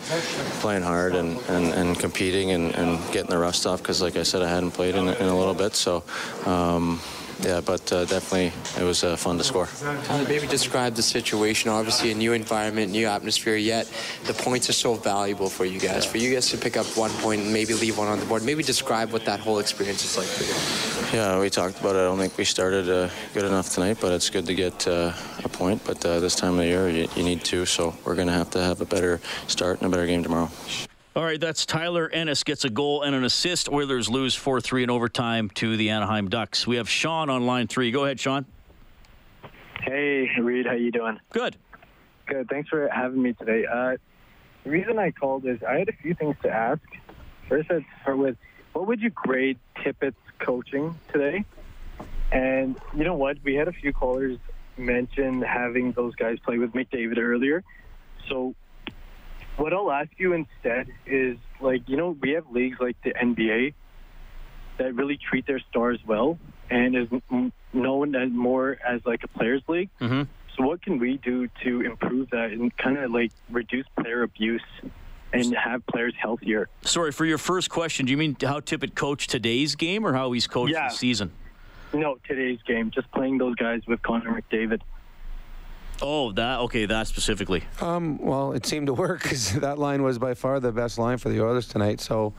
playing 0.61 0.83
hard 0.83 1.15
and, 1.15 1.39
and, 1.49 1.73
and 1.75 1.99
competing 1.99 2.53
and, 2.53 2.75
and 2.75 2.99
getting 3.13 3.31
the 3.31 3.39
rust 3.39 3.67
off 3.67 3.83
because, 3.83 4.01
like 4.01 4.17
I 4.17 4.23
said, 4.23 4.43
I 4.43 4.49
hadn't 4.49 4.73
played 4.73 4.95
in, 4.95 5.09
in 5.09 5.27
a 5.27 5.37
little 5.37 5.55
bit. 5.55 5.75
So, 5.75 6.03
um, 6.47 7.01
yeah, 7.43 7.61
but 7.61 7.93
uh, 7.93 8.05
definitely 8.05 8.53
it 8.81 8.85
was 8.85 9.05
uh, 9.05 9.17
fun 9.17 9.39
to 9.39 9.45
score. 9.45 9.69
Maybe 10.29 10.47
describe 10.47 10.95
the 10.95 11.03
situation. 11.03 11.71
Obviously, 11.71 12.13
a 12.13 12.15
new 12.15 12.33
environment, 12.33 12.93
new 12.93 13.07
atmosphere. 13.07 13.57
Yet 13.57 13.93
the 14.25 14.35
points 14.35 14.69
are 14.69 14.75
so 14.75 14.95
valuable 14.95 15.49
for 15.49 15.65
you 15.65 15.81
guys. 15.81 16.05
For 16.05 16.19
you 16.19 16.33
guys 16.33 16.51
to 16.51 16.59
pick 16.59 16.77
up 16.77 16.87
one 16.97 17.11
point 17.11 17.43
and 17.43 17.53
maybe 17.53 17.75
leave 17.75 17.99
one 17.99 18.09
on 18.09 18.21
the 18.21 18.27
board. 18.27 18.45
Maybe 18.45 18.63
describe 18.63 19.13
what 19.13 19.25
that 19.25 19.41
whole 19.41 19.59
experience 19.59 20.05
is 20.05 20.17
like 20.17 20.27
for 20.27 20.45
you. 20.45 21.19
Yeah, 21.19 21.41
we 21.41 21.51
talked 21.51 21.81
about 21.81 21.97
it. 21.97 22.01
I 22.01 22.05
don't 22.05 22.19
think 22.19 22.37
we 22.39 22.45
started 22.45 22.89
uh, 22.89 23.09
good 23.35 23.45
enough 23.45 23.71
tonight, 23.71 23.99
but 24.01 24.13
it's 24.13 24.31
good 24.31 24.47
to 24.47 24.55
get 24.55 24.87
uh, 24.87 25.13
a 25.45 25.49
point. 25.49 25.85
But 25.85 26.05
uh, 26.05 26.21
this 26.21 26.35
time 26.35 26.53
of 26.53 26.59
the 26.59 26.67
year, 26.67 26.89
you, 26.89 27.09
you 27.17 27.23
need 27.23 27.45
two, 27.45 27.67
so 27.67 27.95
we're 28.05 28.15
going 28.15 28.29
to 28.29 28.35
have 28.35 28.51
to 28.51 28.61
have 28.61 28.81
a 28.81 28.87
better 28.87 29.21
start 29.47 29.81
and 29.81 29.87
a 29.87 29.91
better 29.91 30.07
game 30.07 30.23
tomorrow. 30.23 30.51
All 31.15 31.25
right, 31.25 31.39
that's 31.39 31.67
Tyler 31.67 32.09
Ennis 32.09 32.43
gets 32.43 32.65
a 32.65 32.71
goal 32.71 33.03
and 33.03 33.15
an 33.15 33.23
assist. 33.23 33.69
Oilers 33.69 34.09
lose 34.09 34.35
4 34.35 34.63
3 34.63 34.85
in 34.85 34.91
overtime 34.91 35.51
to 35.51 35.77
the 35.77 35.91
Anaheim 35.91 36.31
Ducks. 36.31 36.67
We 36.67 36.77
have 36.77 36.89
Sean 36.89 37.29
on 37.29 37.45
line 37.45 37.67
three. 37.67 37.91
Go 37.91 38.05
ahead, 38.05 38.19
Sean. 38.19 38.47
Hey, 39.83 40.31
Reid, 40.41 40.65
how 40.65 40.73
you 40.73 40.91
doing? 40.91 41.21
Good. 41.31 41.57
Good. 42.25 42.49
Thanks 42.49 42.71
for 42.71 42.89
having 42.89 43.21
me 43.21 43.35
today. 43.35 43.67
Uh, 43.67 43.99
the 44.65 44.71
reason 44.71 44.99
I 44.99 45.11
called 45.11 45.45
is 45.45 45.63
I 45.63 45.81
had 45.81 45.91
a 45.91 45.93
few 45.93 46.15
things 46.15 46.37
to 46.45 46.51
ask. 46.51 46.81
First, 47.47 47.71
I'd 47.71 47.85
start 48.01 48.17
with, 48.17 48.39
what 48.73 48.87
would 48.87 49.03
you 49.03 49.11
grade 49.11 49.59
Tippett's 49.77 50.17
coaching 50.39 50.99
today? 51.13 51.45
And 52.31 52.81
you 52.97 53.05
know 53.05 53.17
what? 53.17 53.37
We 53.45 53.55
had 53.55 53.69
a 53.69 53.73
few 53.73 53.93
callers 53.93 54.39
mention 54.79 55.43
having 55.43 55.93
those 55.93 56.15
guys 56.15 56.39
play 56.39 56.57
with 56.57 56.73
McDavid 56.73 57.19
earlier. 57.19 57.63
So 58.31 58.55
what 59.63 59.73
I'll 59.73 59.93
ask 59.93 60.11
you 60.19 60.33
instead 60.33 60.89
is, 61.07 61.37
like, 61.61 61.89
you 61.89 61.97
know, 61.97 62.17
we 62.21 62.31
have 62.33 62.51
leagues 62.51 62.79
like 62.81 62.97
the 63.05 63.11
NBA 63.15 63.75
that 64.79 64.95
really 64.97 65.17
treat 65.17 65.47
their 65.47 65.61
stars 65.71 66.01
well 66.05 66.37
and 66.69 66.97
is 66.97 67.07
known 67.73 68.17
as 68.17 68.31
more 68.33 68.79
as 68.87 69.01
like 69.07 69.23
a 69.23 69.29
players 69.29 69.63
league. 69.69 69.89
Mm-hmm. 70.01 70.23
So 70.57 70.67
what 70.67 70.83
can 70.83 70.99
we 70.99 71.17
do 71.19 71.49
to 71.63 71.81
improve 71.83 72.31
that 72.31 72.51
and 72.51 72.77
kind 72.77 72.99
of 72.99 73.13
like 73.13 73.31
reduce 73.51 73.87
player 74.01 74.23
abuse 74.25 74.63
and 75.33 75.55
have 75.57 75.87
players 75.87 76.15
healthier? 76.19 76.69
Sorry, 76.83 77.13
for 77.13 77.25
your 77.25 77.39
first 77.39 77.71
question, 77.71 78.05
do 78.07 78.11
you 78.11 78.19
mean 78.19 78.37
how 78.43 78.59
Tippett 78.59 78.97
coached 78.97 79.31
today's 79.31 79.77
game 79.77 80.05
or 80.05 80.13
how 80.13 80.33
he's 80.33 80.47
coached 80.49 80.73
Yeah. 80.73 80.89
the 80.89 80.95
season? 80.95 81.31
No, 81.95 82.19
today's 82.27 82.59
game, 82.67 82.91
just 82.91 83.11
playing 83.13 83.39
those 83.39 83.55
guys 83.55 83.83
with 83.87 84.03
Connor 84.03 84.41
McDavid. 84.43 84.81
Oh, 86.03 86.33
that 86.33 86.59
okay, 86.61 86.85
that 86.87 87.07
specifically. 87.07 87.63
Um, 87.81 88.19
well, 88.19 88.53
it 88.53 88.67
seemed 88.67 88.89
to 88.89 88.95
work 88.95 89.23
because 89.23 89.53
that 89.61 89.79
line 89.79 90.03
was 90.03 90.19
by 90.19 90.35
far 90.35 90.59
the 90.59 90.73
best 90.73 90.99
line 90.99 91.17
for 91.19 91.29
the 91.29 91.43
Oilers 91.43 91.69
tonight. 91.69 92.01
So, 92.01 92.35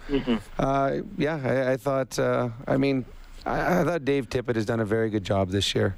uh, 0.60 0.98
yeah, 1.18 1.40
I, 1.44 1.72
I 1.72 1.78
thought. 1.78 2.20
Uh, 2.20 2.50
I 2.68 2.76
mean, 2.78 3.06
I, 3.46 3.80
I 3.80 3.84
thought 3.86 4.04
Dave 4.06 4.30
Tippett 4.30 4.56
has 4.56 4.66
done 4.66 4.82
a 4.82 4.86
very 4.86 5.10
good 5.10 5.24
job 5.24 5.50
this 5.50 5.74
year. 5.74 5.96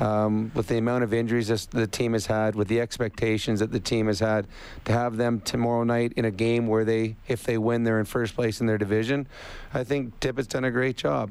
Um, 0.00 0.50
with 0.56 0.66
the 0.66 0.76
amount 0.76 1.04
of 1.04 1.14
injuries 1.14 1.46
this, 1.46 1.66
the 1.66 1.86
team 1.86 2.14
has 2.14 2.26
had, 2.26 2.56
with 2.56 2.66
the 2.66 2.80
expectations 2.80 3.60
that 3.60 3.70
the 3.70 3.78
team 3.78 4.08
has 4.08 4.18
had, 4.18 4.48
to 4.86 4.92
have 4.92 5.16
them 5.16 5.40
tomorrow 5.40 5.84
night 5.84 6.14
in 6.16 6.24
a 6.24 6.32
game 6.32 6.66
where 6.66 6.84
they, 6.84 7.14
if 7.28 7.44
they 7.44 7.58
win, 7.58 7.84
they're 7.84 8.00
in 8.00 8.04
first 8.04 8.34
place 8.34 8.60
in 8.60 8.66
their 8.66 8.76
division. 8.76 9.28
I 9.72 9.84
think 9.84 10.18
Tippett's 10.18 10.48
done 10.48 10.64
a 10.64 10.72
great 10.72 10.96
job. 10.96 11.30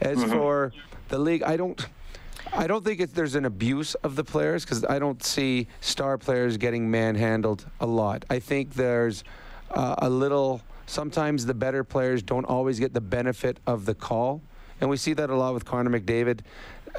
As 0.00 0.22
for 0.22 0.72
the 1.08 1.18
league, 1.18 1.42
I 1.42 1.56
don't. 1.56 1.84
I 2.52 2.66
don't 2.66 2.84
think 2.84 3.00
it's, 3.00 3.12
there's 3.12 3.34
an 3.34 3.44
abuse 3.44 3.94
of 3.96 4.16
the 4.16 4.24
players 4.24 4.64
because 4.64 4.84
I 4.84 4.98
don't 4.98 5.22
see 5.22 5.66
star 5.80 6.18
players 6.18 6.56
getting 6.56 6.90
manhandled 6.90 7.66
a 7.80 7.86
lot. 7.86 8.24
I 8.30 8.38
think 8.38 8.74
there's 8.74 9.24
uh, 9.70 9.96
a 9.98 10.10
little. 10.10 10.60
Sometimes 10.86 11.46
the 11.46 11.54
better 11.54 11.82
players 11.82 12.22
don't 12.22 12.44
always 12.44 12.78
get 12.78 12.92
the 12.92 13.00
benefit 13.00 13.58
of 13.66 13.86
the 13.86 13.94
call, 13.94 14.42
and 14.80 14.90
we 14.90 14.96
see 14.96 15.14
that 15.14 15.30
a 15.30 15.34
lot 15.34 15.54
with 15.54 15.64
Connor 15.64 15.98
McDavid. 15.98 16.40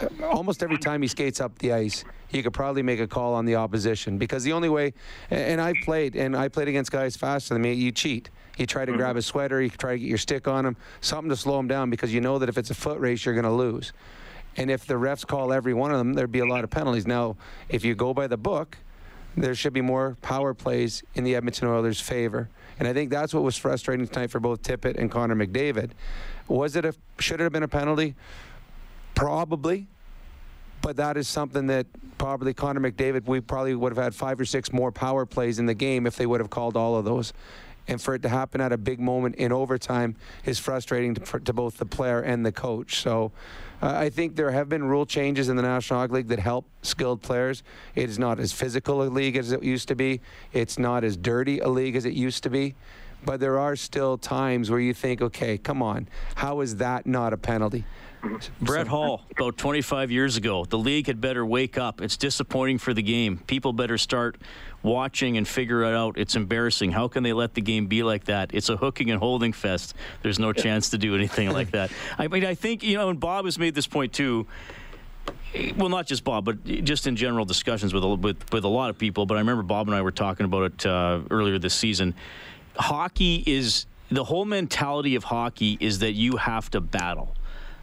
Uh, 0.02 0.26
almost 0.26 0.64
every 0.64 0.78
time 0.78 1.02
he 1.02 1.08
skates 1.08 1.40
up 1.40 1.58
the 1.60 1.72
ice, 1.72 2.04
he 2.28 2.42
could 2.42 2.54
probably 2.54 2.82
make 2.82 3.00
a 3.00 3.08
call 3.08 3.34
on 3.34 3.46
the 3.46 3.56
opposition 3.56 4.18
because 4.18 4.44
the 4.44 4.52
only 4.54 4.70
way. 4.70 4.94
And, 5.30 5.40
and 5.40 5.62
I 5.62 5.74
played, 5.84 6.16
and 6.16 6.36
I 6.36 6.48
played 6.48 6.68
against 6.68 6.92
guys 6.92 7.16
faster 7.16 7.54
than 7.54 7.62
me. 7.62 7.74
You 7.74 7.92
cheat. 7.92 8.30
You 8.58 8.66
try 8.66 8.86
to 8.86 8.92
grab 8.94 9.16
his 9.16 9.26
sweater. 9.26 9.62
You 9.62 9.70
try 9.70 9.94
to 9.94 10.00
get 10.00 10.08
your 10.08 10.18
stick 10.18 10.48
on 10.48 10.66
him, 10.66 10.78
something 11.02 11.30
to 11.30 11.36
slow 11.36 11.60
him 11.60 11.68
down 11.68 11.90
because 11.90 12.14
you 12.14 12.22
know 12.22 12.40
that 12.40 12.50
if 12.50 12.58
it's 12.58 12.72
a 12.72 12.76
foot 12.76 13.00
race, 13.00 13.26
you're 13.26 13.36
going 13.36 13.46
to 13.46 13.52
lose. 13.52 13.94
And 14.58 14.72
if 14.72 14.86
the 14.86 14.94
refs 14.94 15.26
call 15.26 15.52
every 15.52 15.74
one 15.74 15.92
of 15.92 15.98
them, 15.98 16.14
there'd 16.14 16.32
be 16.32 16.40
a 16.40 16.46
lot 16.46 16.64
of 16.64 16.70
penalties. 16.70 17.06
Now, 17.06 17.36
if 17.70 17.84
you 17.84 17.96
go 17.96 18.14
by 18.14 18.28
the 18.28 18.38
book, 18.38 18.78
there 19.36 19.54
should 19.54 19.74
be 19.74 19.82
more 19.82 20.18
power 20.22 20.54
plays 20.54 21.04
in 21.14 21.24
the 21.24 21.36
Edmonton 21.36 21.68
Oilers' 21.68 22.00
favor. 22.00 22.50
And 22.80 22.88
I 22.88 22.94
think 22.94 23.10
that's 23.10 23.34
what 23.34 23.44
was 23.44 23.58
frustrating 23.58 24.08
tonight 24.08 24.32
for 24.32 24.40
both 24.40 24.62
Tippett 24.62 24.98
and 24.98 25.12
Connor 25.12 25.36
McDavid. 25.36 25.92
Was 26.48 26.76
it 26.76 26.86
a 26.86 26.94
should 27.20 27.42
it 27.42 27.44
have 27.44 27.52
been 27.52 27.64
a 27.64 27.68
penalty? 27.68 28.16
Probably. 29.14 29.88
But 30.82 30.98
that 30.98 31.18
is 31.18 31.28
something 31.28 31.68
that 31.68 31.88
probably 32.18 32.54
Connor 32.54 32.80
McDavid, 32.80 33.26
we 33.26 33.42
probably 33.42 33.76
would 33.76 33.92
have 33.96 34.04
had 34.04 34.14
five 34.14 34.40
or 34.40 34.46
six 34.46 34.72
more 34.72 34.92
power 34.92 35.26
plays 35.26 35.58
in 35.58 35.66
the 35.66 35.74
game 35.74 36.06
if 36.06 36.16
they 36.16 36.26
would 36.26 36.40
have 36.40 36.50
called 36.50 36.78
all 36.78 36.96
of 36.96 37.06
those. 37.06 37.34
And 37.88 38.02
for 38.02 38.16
it 38.16 38.22
to 38.24 38.30
happen 38.30 38.62
at 38.62 38.72
a 38.72 38.78
big 38.78 39.00
moment 39.00 39.36
in 39.36 39.52
overtime 39.52 40.16
is 40.46 40.60
frustrating 40.60 41.16
to, 41.16 41.22
for, 41.22 41.40
to 41.40 41.54
both 41.54 41.78
the 41.78 41.86
player 41.86 42.22
and 42.22 42.46
the 42.46 42.52
coach. 42.52 43.02
So 43.02 43.32
uh, 43.82 43.94
I 43.96 44.10
think 44.10 44.36
there 44.36 44.52
have 44.52 44.70
been 44.70 44.84
rule 44.84 45.06
changes 45.06 45.50
in 45.50 45.56
the 45.56 45.62
National 45.62 46.00
Hockey 46.00 46.14
League 46.14 46.28
that 46.30 46.40
help 46.40 46.66
skilled 46.82 47.22
players. 47.22 47.64
It 47.94 48.10
is 48.10 48.18
not 48.18 48.40
as 48.40 48.52
physical 48.52 49.04
a 49.04 49.10
league 49.10 49.38
as 49.38 49.52
it 49.52 49.64
used 49.64 49.88
to 49.90 49.96
be. 49.96 50.22
It's 50.54 50.80
not 50.80 51.04
as 51.04 51.18
dirty 51.18 51.60
a 51.60 51.68
league 51.68 51.96
as 51.96 52.06
it 52.06 52.14
used 52.14 52.44
to 52.44 52.50
be. 52.50 52.76
But 53.26 53.40
there 53.40 53.60
are 53.60 53.76
still 53.76 54.18
times 54.18 54.70
where 54.70 54.80
you 54.80 54.94
think, 54.94 55.22
okay, 55.22 55.58
come 55.58 55.82
on, 55.82 56.08
how 56.36 56.62
is 56.62 56.78
that 56.78 57.06
not 57.06 57.34
a 57.34 57.38
penalty? 57.38 57.86
Brett 58.62 58.88
Hall, 58.88 59.24
about 59.32 59.58
25 59.58 60.12
years 60.12 60.38
ago, 60.38 60.66
the 60.66 60.78
league 60.78 61.08
had 61.08 61.22
better 61.22 61.46
wake 61.46 61.78
up. 61.78 62.02
It's 62.02 62.18
disappointing 62.18 62.80
for 62.80 62.94
the 62.94 63.04
game. 63.04 63.38
People 63.46 63.74
better 63.74 63.98
start 63.98 64.38
watching 64.82 65.38
and 65.38 65.48
figure 65.48 65.84
it 65.84 65.94
out. 65.94 66.18
It's 66.18 66.36
embarrassing. 66.36 66.92
How 66.92 67.08
can 67.08 67.24
they 67.24 67.34
let 67.34 67.54
the 67.54 67.62
game 67.62 67.88
be 67.88 68.04
like 68.04 68.26
that? 68.26 68.52
It's 68.54 68.70
a 68.70 68.78
hooking 68.78 69.12
and 69.12 69.20
holding 69.20 69.54
fest. 69.54 69.94
There's 70.22 70.40
no 70.40 70.54
chance 70.54 70.90
to 70.90 70.98
do 70.98 71.16
anything 71.16 71.52
like 71.52 71.72
that. 71.72 71.92
I 72.18 72.28
mean, 72.28 72.46
I 72.46 72.56
think, 72.56 72.84
you 72.84 72.98
know, 72.98 73.10
and 73.10 73.20
Bob 73.20 73.46
has 73.46 73.60
made 73.60 73.76
this 73.76 73.88
point 73.88 74.14
too. 74.14 74.48
Well, 75.78 75.90
not 75.90 76.06
just 76.06 76.24
Bob, 76.24 76.46
but 76.46 76.64
just 76.66 77.08
in 77.08 77.16
general 77.16 77.46
discussions 77.46 77.94
with, 77.94 78.04
with, 78.04 78.52
with 78.52 78.64
a 78.64 78.70
lot 78.70 78.90
of 78.90 78.98
people. 78.98 79.26
But 79.26 79.36
I 79.36 79.40
remember 79.40 79.64
Bob 79.64 79.88
and 79.88 79.96
I 79.96 80.02
were 80.02 80.12
talking 80.12 80.46
about 80.46 80.64
it 80.64 80.86
uh, 80.86 81.22
earlier 81.32 81.58
this 81.58 81.74
season. 81.74 82.14
Hockey 82.78 83.44
is 83.46 83.86
the 84.10 84.24
whole 84.24 84.46
mentality 84.46 85.16
of 85.16 85.24
hockey 85.24 85.78
is 85.80 86.00
that 86.00 86.14
you 86.14 86.38
have 86.38 86.70
to 86.72 86.82
battle 86.82 87.36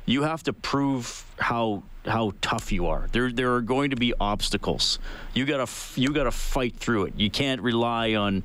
you 0.07 0.22
have 0.22 0.43
to 0.45 0.53
prove 0.53 1.24
how 1.38 1.82
how 2.05 2.32
tough 2.40 2.72
you 2.72 2.86
are. 2.86 3.07
There 3.12 3.30
there 3.30 3.55
are 3.55 3.61
going 3.61 3.90
to 3.90 3.97
be 3.97 4.12
obstacles. 4.20 4.99
You 5.34 5.45
gotta 5.45 5.70
you 5.95 6.12
gotta 6.12 6.30
fight 6.30 6.76
through 6.76 7.05
it. 7.05 7.14
You 7.16 7.30
can't 7.30 7.61
rely 7.61 8.14
on 8.14 8.43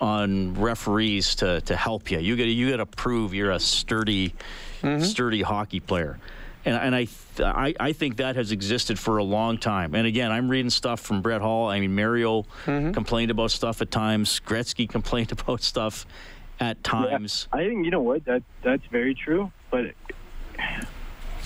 on 0.00 0.54
referees 0.54 1.36
to, 1.36 1.60
to 1.62 1.74
help 1.76 2.10
you. 2.10 2.18
You 2.18 2.36
got 2.36 2.46
you 2.46 2.70
got 2.70 2.76
to 2.78 2.86
prove 2.86 3.32
you're 3.32 3.52
a 3.52 3.60
sturdy 3.60 4.34
mm-hmm. 4.82 5.02
sturdy 5.02 5.42
hockey 5.42 5.80
player. 5.80 6.18
And, 6.66 6.74
and 6.74 6.96
I, 6.96 7.06
I 7.38 7.74
I 7.78 7.92
think 7.92 8.16
that 8.16 8.34
has 8.34 8.50
existed 8.50 8.98
for 8.98 9.18
a 9.18 9.24
long 9.24 9.56
time. 9.56 9.94
And 9.94 10.06
again, 10.06 10.32
I'm 10.32 10.50
reading 10.50 10.68
stuff 10.68 11.00
from 11.00 11.22
Brett 11.22 11.40
Hall. 11.40 11.70
I 11.70 11.78
mean, 11.78 11.94
Mario 11.94 12.42
mm-hmm. 12.64 12.90
complained 12.90 13.30
about 13.30 13.52
stuff 13.52 13.80
at 13.80 13.90
times. 13.92 14.40
Gretzky 14.44 14.88
complained 14.96 15.30
about 15.30 15.62
stuff 15.62 16.06
at 16.58 16.82
times. 16.82 17.46
Yeah, 17.54 17.60
I 17.60 17.68
think 17.68 17.84
you 17.84 17.92
know 17.92 18.02
what 18.02 18.24
that 18.24 18.42
that's 18.62 18.84
very 18.86 19.14
true. 19.14 19.52
But 19.70 19.92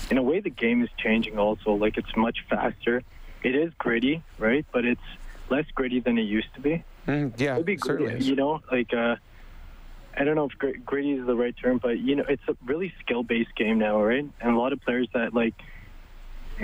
in 0.09 0.17
a 0.17 0.23
way, 0.23 0.39
the 0.39 0.49
game 0.49 0.83
is 0.83 0.89
changing 0.97 1.37
also. 1.37 1.73
Like 1.73 1.97
it's 1.97 2.15
much 2.17 2.39
faster. 2.49 3.03
It 3.43 3.55
is 3.55 3.71
gritty, 3.77 4.23
right? 4.39 4.65
But 4.71 4.85
it's 4.85 5.01
less 5.49 5.65
gritty 5.75 5.99
than 5.99 6.17
it 6.17 6.23
used 6.23 6.53
to 6.55 6.61
be. 6.61 6.83
Mm, 7.07 7.39
yeah, 7.39 7.55
Maybe 7.57 7.77
certainly. 7.77 8.13
Gritty, 8.13 8.25
you 8.25 8.35
know, 8.35 8.61
like 8.71 8.91
uh, 8.91 9.17
I 10.17 10.23
don't 10.23 10.35
know 10.35 10.49
if 10.49 10.85
gritty 10.85 11.13
is 11.13 11.25
the 11.25 11.35
right 11.35 11.55
term, 11.55 11.77
but 11.77 11.99
you 11.99 12.15
know, 12.15 12.25
it's 12.27 12.43
a 12.47 12.55
really 12.65 12.93
skill-based 12.99 13.55
game 13.55 13.79
now, 13.79 14.01
right? 14.01 14.25
And 14.41 14.55
a 14.55 14.57
lot 14.57 14.73
of 14.73 14.81
players 14.81 15.07
that 15.13 15.33
like 15.33 15.53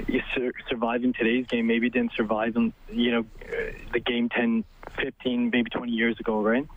you 0.07 0.21
sur- 0.35 0.53
survive 0.69 1.03
in 1.03 1.13
today's 1.13 1.47
game 1.47 1.67
maybe 1.67 1.89
didn't 1.89 2.11
survive 2.13 2.55
in 2.55 2.73
you 2.91 3.11
know 3.11 3.25
uh, 3.41 3.71
the 3.93 3.99
game 3.99 4.29
10, 4.29 4.63
15, 5.01 5.49
maybe 5.49 5.69
20 5.69 5.91
years 5.91 6.19
ago, 6.19 6.41
right? 6.41 6.67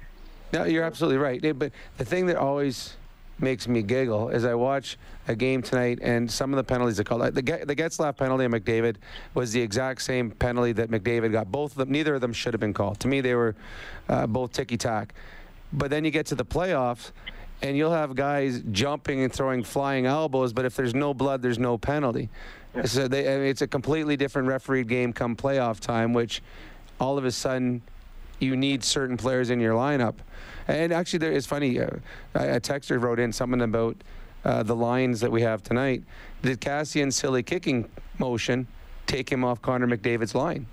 No, 0.52 0.64
you're 0.64 0.84
absolutely 0.84 1.18
right. 1.18 1.58
But 1.58 1.72
the 1.98 2.04
thing 2.04 2.26
that 2.26 2.36
always 2.36 2.96
makes 3.38 3.66
me 3.66 3.82
giggle 3.82 4.28
as 4.28 4.44
I 4.44 4.54
watch 4.54 4.98
a 5.26 5.34
game 5.34 5.62
tonight 5.62 5.98
and 6.02 6.30
some 6.30 6.52
of 6.52 6.56
the 6.56 6.64
penalties 6.64 7.00
are 7.00 7.04
called. 7.04 7.22
The, 7.34 7.42
the 7.42 7.76
Getzlaf 7.76 8.16
penalty 8.16 8.44
on 8.44 8.50
McDavid 8.50 8.96
was 9.34 9.52
the 9.52 9.60
exact 9.62 10.02
same 10.02 10.30
penalty 10.30 10.72
that 10.72 10.90
McDavid 10.90 11.32
got. 11.32 11.50
Both 11.50 11.72
of 11.72 11.78
them, 11.78 11.90
neither 11.90 12.14
of 12.14 12.20
them 12.20 12.32
should 12.32 12.52
have 12.52 12.60
been 12.60 12.74
called. 12.74 13.00
To 13.00 13.08
me, 13.08 13.20
they 13.20 13.34
were 13.34 13.54
uh, 14.08 14.26
both 14.26 14.52
ticky 14.52 14.76
tack. 14.76 15.14
But 15.72 15.90
then 15.90 16.04
you 16.04 16.10
get 16.10 16.26
to 16.26 16.34
the 16.34 16.44
playoffs 16.44 17.12
and 17.62 17.76
you'll 17.76 17.92
have 17.92 18.14
guys 18.14 18.62
jumping 18.72 19.20
and 19.20 19.32
throwing 19.32 19.62
flying 19.62 20.06
elbows, 20.06 20.52
but 20.52 20.64
if 20.64 20.74
there's 20.74 20.94
no 20.94 21.12
blood, 21.12 21.42
there's 21.42 21.58
no 21.58 21.76
penalty. 21.76 22.28
Yeah. 22.74 22.84
So 22.84 23.08
they, 23.08 23.32
I 23.32 23.38
mean, 23.38 23.46
it's 23.46 23.62
a 23.62 23.66
completely 23.66 24.16
different 24.16 24.48
refereed 24.48 24.88
game 24.88 25.12
come 25.12 25.36
playoff 25.36 25.80
time, 25.80 26.12
which 26.12 26.42
all 26.98 27.18
of 27.18 27.24
a 27.24 27.32
sudden 27.32 27.82
you 28.38 28.56
need 28.56 28.82
certain 28.82 29.16
players 29.16 29.50
in 29.50 29.60
your 29.60 29.74
lineup. 29.74 30.14
And 30.66 30.92
actually, 30.92 31.18
there 31.18 31.32
is 31.32 31.46
funny. 31.46 31.80
Uh, 31.80 31.88
a 32.34 32.60
texter 32.60 33.00
wrote 33.00 33.18
in 33.18 33.32
something 33.32 33.60
about 33.60 33.96
uh, 34.44 34.62
the 34.62 34.76
lines 34.76 35.20
that 35.20 35.30
we 35.30 35.42
have 35.42 35.62
tonight. 35.62 36.02
Did 36.42 36.60
Kassian's 36.60 37.16
silly 37.16 37.42
kicking 37.42 37.88
motion 38.18 38.66
take 39.06 39.30
him 39.30 39.44
off 39.44 39.60
Connor 39.60 39.86
McDavid's 39.86 40.34
line? 40.34 40.66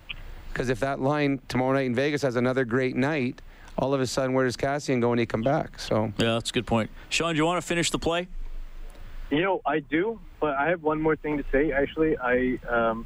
Because 0.54 0.70
if 0.70 0.80
that 0.80 1.02
line 1.02 1.42
tomorrow 1.48 1.74
night 1.74 1.86
in 1.88 1.96
Vegas 1.96 2.22
has 2.22 2.36
another 2.36 2.64
great 2.64 2.96
night, 2.96 3.42
all 3.78 3.94
of 3.94 4.02
a 4.02 4.08
sudden, 4.08 4.34
where 4.34 4.46
does 4.46 4.58
Kassian 4.58 5.02
go 5.02 5.10
when 5.10 5.20
he 5.20 5.26
come 5.26 5.42
back? 5.42 5.80
So 5.80 6.12
yeah, 6.18 6.34
that's 6.34 6.50
a 6.50 6.54
good 6.54 6.66
point. 6.66 6.90
Sean, 7.10 7.34
do 7.34 7.38
you 7.38 7.46
want 7.46 7.62
to 7.62 7.68
finish 7.68 7.92
the 7.92 8.00
play? 8.00 8.28
You 9.30 9.42
know, 9.42 9.62
I 9.66 9.80
do, 9.80 10.20
but 10.40 10.56
I 10.56 10.70
have 10.70 10.84
one 10.84 11.02
more 11.02 11.16
thing 11.16 11.38
to 11.38 11.46
say. 11.52 11.72
Actually, 11.72 12.18
I 12.18 12.58
um, 12.70 13.06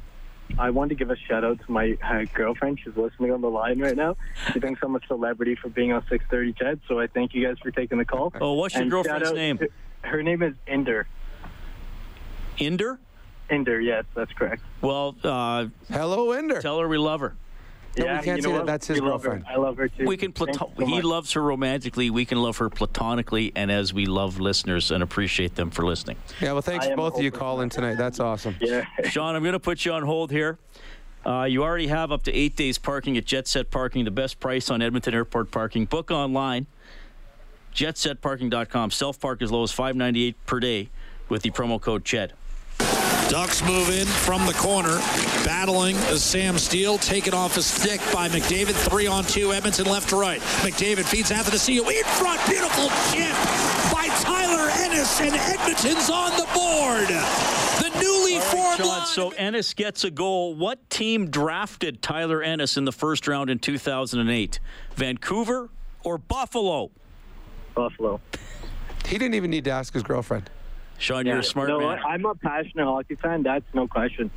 I 0.58 0.70
want 0.70 0.90
to 0.90 0.94
give 0.94 1.10
a 1.10 1.16
shout 1.16 1.44
out 1.44 1.58
to 1.64 1.72
my 1.72 1.96
uh, 2.02 2.24
girlfriend. 2.32 2.80
She's 2.84 2.96
listening 2.96 3.32
on 3.32 3.40
the 3.40 3.50
line 3.50 3.80
right 3.80 3.96
now. 3.96 4.16
She 4.52 4.60
thinks 4.60 4.80
I'm 4.82 4.94
a 4.94 5.00
celebrity 5.08 5.56
for 5.56 5.68
being 5.68 5.92
on 5.92 6.02
6:30 6.02 6.56
CHED. 6.56 6.80
So 6.88 7.00
I 7.00 7.06
thank 7.06 7.34
you 7.34 7.46
guys 7.46 7.56
for 7.62 7.70
taking 7.70 7.98
the 7.98 8.04
call. 8.04 8.32
Oh, 8.40 8.54
what's 8.54 8.74
your 8.74 8.82
and 8.82 8.90
girlfriend's 8.90 9.32
name? 9.32 9.58
To, 9.58 9.68
her 10.02 10.22
name 10.22 10.42
is 10.42 10.54
Inder. 10.66 11.04
Inder. 12.58 12.98
Inder, 13.50 13.84
yes, 13.84 14.04
that's 14.14 14.32
correct. 14.32 14.62
Well, 14.80 15.16
uh, 15.24 15.66
hello, 15.90 16.28
Inder. 16.28 16.60
Tell 16.60 16.78
her 16.78 16.88
we 16.88 16.98
love 16.98 17.20
her. 17.20 17.34
No, 17.98 18.04
yeah, 18.04 18.18
we 18.18 18.24
can't 18.24 18.36
you 18.38 18.42
say 18.42 18.48
know 18.48 18.54
that. 18.54 18.60
What? 18.60 18.66
That's 18.66 18.86
his 18.86 19.00
we 19.00 19.06
girlfriend. 19.06 19.44
I 19.48 19.56
love 19.56 19.76
her 19.76 19.88
too. 19.88 20.06
We 20.06 20.16
can 20.16 20.32
platon- 20.32 20.54
so 20.54 20.86
He 20.86 21.02
loves 21.02 21.32
her 21.32 21.42
romantically. 21.42 22.08
We 22.10 22.24
can 22.24 22.40
love 22.40 22.56
her 22.58 22.70
platonically, 22.70 23.52
and 23.54 23.70
as 23.70 23.92
we 23.92 24.06
love 24.06 24.40
listeners 24.40 24.90
and 24.90 25.02
appreciate 25.02 25.56
them 25.56 25.70
for 25.70 25.84
listening. 25.84 26.16
Yeah, 26.40 26.52
well, 26.52 26.62
thanks 26.62 26.86
both 26.96 27.16
of 27.16 27.22
you 27.22 27.30
calling 27.30 27.68
tonight. 27.68 27.96
That's 27.98 28.18
awesome. 28.20 28.56
Yeah, 28.60 28.84
Sean, 29.04 29.34
I'm 29.36 29.42
going 29.42 29.52
to 29.52 29.60
put 29.60 29.84
you 29.84 29.92
on 29.92 30.04
hold 30.04 30.30
here. 30.30 30.58
Uh, 31.24 31.44
you 31.44 31.62
already 31.62 31.86
have 31.86 32.10
up 32.10 32.22
to 32.24 32.32
eight 32.32 32.56
days 32.56 32.78
parking 32.78 33.16
at 33.16 33.24
Jet 33.24 33.46
Set 33.46 33.70
Parking, 33.70 34.04
the 34.04 34.10
best 34.10 34.40
price 34.40 34.70
on 34.70 34.82
Edmonton 34.82 35.14
Airport 35.14 35.50
parking. 35.50 35.84
Book 35.84 36.10
online, 36.10 36.66
jetsetparking.com. 37.74 38.90
Self 38.90 39.20
park 39.20 39.42
as 39.42 39.52
low 39.52 39.62
as 39.62 39.70
five 39.72 39.96
ninety 39.96 40.24
eight 40.24 40.36
per 40.46 40.58
day 40.60 40.88
with 41.28 41.42
the 41.42 41.50
promo 41.50 41.80
code 41.80 42.04
CHED. 42.04 42.32
Ducks 43.32 43.64
move 43.64 43.88
in 43.88 44.06
from 44.06 44.44
the 44.44 44.52
corner, 44.52 44.98
battling 45.42 45.96
as 46.10 46.22
Sam 46.22 46.58
Steel 46.58 46.98
taken 46.98 47.32
off 47.32 47.56
a 47.56 47.62
stick 47.62 47.98
by 48.12 48.28
McDavid. 48.28 48.74
Three 48.74 49.06
on 49.06 49.24
two, 49.24 49.54
Edmonton 49.54 49.86
left 49.86 50.10
to 50.10 50.16
right. 50.16 50.38
McDavid 50.60 51.06
feeds 51.06 51.30
Anthony 51.30 51.56
Seal 51.56 51.88
in 51.88 52.04
front. 52.04 52.44
Beautiful 52.46 52.90
chip 53.10 53.32
by 53.90 54.08
Tyler 54.20 54.68
Ennis, 54.74 55.18
and 55.22 55.32
Edmonton's 55.32 56.10
on 56.10 56.32
the 56.32 56.46
board. 56.52 57.08
The 57.80 57.98
newly 58.02 58.34
right, 58.34 58.44
formed 58.44 58.76
Sean, 58.76 58.86
line. 58.86 59.06
So 59.06 59.30
Ennis 59.30 59.72
gets 59.72 60.04
a 60.04 60.10
goal. 60.10 60.54
What 60.54 60.90
team 60.90 61.30
drafted 61.30 62.02
Tyler 62.02 62.42
Ennis 62.42 62.76
in 62.76 62.84
the 62.84 62.92
first 62.92 63.26
round 63.26 63.48
in 63.48 63.58
2008? 63.58 64.60
Vancouver 64.94 65.70
or 66.04 66.18
Buffalo? 66.18 66.90
Buffalo. 67.74 68.20
He 69.06 69.16
didn't 69.16 69.36
even 69.36 69.50
need 69.50 69.64
to 69.64 69.70
ask 69.70 69.94
his 69.94 70.02
girlfriend. 70.02 70.50
Sean, 70.98 71.26
you're 71.26 71.38
a 71.38 71.44
smart 71.44 71.68
no, 71.68 71.80
man. 71.80 71.98
I'm 72.06 72.24
a 72.24 72.34
passionate 72.34 72.84
hockey 72.84 73.16
fan. 73.16 73.42
That's 73.42 73.64
no 73.74 73.88
question. 73.88 74.30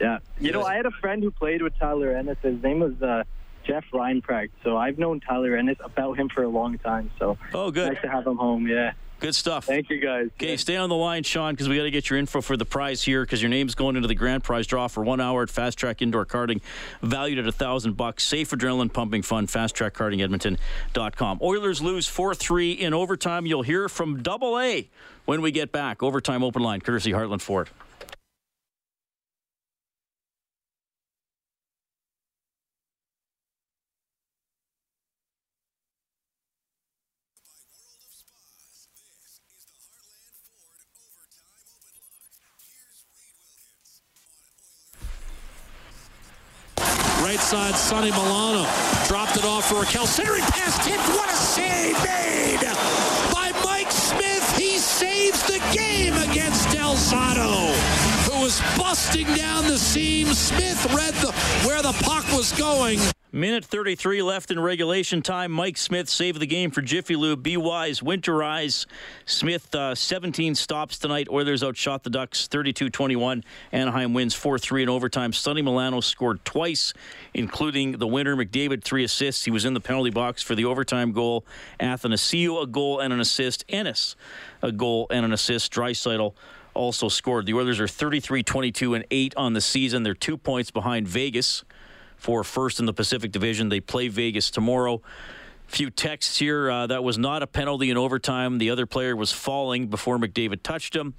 Yeah. 0.00 0.18
You 0.38 0.52
know, 0.52 0.62
I 0.62 0.74
had 0.74 0.86
a 0.86 0.90
friend 0.90 1.22
who 1.22 1.30
played 1.30 1.62
with 1.62 1.78
Tyler 1.78 2.16
Ennis. 2.16 2.38
His 2.42 2.62
name 2.62 2.80
was 2.80 3.00
uh, 3.02 3.24
Jeff 3.64 3.84
Reinprecht. 3.92 4.50
So 4.64 4.76
I've 4.76 4.98
known 4.98 5.20
Tyler 5.20 5.56
Ennis 5.56 5.78
about 5.82 6.18
him 6.18 6.28
for 6.28 6.42
a 6.42 6.48
long 6.48 6.78
time. 6.78 7.10
So 7.18 7.38
oh, 7.52 7.70
good. 7.70 7.92
Nice 7.92 8.02
to 8.02 8.08
have 8.08 8.26
him 8.26 8.36
home. 8.36 8.66
Yeah. 8.66 8.92
Good 9.20 9.34
stuff. 9.34 9.66
Thank 9.66 9.90
you, 9.90 10.00
guys. 10.00 10.30
Okay, 10.40 10.56
stay 10.56 10.76
on 10.76 10.88
the 10.88 10.96
line, 10.96 11.22
Sean, 11.22 11.52
because 11.52 11.68
we 11.68 11.76
got 11.76 11.82
to 11.82 11.90
get 11.90 12.08
your 12.08 12.18
info 12.18 12.40
for 12.40 12.56
the 12.56 12.64
prize 12.64 13.02
here 13.02 13.22
because 13.22 13.42
your 13.42 13.50
name's 13.50 13.74
going 13.74 13.96
into 13.96 14.08
the 14.08 14.14
grand 14.14 14.42
prize 14.42 14.66
draw 14.66 14.88
for 14.88 15.04
one 15.04 15.20
hour 15.20 15.42
at 15.42 15.50
Fast 15.50 15.78
Track 15.78 16.00
Indoor 16.00 16.24
Karting, 16.24 16.62
valued 17.02 17.38
at 17.38 17.46
a 17.46 17.52
thousand 17.52 17.98
bucks. 17.98 18.24
Safe 18.24 18.50
adrenaline 18.50 18.90
pumping 18.90 19.20
fun. 19.20 19.46
Fast 19.46 19.74
Track 19.74 19.92
Karting 19.92 20.22
Edmonton.com. 20.22 21.38
Oilers 21.42 21.82
lose 21.82 22.08
4 22.08 22.34
3 22.34 22.72
in 22.72 22.94
overtime. 22.94 23.44
You'll 23.44 23.62
hear 23.62 23.88
from 23.90 24.22
Double 24.22 24.58
A 24.58 24.88
when 25.26 25.42
we 25.42 25.50
get 25.50 25.70
back. 25.70 26.02
Overtime 26.02 26.42
open 26.42 26.62
line, 26.62 26.80
courtesy 26.80 27.12
Heartland 27.12 27.42
Ford. 27.42 27.68
Right 47.52 47.74
side, 47.74 47.76
Sonny 47.76 48.10
Milano. 48.12 48.62
Dropped 49.08 49.36
it 49.36 49.44
off 49.44 49.68
for 49.68 49.82
Rakell. 49.82 50.06
Centering 50.06 50.44
pass 50.44 50.78
tipped. 50.86 51.02
What 51.08 51.28
a 51.28 51.34
save 51.34 51.96
made 52.04 52.60
by 53.34 53.50
Mike 53.64 53.90
Smith. 53.90 54.56
He 54.56 54.78
saves 54.78 55.42
the 55.44 55.58
game 55.74 56.14
against 56.30 56.68
Zotto, 56.68 57.72
who 57.74 57.99
was 58.50 58.76
busting 58.76 59.26
down 59.34 59.64
the 59.68 59.78
seam. 59.78 60.26
Smith 60.26 60.84
read 60.92 61.14
the, 61.14 61.30
where 61.64 61.82
the 61.82 61.92
puck 62.02 62.24
was 62.36 62.50
going. 62.58 62.98
Minute 63.30 63.64
33 63.64 64.22
left 64.22 64.50
in 64.50 64.58
regulation 64.58 65.22
time. 65.22 65.52
Mike 65.52 65.76
Smith 65.76 66.08
saved 66.08 66.40
the 66.40 66.48
game 66.48 66.72
for 66.72 66.82
Jiffy 66.82 67.14
Lube. 67.14 67.44
Be 67.44 67.56
wise, 67.56 68.00
winterize. 68.00 68.86
Smith, 69.24 69.72
uh, 69.72 69.94
17 69.94 70.56
stops 70.56 70.98
tonight. 70.98 71.28
Oilers 71.30 71.62
outshot 71.62 72.02
the 72.02 72.10
Ducks 72.10 72.48
32 72.48 72.90
21. 72.90 73.44
Anaheim 73.70 74.14
wins 74.14 74.34
4 74.34 74.58
3 74.58 74.82
in 74.82 74.88
overtime. 74.88 75.32
Sonny 75.32 75.62
Milano 75.62 76.00
scored 76.00 76.44
twice, 76.44 76.92
including 77.32 77.98
the 77.98 78.06
winner. 78.08 78.34
McDavid, 78.34 78.82
three 78.82 79.04
assists. 79.04 79.44
He 79.44 79.52
was 79.52 79.64
in 79.64 79.74
the 79.74 79.80
penalty 79.80 80.10
box 80.10 80.42
for 80.42 80.56
the 80.56 80.64
overtime 80.64 81.12
goal. 81.12 81.44
Athanasiou, 81.78 82.64
a 82.64 82.66
goal 82.66 82.98
and 82.98 83.12
an 83.12 83.20
assist. 83.20 83.64
Ennis, 83.68 84.16
a 84.60 84.72
goal 84.72 85.06
and 85.08 85.24
an 85.24 85.32
assist. 85.32 85.72
Draisaitl 85.72 86.34
also 86.74 87.08
scored. 87.08 87.46
The 87.46 87.54
Oilers 87.54 87.80
are 87.80 87.88
33 87.88 88.42
22 88.42 88.94
and 88.94 89.04
8 89.10 89.34
on 89.36 89.52
the 89.52 89.60
season. 89.60 90.02
They're 90.02 90.14
two 90.14 90.36
points 90.36 90.70
behind 90.70 91.08
Vegas 91.08 91.64
for 92.16 92.44
first 92.44 92.78
in 92.78 92.86
the 92.86 92.92
Pacific 92.92 93.32
Division. 93.32 93.68
They 93.68 93.80
play 93.80 94.08
Vegas 94.08 94.50
tomorrow. 94.50 95.00
Few 95.66 95.90
texts 95.90 96.38
here. 96.38 96.70
Uh, 96.70 96.86
that 96.88 97.04
was 97.04 97.16
not 97.16 97.42
a 97.42 97.46
penalty 97.46 97.90
in 97.90 97.96
overtime. 97.96 98.58
The 98.58 98.70
other 98.70 98.86
player 98.86 99.14
was 99.14 99.32
falling 99.32 99.86
before 99.86 100.18
McDavid 100.18 100.62
touched 100.62 100.94
him. 100.96 101.14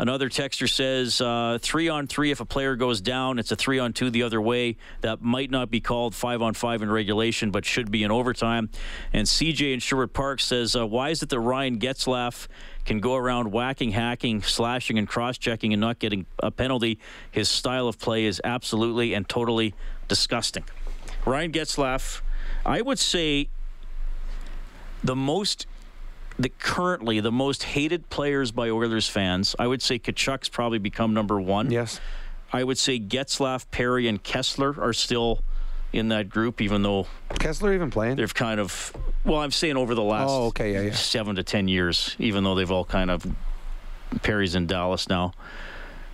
Another 0.00 0.28
texter 0.28 0.72
says 0.72 1.20
uh, 1.20 1.58
three 1.60 1.88
on 1.88 2.06
three. 2.06 2.30
If 2.30 2.38
a 2.38 2.44
player 2.44 2.76
goes 2.76 3.00
down, 3.00 3.40
it's 3.40 3.50
a 3.50 3.56
three 3.56 3.80
on 3.80 3.92
two 3.92 4.10
the 4.10 4.22
other 4.22 4.40
way. 4.40 4.76
That 5.00 5.20
might 5.20 5.50
not 5.50 5.72
be 5.72 5.80
called 5.80 6.14
five 6.14 6.40
on 6.40 6.54
five 6.54 6.82
in 6.82 6.90
regulation, 6.90 7.50
but 7.50 7.64
should 7.64 7.90
be 7.90 8.04
in 8.04 8.12
overtime. 8.12 8.70
And 9.12 9.26
CJ 9.26 9.74
in 9.74 9.80
Sherwood 9.80 10.12
Park 10.12 10.38
says, 10.38 10.76
uh, 10.76 10.86
why 10.86 11.10
is 11.10 11.24
it 11.24 11.30
that 11.30 11.40
Ryan 11.40 11.80
Getzlaf 11.80 12.46
can 12.84 13.00
go 13.00 13.16
around 13.16 13.52
whacking, 13.52 13.90
hacking, 13.90 14.42
slashing, 14.42 14.98
and 14.98 15.06
cross 15.06 15.38
checking 15.38 15.72
and 15.72 15.80
not 15.80 15.98
getting 15.98 16.26
a 16.42 16.50
penalty? 16.50 16.98
His 17.30 17.48
style 17.48 17.88
of 17.88 17.98
play 17.98 18.24
is 18.24 18.40
absolutely 18.44 19.14
and 19.14 19.28
totally 19.28 19.74
disgusting. 20.08 20.64
Ryan 21.26 21.52
Getzlaf, 21.52 22.22
I 22.64 22.80
would 22.80 22.98
say 22.98 23.48
the 25.04 25.16
most 25.16 25.66
the 26.38 26.48
currently 26.48 27.18
the 27.20 27.32
most 27.32 27.64
hated 27.64 28.08
players 28.10 28.52
by 28.52 28.70
Oilers 28.70 29.08
fans. 29.08 29.56
I 29.58 29.66
would 29.66 29.82
say 29.82 29.98
Tkachuk's 29.98 30.48
probably 30.48 30.78
become 30.78 31.12
number 31.12 31.40
one. 31.40 31.70
Yes. 31.70 32.00
I 32.52 32.64
would 32.64 32.78
say 32.78 32.98
Getzlaf, 32.98 33.66
Perry, 33.70 34.08
and 34.08 34.22
Kesler 34.22 34.78
are 34.78 34.92
still 34.92 35.40
in 35.92 36.08
that 36.08 36.28
group, 36.28 36.60
even 36.60 36.82
though 36.82 37.06
Kesler 37.30 37.74
even 37.74 37.90
playing. 37.90 38.16
They've 38.16 38.34
kind 38.34 38.60
of 38.60 38.92
well, 39.24 39.38
I'm 39.38 39.50
saying 39.50 39.76
over 39.76 39.94
the 39.94 40.02
last 40.02 40.30
oh, 40.30 40.46
okay, 40.46 40.72
yeah, 40.72 40.80
yeah. 40.82 40.92
seven 40.92 41.36
to 41.36 41.42
ten 41.42 41.68
years, 41.68 42.14
even 42.18 42.44
though 42.44 42.54
they've 42.54 42.70
all 42.70 42.84
kind 42.84 43.10
of 43.10 43.26
Perry's 44.22 44.54
in 44.54 44.66
Dallas 44.66 45.08
now. 45.08 45.32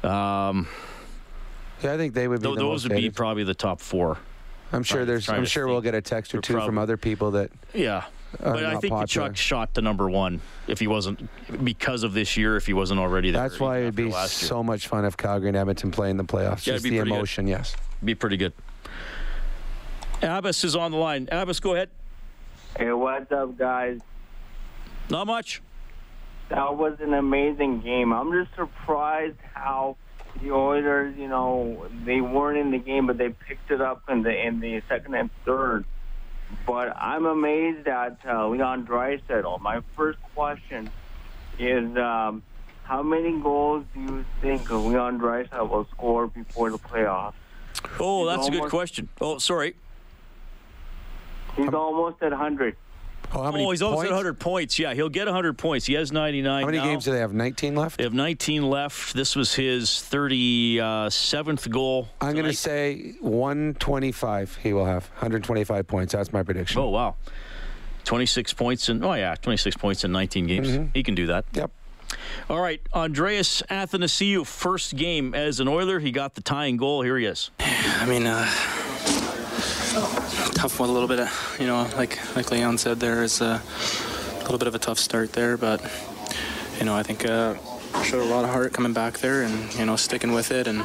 Um, 0.03 0.69
yeah, 1.83 1.95
I 1.95 1.97
think 1.97 2.15
they 2.15 2.29
would 2.29 2.41
be. 2.41 2.49
th- 2.49 2.57
the 2.57 2.63
those 2.63 2.89
would 2.89 2.97
be 2.97 3.11
probably 3.11 3.45
the 3.45 3.55
top 3.55 3.81
four. 3.81 4.19
I'm 4.73 4.83
sure 4.83 5.05
there's. 5.05 5.29
I'm 5.29 5.45
sure 5.45 5.67
we'll 5.67 5.81
get 5.81 5.95
a 5.95 6.03
text 6.03 6.35
or 6.35 6.41
two 6.41 6.61
from 6.61 6.79
other 6.79 6.97
people 6.97 7.33
that. 7.33 7.51
Yeah. 7.73 8.05
But 8.41 8.65
I 8.65 8.79
think. 8.79 8.93
Tkachuk 8.93 9.37
shot 9.37 9.75
the 9.75 9.83
number 9.83 10.11
one 10.11 10.41
if 10.67 10.81
he 10.81 10.89
wasn't 10.89 11.29
because 11.65 12.03
of 12.03 12.15
this 12.15 12.37
year. 12.37 12.57
If 12.57 12.67
he 12.67 12.73
wasn't 12.73 12.99
already 12.99 13.31
there, 13.31 13.43
That's 13.43 13.61
why 13.61 13.79
it'd 13.81 13.95
be 13.95 14.11
so 14.27 14.63
much 14.63 14.89
fun 14.89 15.05
if 15.05 15.17
Calgary 15.17 15.49
and 15.49 15.57
Edmonton 15.57 15.93
play 15.93 16.11
in 16.11 16.17
the 16.17 16.25
playoffs. 16.25 16.67
Yeah, 16.67 16.75
Just 16.75 16.83
the 16.85 16.91
pretty 16.91 17.11
good. 17.11 17.15
emotion, 17.15 17.47
yes. 17.47 17.77
be 18.03 18.17
pretty 18.17 18.37
good. 18.37 18.53
Abbas 20.25 20.65
is 20.65 20.75
on 20.75 20.91
the 20.91 20.97
line. 20.97 21.29
Abbas, 21.31 21.61
go 21.61 21.75
ahead. 21.75 21.91
Hey, 22.79 22.93
what's 22.93 23.31
up, 23.31 23.57
guys? 23.57 24.01
Not 25.11 25.27
much. 25.27 25.63
That 26.49 26.77
was 26.77 26.99
an 27.01 27.15
amazing 27.15 27.81
game. 27.83 28.13
I'm 28.13 28.33
just 28.33 28.55
surprised 28.57 29.37
how 29.53 29.97
the 30.41 30.51
Oilers, 30.53 31.17
you 31.17 31.29
know, 31.29 31.87
they 32.05 32.21
weren't 32.21 32.59
in 32.59 32.71
the 32.71 32.79
game, 32.79 33.07
but 33.07 33.19
they 33.19 33.29
picked 33.29 33.71
it 33.71 33.81
up 33.81 34.03
in 34.09 34.23
the 34.23 34.47
in 34.47 34.61
the 34.61 34.83
second 34.89 35.15
and 35.15 35.31
third. 35.45 35.85
But 36.67 36.95
I'm 36.97 37.27
amazed 37.27 37.87
at 37.87 38.19
uh, 38.27 38.49
Leon 38.49 38.87
Draisaitl. 38.87 39.61
My 39.61 39.81
first 39.97 40.19
question 40.35 40.91
is, 41.59 41.97
um, 41.97 42.43
how 42.85 43.03
many 43.03 43.41
goals 43.41 43.85
do 43.95 44.01
you 44.01 44.25
think 44.41 44.71
Leon 44.71 45.19
Draisaitl 45.19 45.69
will 45.69 45.87
score 45.93 46.27
before 46.27 46.71
the 46.71 46.79
playoffs? 46.79 47.35
Oh, 47.99 48.27
that's 48.27 48.49
a 48.49 48.51
good 48.51 48.71
question. 48.71 49.09
Oh, 49.21 49.39
sorry. 49.39 49.75
He's 51.57 51.73
almost 51.73 52.23
at 52.23 52.31
100. 52.31 52.77
Oh, 53.33 53.43
how 53.43 53.51
many 53.51 53.65
oh, 53.65 53.71
he's 53.71 53.83
almost 53.83 54.05
at 54.05 54.11
100 54.11 54.39
points. 54.39 54.79
Yeah, 54.79 54.95
he'll 54.95 55.09
get 55.09 55.27
100 55.27 55.59
points. 55.59 55.87
He 55.87 55.95
has 55.95 56.13
99. 56.13 56.61
How 56.61 56.67
many 56.67 56.79
now. 56.79 56.85
games 56.85 57.05
do 57.05 57.13
they 57.13 57.19
have? 57.19 57.33
19 57.33 57.75
left. 57.75 57.97
They 57.97 58.05
have 58.05 58.15
19 58.15 58.69
left. 58.71 59.15
This 59.15 59.35
was 59.35 59.55
his 59.55 59.89
37th 59.89 61.71
goal. 61.71 62.09
I'm 62.21 62.35
going 62.35 62.45
to 62.45 62.53
say 62.53 63.15
125. 63.21 64.57
He 64.57 64.73
will 64.73 64.85
have 64.85 65.09
125 65.09 65.87
points. 65.87 66.13
That's 66.13 66.33
my 66.33 66.43
prediction. 66.43 66.81
Oh, 66.81 66.91
wow. 66.91 67.17
26 68.05 68.53
points 68.53 68.89
in, 68.89 69.03
oh, 69.03 69.15
yeah, 69.15 69.35
26 69.35 69.77
points 69.79 70.05
in 70.05 70.13
19 70.13 70.47
games. 70.47 70.69
Mhm. 70.69 70.91
He 70.95 71.03
can 71.03 71.15
do 71.15 71.27
that. 71.27 71.47
Yep. 71.55 71.71
All 72.49 72.61
right, 72.61 72.81
Andreas 72.93 73.63
Athanasiou, 73.71 74.47
first 74.47 74.95
game 74.95 75.35
as 75.35 75.59
an 75.59 75.67
Oiler. 75.69 75.99
He 75.99 76.13
got 76.13 76.35
the 76.35 76.43
tying 76.43 76.77
goal. 76.77 77.03
Here 77.03 77.19
he 77.19 77.25
is. 77.25 77.51
I 77.59 78.07
mean, 78.07 78.27
uh, 78.27 78.47
tough 80.55 80.81
one. 80.81 80.89
A 80.89 80.93
little 80.93 81.09
bit, 81.09 81.21
of, 81.21 81.57
you 81.61 81.67
know, 81.67 81.89
like 81.97 82.19
like 82.37 82.51
Leon 82.51 82.79
said, 82.79 83.01
there 83.01 83.23
is 83.23 83.41
a 83.41 83.63
little 84.43 84.59
bit 84.59 84.69
of 84.69 84.75
a 84.75 84.79
tough 84.79 84.99
start 84.99 85.33
there, 85.33 85.57
but 85.57 85.81
you 86.79 86.85
know, 86.85 86.95
I 86.95 87.03
think 87.03 87.25
uh, 87.25 87.55
showed 88.03 88.23
a 88.23 88.31
lot 88.31 88.45
of 88.45 88.51
heart 88.51 88.73
coming 88.73 88.93
back 88.93 89.19
there, 89.19 89.43
and 89.43 89.75
you 89.75 89.87
know, 89.87 89.97
sticking 89.97 90.33
with 90.33 90.51
it, 90.51 90.67
and 90.67 90.85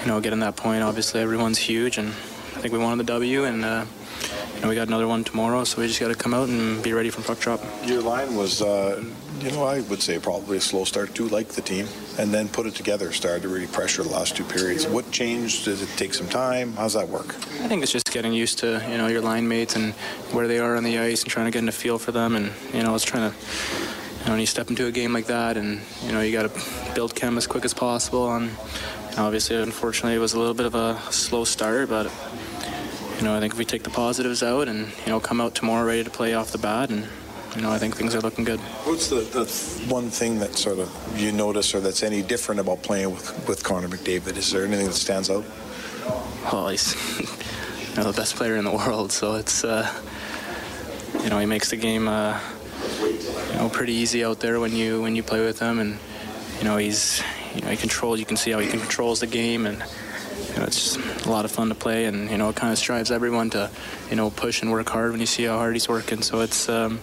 you 0.00 0.06
know, 0.06 0.20
getting 0.20 0.40
that 0.40 0.56
point. 0.56 0.82
Obviously, 0.82 1.20
everyone's 1.20 1.58
huge, 1.58 1.98
and 1.98 2.08
I 2.08 2.60
think 2.60 2.72
we 2.72 2.78
wanted 2.78 3.06
the 3.06 3.12
W, 3.12 3.44
and 3.44 3.64
uh, 3.64 3.84
we 4.68 4.74
got 4.74 4.88
another 4.88 5.08
one 5.08 5.24
tomorrow, 5.24 5.64
so 5.64 5.80
we 5.80 5.88
just 5.88 6.00
got 6.00 6.08
to 6.08 6.14
come 6.14 6.32
out 6.34 6.48
and 6.48 6.82
be 6.82 6.92
ready 6.92 7.10
for 7.10 7.22
puck 7.22 7.40
drop. 7.40 7.60
Your 7.84 8.00
line 8.02 8.34
was, 8.34 8.62
uh, 8.62 9.04
you 9.40 9.50
know, 9.50 9.64
I 9.64 9.80
would 9.82 10.00
say 10.00 10.18
probably 10.18 10.58
a 10.58 10.60
slow 10.60 10.84
start 10.84 11.14
too, 11.14 11.28
like 11.28 11.48
the 11.48 11.62
team, 11.62 11.86
and 12.18 12.32
then 12.32 12.48
put 12.48 12.66
it 12.66 12.74
together. 12.74 13.12
Started 13.12 13.42
to 13.42 13.48
really 13.48 13.66
pressure 13.66 14.02
the 14.02 14.10
last 14.10 14.36
two 14.36 14.44
periods. 14.44 14.86
What 14.86 15.10
changed? 15.10 15.64
Did 15.64 15.80
it 15.80 15.88
take 15.96 16.14
some 16.14 16.28
time? 16.28 16.72
How's 16.74 16.94
that 16.94 17.08
work? 17.08 17.34
I 17.34 17.68
think 17.68 17.82
it's 17.82 17.92
just 17.92 18.10
getting 18.10 18.32
used 18.32 18.58
to 18.58 18.84
you 18.90 18.98
know 18.98 19.06
your 19.06 19.22
line 19.22 19.48
mates 19.48 19.76
and 19.76 19.92
where 20.32 20.46
they 20.48 20.58
are 20.58 20.76
on 20.76 20.84
the 20.84 20.98
ice 20.98 21.22
and 21.22 21.30
trying 21.30 21.46
to 21.46 21.50
get 21.50 21.62
in 21.62 21.68
a 21.68 21.72
feel 21.72 21.98
for 21.98 22.12
them 22.12 22.36
and 22.36 22.52
you 22.74 22.82
know 22.82 22.94
it's 22.94 23.04
trying 23.04 23.30
to 23.30 23.36
you 24.20 24.24
know 24.26 24.32
when 24.32 24.40
you 24.40 24.46
step 24.46 24.68
into 24.70 24.86
a 24.86 24.92
game 24.92 25.12
like 25.12 25.26
that 25.26 25.56
and 25.56 25.80
you 26.04 26.12
know 26.12 26.20
you 26.20 26.32
got 26.32 26.52
to 26.52 26.94
build 26.94 27.14
chem 27.14 27.36
as 27.38 27.46
quick 27.46 27.64
as 27.64 27.74
possible 27.74 28.34
and 28.34 28.50
you 29.10 29.16
know, 29.16 29.24
obviously 29.24 29.56
unfortunately 29.56 30.14
it 30.14 30.20
was 30.20 30.34
a 30.34 30.38
little 30.38 30.54
bit 30.54 30.66
of 30.66 30.74
a 30.74 30.98
slow 31.10 31.44
start 31.44 31.88
but 31.88 32.06
you 33.18 33.24
know 33.24 33.36
I 33.36 33.40
think 33.40 33.52
if 33.52 33.58
we 33.58 33.64
take 33.64 33.82
the 33.82 33.90
positives 33.90 34.42
out 34.42 34.68
and 34.68 34.88
you 35.04 35.12
know 35.12 35.20
come 35.20 35.40
out 35.40 35.54
tomorrow 35.54 35.86
ready 35.86 36.04
to 36.04 36.10
play 36.10 36.34
off 36.34 36.52
the 36.52 36.58
bat 36.58 36.90
and 36.90 37.06
you 37.56 37.62
know 37.62 37.70
I 37.70 37.78
think 37.78 37.96
things 37.96 38.14
are 38.14 38.20
looking 38.20 38.44
good. 38.44 38.60
What's 38.84 39.08
the, 39.08 39.16
the 39.16 39.44
one 39.92 40.10
thing 40.10 40.38
that 40.38 40.56
sort 40.56 40.78
of 40.78 40.90
you 41.20 41.32
notice 41.32 41.74
or 41.74 41.80
that's 41.80 42.02
any 42.02 42.22
different 42.22 42.60
about 42.60 42.82
playing 42.82 43.10
with, 43.10 43.48
with 43.48 43.62
Connor 43.62 43.88
McDavid? 43.88 44.36
Is 44.36 44.50
there 44.50 44.64
anything 44.64 44.86
that 44.86 44.94
stands 44.94 45.28
out? 45.30 45.44
Well, 46.50 46.68
he's 46.68 46.94
you 47.90 47.96
know, 47.96 48.10
the 48.10 48.16
best 48.16 48.36
player 48.36 48.56
in 48.56 48.64
the 48.64 48.70
world, 48.70 49.12
so 49.12 49.34
it's 49.34 49.64
uh, 49.64 49.88
you 51.22 51.28
know 51.28 51.38
he 51.38 51.46
makes 51.46 51.70
the 51.70 51.76
game 51.76 52.08
uh, 52.08 52.40
you 53.00 53.56
know 53.56 53.68
pretty 53.68 53.92
easy 53.92 54.24
out 54.24 54.40
there 54.40 54.58
when 54.58 54.74
you 54.74 55.02
when 55.02 55.14
you 55.14 55.22
play 55.22 55.44
with 55.44 55.58
him, 55.58 55.78
and 55.78 55.98
you 56.58 56.64
know 56.64 56.78
he's 56.78 57.22
you 57.54 57.60
know 57.60 57.68
he 57.68 57.76
controls. 57.76 58.18
You 58.18 58.26
can 58.26 58.36
see 58.36 58.50
how 58.50 58.60
he 58.60 58.68
controls 58.68 59.20
the 59.20 59.26
game, 59.26 59.66
and 59.66 59.78
you 59.78 60.56
know 60.56 60.64
it's 60.64 60.96
just 60.96 61.26
a 61.26 61.30
lot 61.30 61.44
of 61.44 61.50
fun 61.50 61.68
to 61.68 61.74
play, 61.74 62.06
and 62.06 62.30
you 62.30 62.38
know 62.38 62.48
it 62.48 62.56
kind 62.56 62.72
of 62.72 62.78
strives 62.78 63.10
everyone 63.10 63.50
to 63.50 63.70
you 64.10 64.16
know 64.16 64.30
push 64.30 64.62
and 64.62 64.70
work 64.70 64.88
hard 64.88 65.10
when 65.10 65.20
you 65.20 65.26
see 65.26 65.44
how 65.44 65.58
hard 65.58 65.74
he's 65.74 65.88
working. 65.88 66.22
So 66.22 66.40
it's 66.40 66.68
um, 66.68 66.98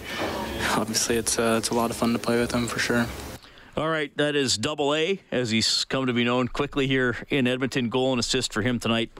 obviously 0.76 1.16
it's 1.16 1.38
uh, 1.38 1.56
it's 1.58 1.70
a 1.70 1.74
lot 1.74 1.90
of 1.90 1.96
fun 1.96 2.12
to 2.12 2.18
play 2.18 2.38
with 2.38 2.52
him 2.52 2.66
for 2.66 2.78
sure. 2.78 3.06
All 3.76 3.88
right, 3.88 4.14
that 4.16 4.34
is 4.34 4.58
double 4.58 4.94
A, 4.94 5.20
as 5.30 5.50
he's 5.50 5.84
come 5.84 6.06
to 6.06 6.12
be 6.12 6.24
known 6.24 6.48
quickly 6.48 6.86
here 6.86 7.16
in 7.28 7.46
Edmonton. 7.46 7.88
Goal 7.88 8.12
and 8.12 8.20
assist 8.20 8.52
for 8.52 8.62
him 8.62 8.80
tonight. 8.80 9.10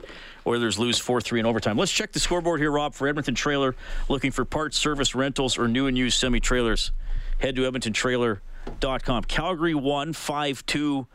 Oilers 0.45 0.77
lose 0.77 0.99
4 0.99 1.21
3 1.21 1.39
in 1.39 1.45
overtime. 1.45 1.77
Let's 1.77 1.91
check 1.91 2.11
the 2.11 2.19
scoreboard 2.19 2.59
here, 2.59 2.71
Rob, 2.71 2.93
for 2.93 3.07
Edmonton 3.07 3.33
Trailer. 3.33 3.75
Looking 4.09 4.31
for 4.31 4.43
parts, 4.43 4.77
service, 4.77 5.15
rentals, 5.15 5.57
or 5.57 5.67
new 5.67 5.87
and 5.87 5.97
used 5.97 6.19
semi 6.19 6.39
trailers. 6.39 6.91
Head 7.39 7.55
to 7.55 7.61
EdmontonTrailer.com. 7.61 9.23
Calgary 9.23 9.73
won 9.73 10.13
5 10.13 10.65
2 10.65 11.07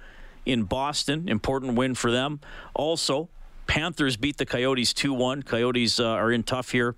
in 0.46 0.62
Boston. 0.62 1.28
Important 1.28 1.74
win 1.74 1.94
for 1.94 2.10
them. 2.10 2.40
Also, 2.74 3.28
Panthers 3.66 4.16
beat 4.16 4.38
the 4.38 4.46
Coyotes 4.46 4.92
2 4.94 5.12
1. 5.12 5.42
Coyotes 5.42 6.00
uh, 6.00 6.06
are 6.06 6.32
in 6.32 6.42
tough 6.42 6.70
here. 6.70 6.96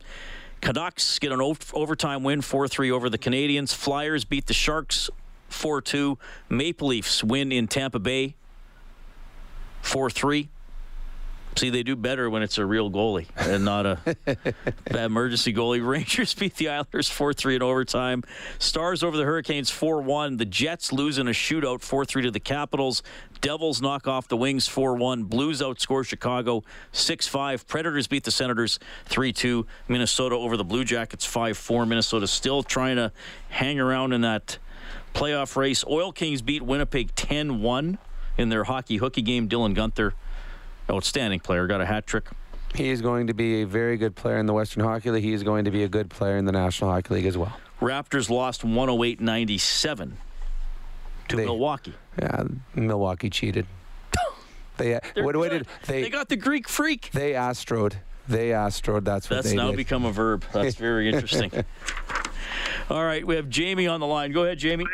Canucks 0.61 1.19
get 1.19 1.33
an 1.33 1.41
overtime 1.41 2.23
win 2.23 2.41
4 2.41 2.69
3 2.69 2.91
over 2.91 3.09
the 3.09 3.19
Canadiens. 3.19 3.75
Flyers 3.75 4.25
beat 4.25 4.47
the 4.47 4.55
Sharks 4.55 5.11
4 5.49 5.81
2. 5.81 6.19
Maple 6.49 6.89
Leafs 6.89 7.23
win 7.23 7.53
in 7.53 7.69
Tampa 7.69 7.99
Bay 7.99 8.35
4 9.83 10.11
3. 10.11 10.49
See, 11.59 11.71
they 11.71 11.83
do 11.83 11.97
better 11.97 12.31
when 12.31 12.45
it's 12.45 12.57
a 12.59 12.65
real 12.65 12.89
goalie 12.89 13.27
and 13.37 13.65
not 13.65 13.85
a 13.85 13.99
bad 14.25 15.07
emergency 15.07 15.53
goalie. 15.53 15.85
Rangers 15.85 16.33
beat 16.33 16.55
the 16.55 16.69
Islanders 16.69 17.09
4 17.09 17.33
3 17.33 17.57
in 17.57 17.63
overtime. 17.63 18.23
Stars 18.61 19.03
over 19.03 19.17
the 19.17 19.25
Hurricanes 19.25 19.69
4 19.69 20.01
1. 20.03 20.37
The 20.37 20.45
Jets 20.45 20.93
lose 20.93 21.19
in 21.19 21.27
a 21.27 21.33
shootout 21.33 21.81
4 21.83 22.05
3 22.05 22.23
to 22.23 22.31
the 22.31 22.39
Capitals. 22.39 23.03
Devils 23.41 23.83
knock 23.83 24.07
off 24.07 24.29
the 24.29 24.37
Wings 24.37 24.69
4 24.69 24.95
1. 24.95 25.25
Blues 25.25 25.61
outscore 25.61 26.07
Chicago 26.07 26.63
6 26.93 27.27
5. 27.27 27.67
Predators 27.67 28.07
beat 28.07 28.23
the 28.23 28.31
Senators 28.31 28.79
3 29.07 29.33
2. 29.33 29.67
Minnesota 29.89 30.37
over 30.37 30.57
the 30.57 30.63
Blue 30.63 30.85
Jackets 30.85 31.25
5 31.25 31.59
4. 31.59 31.87
Minnesota 31.87 32.29
still 32.29 32.63
trying 32.63 32.95
to 32.95 33.11
hang 33.49 33.81
around 33.81 34.13
in 34.13 34.21
that 34.21 34.59
playoff 35.13 35.57
race. 35.57 35.85
Oil 35.89 36.13
Kings 36.13 36.41
beat 36.41 36.63
Winnipeg 36.63 37.17
10 37.17 37.61
1 37.63 37.99
in 38.37 38.49
their 38.49 38.63
hockey 38.63 38.99
hooky 38.99 39.23
game. 39.23 39.49
Dylan 39.49 39.75
Guenther 39.75 40.13
outstanding 40.91 41.41
player, 41.41 41.67
got 41.67 41.81
a 41.81 41.87
hat 41.87 42.07
trick. 42.07 42.27
He 42.75 42.91
is 42.91 43.01
going 43.01 43.29
to 43.29 43.35
be 43.35 43.63
a 43.63 43.67
very 43.67 43.97
good 43.97 44.15
player 44.15 44.39
in 44.39 44.47
the 44.47 44.53
Western 44.53 44.85
Hockey 44.85 45.11
League. 45.11 45.25
He 45.25 45.33
is 45.33 45.43
going 45.43 45.65
to 45.65 45.71
be 45.71 45.85
a 45.85 45.89
good 45.89 46.11
player 46.11 46.37
in 46.37 46.45
the 46.45 46.53
National 46.53 46.91
Hockey 46.91 47.15
League 47.15 47.27
as 47.27 47.37
well. 47.39 47.57
Raptors 47.81 48.29
lost 48.29 48.63
108 48.65 49.21
97 49.21 50.17
to 51.29 51.37
They- 51.37 51.45
Milwaukee. 51.45 51.95
Yeah, 52.21 52.45
Milwaukee 52.75 53.31
cheated. 53.31 53.67
They 54.77 54.97
what, 55.17 55.35
what 55.35 55.51
did 55.51 55.67
they? 55.89 56.03
They 56.03 56.11
got 56.11 56.29
the 56.29 56.37
Greek 56.37 56.69
freak. 56.69 57.11
They 57.13 57.33
astroed. 57.33 57.95
They 58.29 58.51
astroed. 58.51 59.03
That's 59.05 59.29
what 59.29 59.37
That's 59.37 59.51
they 59.51 59.57
now 59.57 59.71
did. 59.71 59.77
become 59.77 60.05
a 60.05 60.13
verb. 60.13 60.45
That's 60.53 60.75
very 60.77 61.09
interesting. 61.09 61.51
All 62.89 63.05
right, 63.05 63.27
we 63.27 63.35
have 63.35 63.49
Jamie 63.49 63.89
on 63.89 63.99
the 63.99 64.07
line. 64.07 64.31
Go 64.31 64.45
ahead, 64.45 64.59
Jamie. 64.59 64.85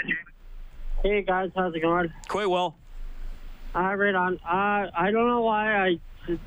Hey 1.02 1.20
guys, 1.20 1.50
how's 1.54 1.74
it 1.74 1.80
going? 1.80 2.10
Quite 2.28 2.48
well. 2.48 2.76
Uh, 3.74 3.94
right 3.94 4.14
on. 4.14 4.34
Uh, 4.44 4.90
I 4.96 5.10
don't 5.10 5.26
know 5.26 5.42
why 5.42 5.74
I 5.74 5.98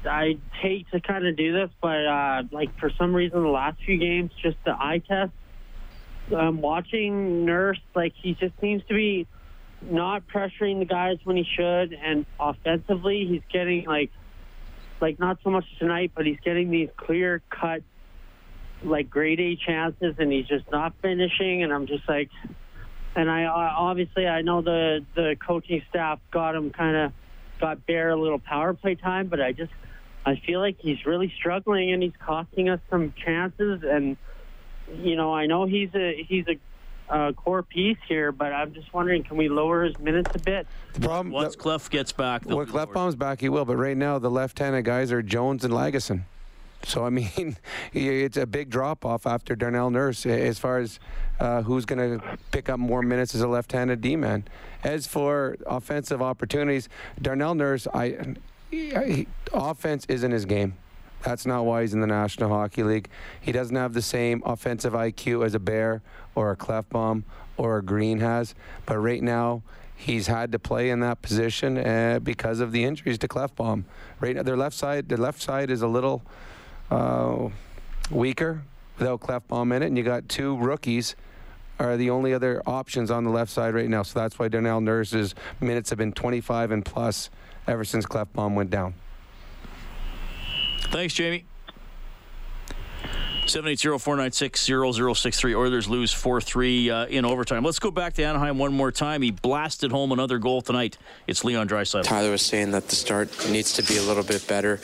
I 0.05 0.39
hate 0.61 0.87
to 0.91 1.01
kind 1.01 1.27
of 1.27 1.35
do 1.35 1.53
this, 1.53 1.69
but 1.81 2.05
uh, 2.05 2.43
like 2.51 2.77
for 2.79 2.89
some 2.97 3.13
reason 3.13 3.41
the 3.43 3.49
last 3.49 3.77
few 3.85 3.97
games, 3.97 4.31
just 4.41 4.57
the 4.65 4.71
eye 4.71 5.01
test. 5.07 5.31
Um, 6.35 6.61
watching 6.61 7.45
Nurse, 7.45 7.79
like 7.95 8.13
he 8.21 8.33
just 8.33 8.53
seems 8.59 8.83
to 8.87 8.93
be 8.93 9.27
not 9.81 10.23
pressuring 10.27 10.79
the 10.79 10.85
guys 10.85 11.17
when 11.23 11.37
he 11.37 11.45
should, 11.55 11.93
and 11.93 12.25
offensively 12.39 13.25
he's 13.29 13.43
getting 13.51 13.85
like 13.85 14.11
like 14.99 15.19
not 15.19 15.37
so 15.43 15.49
much 15.49 15.65
tonight, 15.79 16.11
but 16.15 16.25
he's 16.25 16.39
getting 16.43 16.69
these 16.69 16.89
clear 16.97 17.41
cut 17.49 17.83
like 18.83 19.09
grade 19.09 19.39
A 19.39 19.55
chances, 19.55 20.15
and 20.17 20.31
he's 20.31 20.47
just 20.47 20.65
not 20.71 20.93
finishing. 21.01 21.63
And 21.63 21.73
I'm 21.73 21.87
just 21.87 22.07
like, 22.07 22.29
and 23.17 23.29
I 23.29 23.43
I- 23.43 23.73
obviously 23.75 24.27
I 24.27 24.41
know 24.41 24.61
the 24.61 25.03
the 25.15 25.35
coaching 25.45 25.81
staff 25.89 26.19
got 26.31 26.55
him 26.55 26.69
kind 26.69 26.95
of 26.95 27.11
got 27.59 27.85
bare 27.85 28.11
a 28.11 28.15
little 28.15 28.39
power 28.39 28.73
play 28.73 28.95
time, 28.95 29.27
but 29.27 29.41
I 29.41 29.51
just 29.51 29.73
I 30.25 30.35
feel 30.35 30.59
like 30.59 30.77
he's 30.79 31.05
really 31.05 31.33
struggling 31.35 31.91
and 31.91 32.01
he's 32.03 32.13
costing 32.23 32.69
us 32.69 32.79
some 32.89 33.13
chances. 33.25 33.83
And 33.83 34.15
you 34.93 35.15
know 35.15 35.33
I 35.33 35.47
know 35.47 35.65
he's 35.65 35.89
a 35.95 36.23
he's 36.23 36.45
a 36.47 36.57
uh, 37.09 37.31
core 37.31 37.63
piece 37.63 37.97
here, 38.07 38.31
but 38.31 38.51
I'm 38.53 38.73
just 38.73 38.93
wondering, 38.93 39.23
can 39.23 39.37
we 39.37 39.47
lower 39.47 39.85
his 39.85 39.97
minutes 39.97 40.29
a 40.35 40.39
bit? 40.39 40.67
The 40.93 40.99
problem. 40.99 41.31
Once 41.31 41.55
Clef 41.55 41.89
gets 41.89 42.11
back, 42.11 42.43
they'll 42.43 42.57
when 42.57 42.65
be 42.65 42.71
Klefbom's 42.73 43.15
back, 43.15 43.39
he 43.39 43.47
will. 43.49 43.63
But 43.63 43.77
right 43.77 43.95
now, 43.95 44.19
the 44.19 44.29
left-handed 44.29 44.83
guys 44.83 45.11
are 45.11 45.21
Jones 45.21 45.63
and 45.63 45.73
Lagesson. 45.73 46.25
So 46.83 47.05
I 47.05 47.09
mean, 47.09 47.57
it's 47.93 48.37
a 48.37 48.45
big 48.45 48.69
drop 48.69 49.05
off 49.05 49.25
after 49.25 49.55
Darnell 49.55 49.89
Nurse 49.89 50.25
as 50.25 50.59
far 50.59 50.79
as 50.79 50.99
uh, 51.39 51.61
who's 51.61 51.85
going 51.85 52.19
to 52.19 52.37
pick 52.51 52.69
up 52.69 52.79
more 52.79 53.01
minutes 53.01 53.35
as 53.35 53.41
a 53.41 53.47
left-handed 53.47 54.01
D-man. 54.01 54.45
As 54.83 55.05
for 55.07 55.57
offensive 55.65 56.21
opportunities, 56.21 56.89
Darnell 57.21 57.55
Nurse, 57.55 57.87
I, 57.93 58.35
offense 59.53 60.05
isn't 60.07 60.31
his 60.31 60.45
game. 60.45 60.77
That's 61.23 61.45
not 61.45 61.65
why 61.65 61.81
he's 61.81 61.93
in 61.93 62.01
the 62.01 62.07
National 62.07 62.49
Hockey 62.49 62.83
League. 62.83 63.09
He 63.41 63.51
doesn't 63.51 63.75
have 63.75 63.93
the 63.93 64.01
same 64.01 64.41
offensive 64.45 64.93
IQ 64.93 65.45
as 65.45 65.55
a 65.55 65.59
Bear 65.59 66.01
or 66.35 66.51
a 66.51 66.55
Klefbom 66.55 67.23
or 67.57 67.77
a 67.77 67.83
Green 67.83 68.19
has. 68.19 68.53
But 68.85 68.99
right 68.99 69.21
now, 69.21 69.63
he's 69.95 70.27
had 70.27 70.51
to 70.51 70.59
play 70.59 70.89
in 70.89 70.99
that 70.99 71.21
position 71.21 71.77
uh, 71.77 72.19
because 72.21 72.59
of 72.59 72.71
the 72.71 72.83
injuries 72.83 73.17
to 73.19 73.27
Klefbom. 73.27 73.83
Right 74.19 74.35
now, 74.35 74.43
their 74.43 74.55
left 74.55 74.75
side, 74.75 75.09
their 75.09 75.17
left 75.17 75.41
side 75.41 75.71
is 75.71 75.81
a 75.81 75.87
little 75.87 76.21
uh, 76.91 77.49
weaker 78.09 78.61
without 78.97 79.19
Klefbom 79.19 79.75
in 79.75 79.83
it, 79.83 79.87
and 79.87 79.97
you 79.97 80.03
got 80.03 80.27
two 80.29 80.57
rookies 80.57 81.15
are 81.79 81.97
the 81.97 82.09
only 82.09 82.33
other 82.33 82.61
options 82.65 83.11
on 83.11 83.23
the 83.23 83.29
left 83.29 83.51
side 83.51 83.73
right 83.73 83.89
now. 83.89 84.03
So 84.03 84.19
that's 84.19 84.39
why 84.39 84.47
Darnell 84.47 84.81
Nurse's 84.81 85.35
minutes 85.59 85.89
have 85.91 85.99
been 85.99 86.11
25 86.11 86.71
and 86.71 86.83
plus 86.83 87.29
ever 87.67 87.85
since 87.85 88.05
Klefbom 88.05 88.55
went 88.55 88.69
down. 88.69 88.95
Thanks, 90.89 91.13
Jamie. 91.13 91.45
780-496-0063. 93.47 95.55
Oilers 95.55 95.87
lose 95.87 96.13
4-3 96.13 96.89
uh, 96.89 97.07
in 97.07 97.25
overtime. 97.25 97.63
Let's 97.63 97.79
go 97.79 97.91
back 97.91 98.13
to 98.15 98.23
Anaheim 98.23 98.57
one 98.57 98.73
more 98.73 98.91
time. 98.91 99.21
He 99.21 99.31
blasted 99.31 99.91
home 99.91 100.11
another 100.11 100.37
goal 100.37 100.61
tonight. 100.61 100.97
It's 101.27 101.43
Leon 101.43 101.67
Draisaitl. 101.67 102.03
Tyler 102.03 102.31
was 102.31 102.41
saying 102.41 102.71
that 102.71 102.87
the 102.87 102.95
start 102.95 103.29
needs 103.49 103.73
to 103.73 103.83
be 103.83 103.97
a 103.97 104.03
little 104.03 104.23
bit 104.23 104.47
better. 104.47 104.79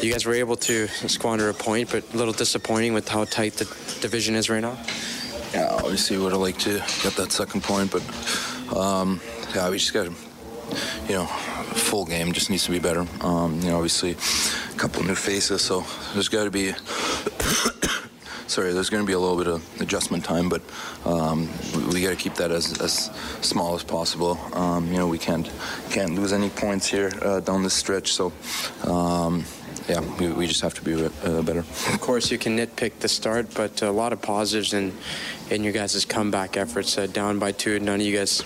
You 0.00 0.12
guys 0.12 0.26
were 0.26 0.34
able 0.34 0.56
to 0.56 0.88
squander 0.88 1.48
a 1.48 1.54
point, 1.54 1.90
but 1.90 2.12
a 2.12 2.16
little 2.16 2.34
disappointing 2.34 2.94
with 2.94 3.08
how 3.08 3.24
tight 3.24 3.54
the 3.54 3.64
division 4.00 4.34
is 4.34 4.50
right 4.50 4.60
now. 4.60 4.76
Yeah, 5.54 5.68
obviously 5.72 6.18
would 6.18 6.32
have 6.32 6.40
liked 6.40 6.60
to 6.60 6.78
get 7.02 7.14
that 7.16 7.30
second 7.30 7.62
point, 7.62 7.92
but 7.92 8.02
um, 8.74 9.20
yeah, 9.54 9.68
we 9.68 9.78
just 9.78 9.92
got 9.92 10.06
to, 10.06 10.14
you 11.08 11.14
know, 11.14 11.26
full 11.26 12.04
game 12.04 12.32
just 12.32 12.50
needs 12.50 12.64
to 12.64 12.70
be 12.70 12.78
better. 12.78 13.06
Um, 13.20 13.60
you 13.60 13.68
know, 13.68 13.76
obviously 13.76 14.12
a 14.12 14.78
couple 14.78 15.02
new 15.02 15.14
faces, 15.14 15.62
so 15.62 15.84
there's 16.14 16.28
got 16.28 16.44
to 16.44 16.50
be. 16.50 16.72
Sorry, 18.46 18.72
there's 18.74 18.90
going 18.90 19.02
to 19.02 19.06
be 19.06 19.14
a 19.14 19.18
little 19.18 19.38
bit 19.38 19.46
of 19.46 19.80
adjustment 19.80 20.24
time, 20.24 20.50
but 20.50 20.60
um, 21.06 21.48
we, 21.74 21.84
we 21.84 22.02
got 22.02 22.10
to 22.10 22.16
keep 22.16 22.34
that 22.34 22.50
as, 22.50 22.78
as 22.82 23.10
small 23.40 23.74
as 23.74 23.82
possible. 23.82 24.38
Um, 24.52 24.88
you 24.88 24.98
know, 24.98 25.08
we 25.08 25.16
can't 25.18 25.50
can't 25.90 26.14
lose 26.14 26.34
any 26.34 26.50
points 26.50 26.86
here 26.86 27.10
uh, 27.22 27.40
down 27.40 27.62
this 27.62 27.72
stretch, 27.72 28.12
so 28.12 28.30
um, 28.84 29.44
yeah, 29.88 30.00
we, 30.18 30.28
we 30.32 30.46
just 30.46 30.60
have 30.60 30.74
to 30.74 30.82
be 30.82 30.92
uh, 30.94 31.42
better. 31.42 31.60
Of 31.60 31.98
course, 32.00 32.30
you 32.30 32.36
can 32.36 32.58
nitpick 32.58 32.98
the 32.98 33.08
start, 33.08 33.54
but 33.54 33.80
a 33.80 33.90
lot 33.90 34.12
of 34.12 34.20
positives 34.20 34.74
in 34.74 34.92
in 35.50 35.64
your 35.64 35.72
guys' 35.72 36.04
comeback 36.04 36.56
efforts. 36.56 36.98
Uh, 36.98 37.06
down 37.06 37.38
by 37.38 37.52
two, 37.52 37.80
none 37.80 38.00
of 38.00 38.06
you 38.06 38.16
guys 38.16 38.42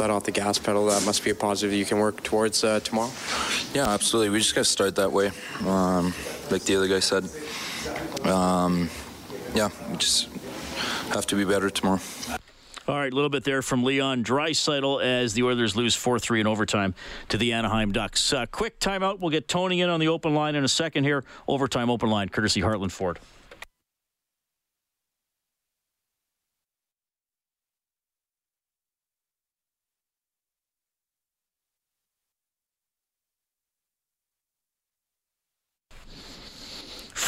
let 0.00 0.10
off 0.10 0.24
the 0.24 0.32
gas 0.32 0.58
pedal. 0.58 0.86
That 0.86 1.04
must 1.04 1.22
be 1.22 1.30
a 1.30 1.34
positive 1.34 1.74
you 1.74 1.84
can 1.84 1.98
work 1.98 2.22
towards 2.22 2.64
uh, 2.64 2.80
tomorrow. 2.80 3.10
Yeah, 3.74 3.88
absolutely. 3.88 4.30
We 4.30 4.38
just 4.38 4.54
got 4.54 4.62
to 4.62 4.70
start 4.70 4.96
that 4.96 5.12
way. 5.12 5.30
Um, 5.66 6.14
like 6.50 6.62
the 6.64 6.76
other 6.76 6.88
guy 6.88 7.00
said. 7.00 7.28
Um, 8.26 8.88
yeah, 9.54 9.68
we 9.90 9.96
just 9.98 10.28
have 11.12 11.26
to 11.26 11.36
be 11.36 11.44
better 11.44 11.70
tomorrow. 11.70 12.00
All 12.88 12.96
right, 12.96 13.12
a 13.12 13.14
little 13.14 13.30
bit 13.30 13.44
there 13.44 13.62
from 13.62 13.84
Leon 13.84 14.24
Draisaitl 14.24 15.04
as 15.04 15.34
the 15.34 15.44
Oilers 15.44 15.76
lose 15.76 15.94
4-3 15.94 16.40
in 16.40 16.46
overtime 16.46 16.94
to 17.28 17.36
the 17.36 17.52
Anaheim 17.52 17.92
Ducks. 17.92 18.32
Uh, 18.32 18.46
quick 18.50 18.80
timeout. 18.80 19.20
We'll 19.20 19.30
get 19.30 19.46
Tony 19.46 19.80
in 19.80 19.90
on 19.90 20.00
the 20.00 20.08
open 20.08 20.34
line 20.34 20.56
in 20.56 20.64
a 20.64 20.68
second 20.68 21.04
here. 21.04 21.24
Overtime 21.46 21.88
open 21.88 22.10
line, 22.10 22.30
courtesy 22.30 22.62
Heartland 22.62 22.90
Ford. 22.90 23.20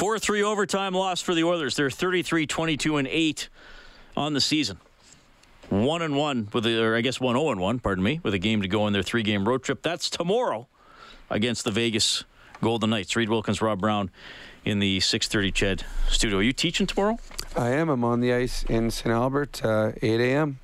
Four 0.02 0.18
three 0.18 0.42
overtime 0.42 0.94
loss 0.94 1.22
for 1.22 1.32
the 1.32 1.44
Oilers. 1.44 1.76
They're 1.76 1.88
33 1.88 2.44
22 2.48 2.96
and 2.96 3.06
8 3.06 3.48
on 4.16 4.32
the 4.32 4.40
season. 4.40 4.78
One 5.68 6.02
and 6.02 6.16
one 6.16 6.48
with 6.52 6.66
a, 6.66 6.82
or 6.82 6.96
I 6.96 7.02
guess 7.02 7.20
one 7.20 7.36
zero 7.36 7.52
and 7.52 7.60
one. 7.60 7.78
Pardon 7.78 8.02
me, 8.02 8.18
with 8.24 8.34
a 8.34 8.38
game 8.40 8.62
to 8.62 8.66
go 8.68 8.88
in 8.88 8.92
their 8.94 9.04
three 9.04 9.22
game 9.22 9.48
road 9.48 9.62
trip. 9.62 9.80
That's 9.80 10.10
tomorrow 10.10 10.66
against 11.30 11.62
the 11.62 11.70
Vegas 11.70 12.24
Golden 12.60 12.90
Knights. 12.90 13.14
Reid 13.14 13.28
Wilkins, 13.28 13.62
Rob 13.62 13.80
Brown, 13.80 14.10
in 14.64 14.80
the 14.80 14.98
6:30 14.98 15.52
CHED 15.54 15.84
studio. 16.08 16.38
Are 16.38 16.42
you 16.42 16.52
teaching 16.52 16.88
tomorrow? 16.88 17.20
I 17.56 17.68
am. 17.68 17.88
I'm 17.88 18.02
on 18.02 18.18
the 18.18 18.32
ice 18.32 18.64
in 18.64 18.90
St. 18.90 19.14
Albert, 19.14 19.64
uh, 19.64 19.92
8 20.02 20.20
a.m. 20.20 20.58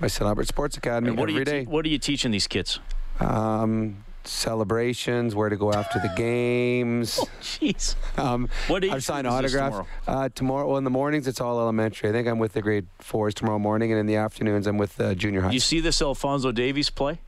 My 0.00 0.08
St. 0.08 0.28
Albert 0.28 0.48
Sports 0.48 0.76
Academy 0.76 1.08
And 1.08 1.18
what 1.18 1.30
are 1.30 1.32
every 1.32 1.38
you 1.40 1.44
day. 1.46 1.64
te- 1.64 1.70
what 1.70 1.86
are 1.86 1.88
you 1.88 1.98
teaching 1.98 2.30
these 2.30 2.46
kids? 2.46 2.78
Um, 3.20 4.04
celebrations, 4.26 5.34
where 5.34 5.48
to 5.48 5.56
go 5.56 5.72
after 5.72 5.98
the 5.98 6.12
games. 6.16 7.18
Jeez. 7.42 7.94
um, 8.18 8.48
What 8.68 8.84
I've 8.84 9.04
signed 9.04 9.26
group 9.26 9.44
is. 9.44 9.54
Uh, 10.06 10.28
tomorrow, 10.34 10.68
well, 10.68 10.78
in 10.78 10.84
the 10.84 10.90
mornings, 10.90 11.26
it's 11.26 11.40
all 11.40 11.58
elementary. 11.60 12.08
I 12.08 12.12
think 12.12 12.28
I'm 12.28 12.38
with 12.38 12.52
the 12.52 12.62
grade 12.62 12.86
fours 12.98 13.34
tomorrow 13.34 13.58
morning, 13.58 13.90
and 13.92 14.00
in 14.00 14.06
the 14.06 14.16
afternoons, 14.16 14.66
I'm 14.66 14.78
with 14.78 15.00
uh, 15.00 15.14
junior 15.14 15.42
high. 15.42 15.50
You 15.50 15.60
see 15.60 15.80
this 15.80 16.00
Alfonso 16.02 16.52
Davies 16.52 16.90
play, 16.90 17.18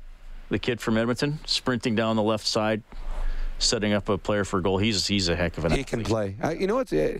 the 0.48 0.58
kid 0.58 0.80
from 0.80 0.96
Edmonton, 0.96 1.38
sprinting 1.46 1.94
down 1.94 2.16
the 2.16 2.22
left 2.22 2.46
side, 2.46 2.82
setting 3.58 3.92
up 3.92 4.08
a 4.08 4.18
player 4.18 4.44
for 4.44 4.58
a 4.58 4.62
goal. 4.62 4.78
He's 4.78 5.06
he's 5.06 5.28
a 5.28 5.36
heck 5.36 5.58
of 5.58 5.64
an. 5.64 5.72
He 5.72 5.84
can 5.84 6.02
play. 6.04 6.36
Uh, 6.42 6.50
you 6.50 6.66
know 6.66 6.76
what's? 6.76 6.92
Uh, 6.92 7.18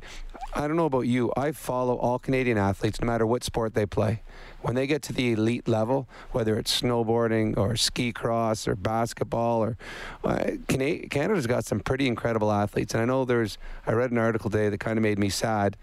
I 0.55 0.69
don't 0.69 0.77
know 0.77 0.87
about 0.87 1.03
you. 1.03 1.33
I 1.37 1.51
follow 1.53 1.97
all 1.97 2.19
Canadian 2.19 2.59
athletes, 2.59 3.01
no 3.01 3.07
matter 3.07 3.27
what 3.27 3.43
sport 3.43 3.75
they 3.75 3.87
play. 3.87 4.23
When 4.65 4.77
they 4.77 4.87
get 4.87 5.03
to 5.03 5.13
the 5.13 5.33
elite 5.33 5.69
level, 5.69 6.09
whether 6.33 6.57
it's 6.57 6.81
snowboarding 6.81 7.59
or 7.59 7.77
ski 7.77 8.13
cross 8.13 8.67
or 8.67 8.75
basketball, 8.75 9.63
or 9.63 9.77
uh, 10.25 10.53
Canada, 10.69 11.07
Canada's 11.09 11.47
got 11.47 11.67
some 11.67 11.81
pretty 11.81 12.07
incredible 12.07 12.51
athletes. 12.51 12.95
And 12.95 13.03
I 13.03 13.05
know 13.05 13.27
there's. 13.27 13.59
I 13.87 13.93
read 13.93 14.11
an 14.11 14.17
article 14.17 14.49
today 14.49 14.71
that 14.71 14.81
kind 14.81 14.97
of 14.97 15.03
made 15.03 15.19
me 15.19 15.29
sad 15.29 15.77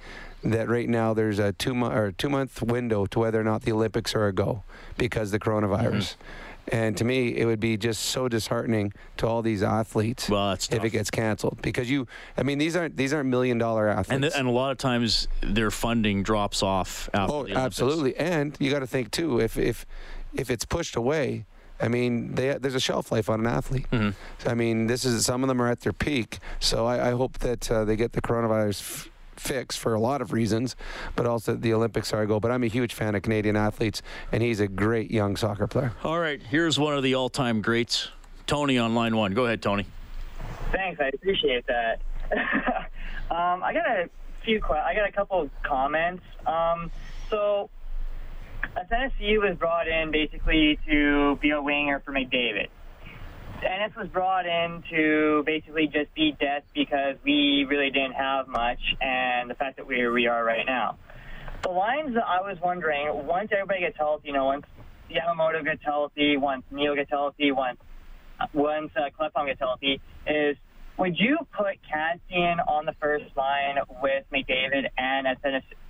that 0.43 0.67
right 0.67 0.89
now 0.89 1.13
there's 1.13 1.37
a 1.37 1.53
two 1.53 1.75
month 1.75 1.93
or 1.93 2.11
two 2.11 2.27
month 2.27 2.59
window 2.63 3.05
to 3.05 3.19
whether 3.19 3.39
or 3.39 3.43
not 3.43 3.61
the 3.61 3.71
Olympics 3.71 4.15
are 4.15 4.25
a 4.25 4.33
go 4.33 4.63
because 4.97 5.29
the 5.29 5.39
coronavirus. 5.39 6.15
Mm-hmm. 6.15 6.21
And 6.67 6.95
to 6.97 7.03
me, 7.03 7.35
it 7.35 7.45
would 7.45 7.59
be 7.59 7.75
just 7.77 8.03
so 8.03 8.27
disheartening 8.27 8.93
to 9.17 9.27
all 9.27 9.41
these 9.41 9.63
athletes 9.63 10.29
well, 10.29 10.51
if 10.53 10.71
it 10.83 10.91
gets 10.91 11.09
canceled 11.09 11.61
because 11.61 11.89
you, 11.89 12.07
I 12.37 12.43
mean, 12.43 12.57
these 12.59 12.75
aren't 12.75 12.95
these 12.95 13.13
aren't 13.13 13.29
million 13.29 13.57
dollar 13.57 13.89
athletes, 13.89 14.09
and, 14.09 14.23
th- 14.23 14.33
and 14.35 14.47
a 14.47 14.51
lot 14.51 14.71
of 14.71 14.77
times 14.77 15.27
their 15.41 15.71
funding 15.71 16.23
drops 16.23 16.61
off. 16.61 17.09
After 17.13 17.33
oh, 17.33 17.47
absolutely, 17.47 18.15
and 18.15 18.55
you 18.59 18.71
got 18.71 18.79
to 18.79 18.87
think 18.87 19.11
too 19.11 19.39
if 19.39 19.57
if 19.57 19.85
if 20.33 20.49
it's 20.49 20.65
pushed 20.65 20.95
away. 20.95 21.45
I 21.79 21.87
mean, 21.87 22.35
they, 22.35 22.55
there's 22.59 22.75
a 22.75 22.79
shelf 22.79 23.11
life 23.11 23.27
on 23.27 23.39
an 23.39 23.47
athlete. 23.47 23.89
Mm-hmm. 23.91 24.47
I 24.47 24.53
mean, 24.53 24.85
this 24.85 25.03
is 25.03 25.25
some 25.25 25.43
of 25.43 25.47
them 25.47 25.59
are 25.59 25.67
at 25.67 25.79
their 25.79 25.93
peak. 25.93 26.37
So 26.59 26.85
I, 26.85 27.09
I 27.09 27.11
hope 27.13 27.39
that 27.39 27.71
uh, 27.71 27.85
they 27.85 27.95
get 27.95 28.11
the 28.11 28.21
coronavirus 28.21 29.09
fix 29.41 29.75
for 29.75 29.93
a 29.93 29.99
lot 29.99 30.21
of 30.21 30.31
reasons, 30.31 30.75
but 31.15 31.25
also 31.25 31.55
the 31.55 31.73
Olympics 31.73 32.13
are 32.13 32.21
a 32.21 32.27
go. 32.27 32.39
But 32.39 32.51
I'm 32.51 32.63
a 32.63 32.67
huge 32.67 32.93
fan 32.93 33.15
of 33.15 33.23
Canadian 33.23 33.55
athletes, 33.55 34.01
and 34.31 34.43
he's 34.43 34.59
a 34.59 34.67
great 34.67 35.09
young 35.09 35.35
soccer 35.35 35.67
player. 35.67 35.93
All 36.03 36.19
right, 36.19 36.41
here's 36.41 36.79
one 36.79 36.95
of 36.95 37.03
the 37.03 37.15
all-time 37.15 37.61
greats, 37.61 38.09
Tony 38.45 38.77
on 38.77 38.93
line 38.93 39.15
one. 39.17 39.33
Go 39.33 39.45
ahead, 39.45 39.61
Tony. 39.61 39.85
Thanks, 40.71 41.01
I 41.01 41.09
appreciate 41.13 41.65
that. 41.67 42.01
um, 43.31 43.63
I 43.63 43.73
got 43.73 43.87
a 43.87 44.09
few. 44.43 44.61
I 44.63 44.93
got 44.93 45.09
a 45.09 45.11
couple 45.11 45.41
of 45.41 45.49
comments. 45.63 46.23
Um, 46.45 46.91
so, 47.29 47.69
Tennessee 48.89 49.37
was 49.37 49.57
brought 49.57 49.87
in 49.87 50.11
basically 50.11 50.79
to 50.87 51.35
be 51.37 51.49
a 51.49 51.61
winger 51.61 51.99
for 52.05 52.13
McDavid. 52.13 52.67
Ennis 53.63 53.95
was 53.95 54.07
brought 54.07 54.45
in 54.45 54.83
to 54.89 55.43
basically 55.45 55.87
just 55.87 56.13
be 56.15 56.35
death 56.39 56.63
because 56.73 57.15
we 57.23 57.65
really 57.69 57.89
didn't 57.89 58.13
have 58.13 58.47
much, 58.47 58.79
and 59.01 59.49
the 59.49 59.55
fact 59.55 59.77
that 59.77 59.87
we're 59.87 60.11
we 60.11 60.27
are 60.27 60.43
right 60.43 60.65
now. 60.65 60.97
The 61.63 61.69
lines 61.69 62.15
that 62.15 62.27
I 62.27 62.41
was 62.41 62.57
wondering, 62.61 63.27
once 63.27 63.49
everybody 63.51 63.81
gets 63.81 63.97
healthy, 63.97 64.29
you 64.29 64.33
know, 64.33 64.45
once 64.45 64.65
Yamamoto 65.11 65.63
gets 65.63 65.83
healthy, 65.83 66.37
once 66.37 66.63
Neal 66.71 66.95
gets 66.95 67.09
healthy, 67.09 67.51
once 67.51 67.77
once 68.53 68.91
uh, 68.95 69.09
Klefbom 69.17 69.45
gets 69.45 69.59
healthy, 69.59 70.01
is 70.25 70.57
would 70.97 71.17
you 71.19 71.37
put 71.55 71.77
Kassian 71.91 72.57
on 72.67 72.85
the 72.85 72.93
first 72.99 73.25
line 73.35 73.77
with 74.01 74.23
McDavid 74.31 74.87
and 74.97 75.27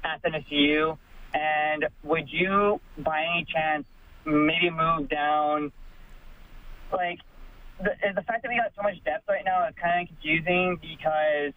Athanasiou? 0.04 0.98
And 1.34 1.88
would 2.04 2.32
you, 2.32 2.80
by 2.98 3.24
any 3.24 3.46
chance, 3.46 3.86
maybe 4.26 4.70
move 4.70 5.10
down, 5.10 5.72
like, 6.92 7.20
the, 7.84 8.14
the 8.16 8.22
fact 8.24 8.44
that 8.44 8.50
we 8.50 8.58
got 8.58 8.72
so 8.76 8.82
much 8.82 9.04
depth 9.04 9.28
right 9.28 9.46
now 9.46 9.68
is 9.68 9.74
kind 9.82 10.02
of 10.02 10.08
confusing 10.08 10.78
because 10.82 11.54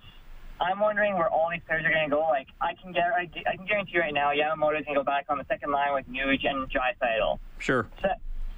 I'm 0.61 0.81
wondering 0.81 1.15
where 1.15 1.29
all 1.29 1.49
these 1.51 1.63
players 1.67 1.85
are 1.85 1.91
going 1.91 2.09
to 2.09 2.15
go. 2.15 2.23
Like, 2.23 2.49
I 2.61 2.75
can 2.81 2.93
get, 2.93 3.05
I, 3.05 3.29
I 3.51 3.57
can 3.57 3.67
guarantee 3.67 3.99
right 3.99 4.15
now, 4.15 4.31
Yamamoto 4.31 4.79
is 4.79 4.85
going 4.85 4.95
to 4.97 5.01
go 5.01 5.05
back 5.05 5.27
on 5.29 5.39
the 5.39 5.45
second 5.49 5.73
line 5.73 5.95
with 5.95 6.09
Nuge 6.09 6.47
and 6.47 6.71
Draisaitl. 6.71 7.39
Sure. 7.59 7.89
So, 8.03 8.09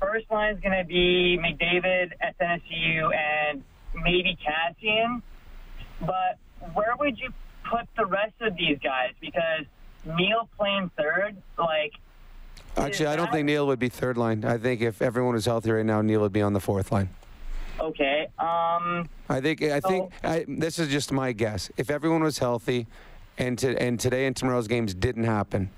first 0.01 0.31
line 0.31 0.55
is 0.55 0.61
going 0.61 0.77
to 0.79 0.85
be 0.85 1.39
McDavid 1.41 2.12
at 2.21 2.39
Tennessee 2.39 3.01
and 3.01 3.62
maybe 3.95 4.37
Kassian. 4.45 5.23
But 6.01 6.39
where 6.75 6.95
would 6.99 7.19
you 7.19 7.31
put 7.69 7.89
the 7.97 8.07
rest 8.07 8.35
of 8.41 8.57
these 8.57 8.79
guys? 8.83 9.12
Because 9.21 9.64
Neal 10.05 10.49
playing 10.59 10.91
third, 10.97 11.37
like. 11.59 11.93
Actually, 12.77 13.07
I 13.07 13.17
don't 13.17 13.33
think 13.33 13.47
Neal 13.47 13.67
would 13.67 13.79
be 13.79 13.89
third 13.89 14.19
line. 14.19 14.45
I 14.45 14.59
think 14.59 14.83
if 14.83 15.01
everyone 15.01 15.35
was 15.35 15.47
healthy 15.47 15.71
right 15.71 15.85
now, 15.85 16.03
Neal 16.03 16.21
would 16.21 16.33
be 16.33 16.43
on 16.43 16.53
the 16.53 16.61
fourth 16.61 16.93
line. 16.93 17.09
Okay. 17.81 18.29
Um. 18.39 19.09
I 19.29 19.41
think 19.41 19.62
I 19.62 19.81
think 19.81 20.12
I, 20.22 20.45
this 20.49 20.79
is 20.79 20.89
just 20.89 21.12
my 21.12 21.33
guess. 21.33 21.70
If 21.77 21.91
everyone 21.91 22.22
was 22.22 22.39
healthy, 22.39 22.87
and 23.39 23.59
to, 23.59 23.81
and 23.81 23.99
today 23.99 24.27
and 24.27 24.37
tomorrow's 24.37 24.68
games 24.68 24.95
didn't 24.95 25.24
happen, 25.24 25.70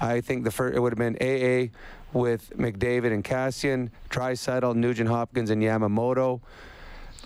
I 0.00 0.20
think 0.20 0.44
the 0.44 0.50
first 0.50 0.76
it 0.76 0.80
would 0.80 0.96
have 0.96 0.98
been 0.98 1.16
AA 1.20 1.72
with 2.12 2.50
McDavid 2.56 3.12
and 3.12 3.24
Kassian, 3.24 3.90
Draisaitl, 4.10 4.74
Nugent 4.74 5.08
Hopkins, 5.08 5.50
and 5.50 5.62
Yamamoto, 5.62 6.40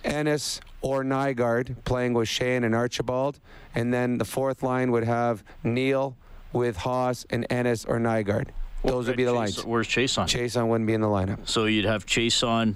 Ennis 0.04 0.60
or 0.80 1.04
Nygard 1.04 1.76
playing 1.84 2.14
with 2.14 2.28
Shane 2.28 2.64
and 2.64 2.74
Archibald, 2.74 3.38
and 3.74 3.92
then 3.92 4.18
the 4.18 4.24
fourth 4.24 4.62
line 4.62 4.90
would 4.90 5.04
have 5.04 5.44
Neal 5.62 6.16
with 6.52 6.76
Haas 6.76 7.24
and 7.30 7.46
Ennis 7.50 7.84
or 7.84 7.98
Nygard. 7.98 8.48
Those 8.84 9.06
would 9.06 9.16
be 9.16 9.24
the 9.24 9.30
Chase, 9.30 9.38
lines. 9.38 9.64
Where's 9.64 9.86
Chiasson? 9.88 10.26
Chase 10.26 10.56
on 10.56 10.68
wouldn't 10.68 10.88
be 10.88 10.94
in 10.94 11.00
the 11.00 11.06
lineup. 11.06 11.48
So 11.48 11.66
you'd 11.66 11.84
have 11.84 12.04
Chiasson, 12.04 12.74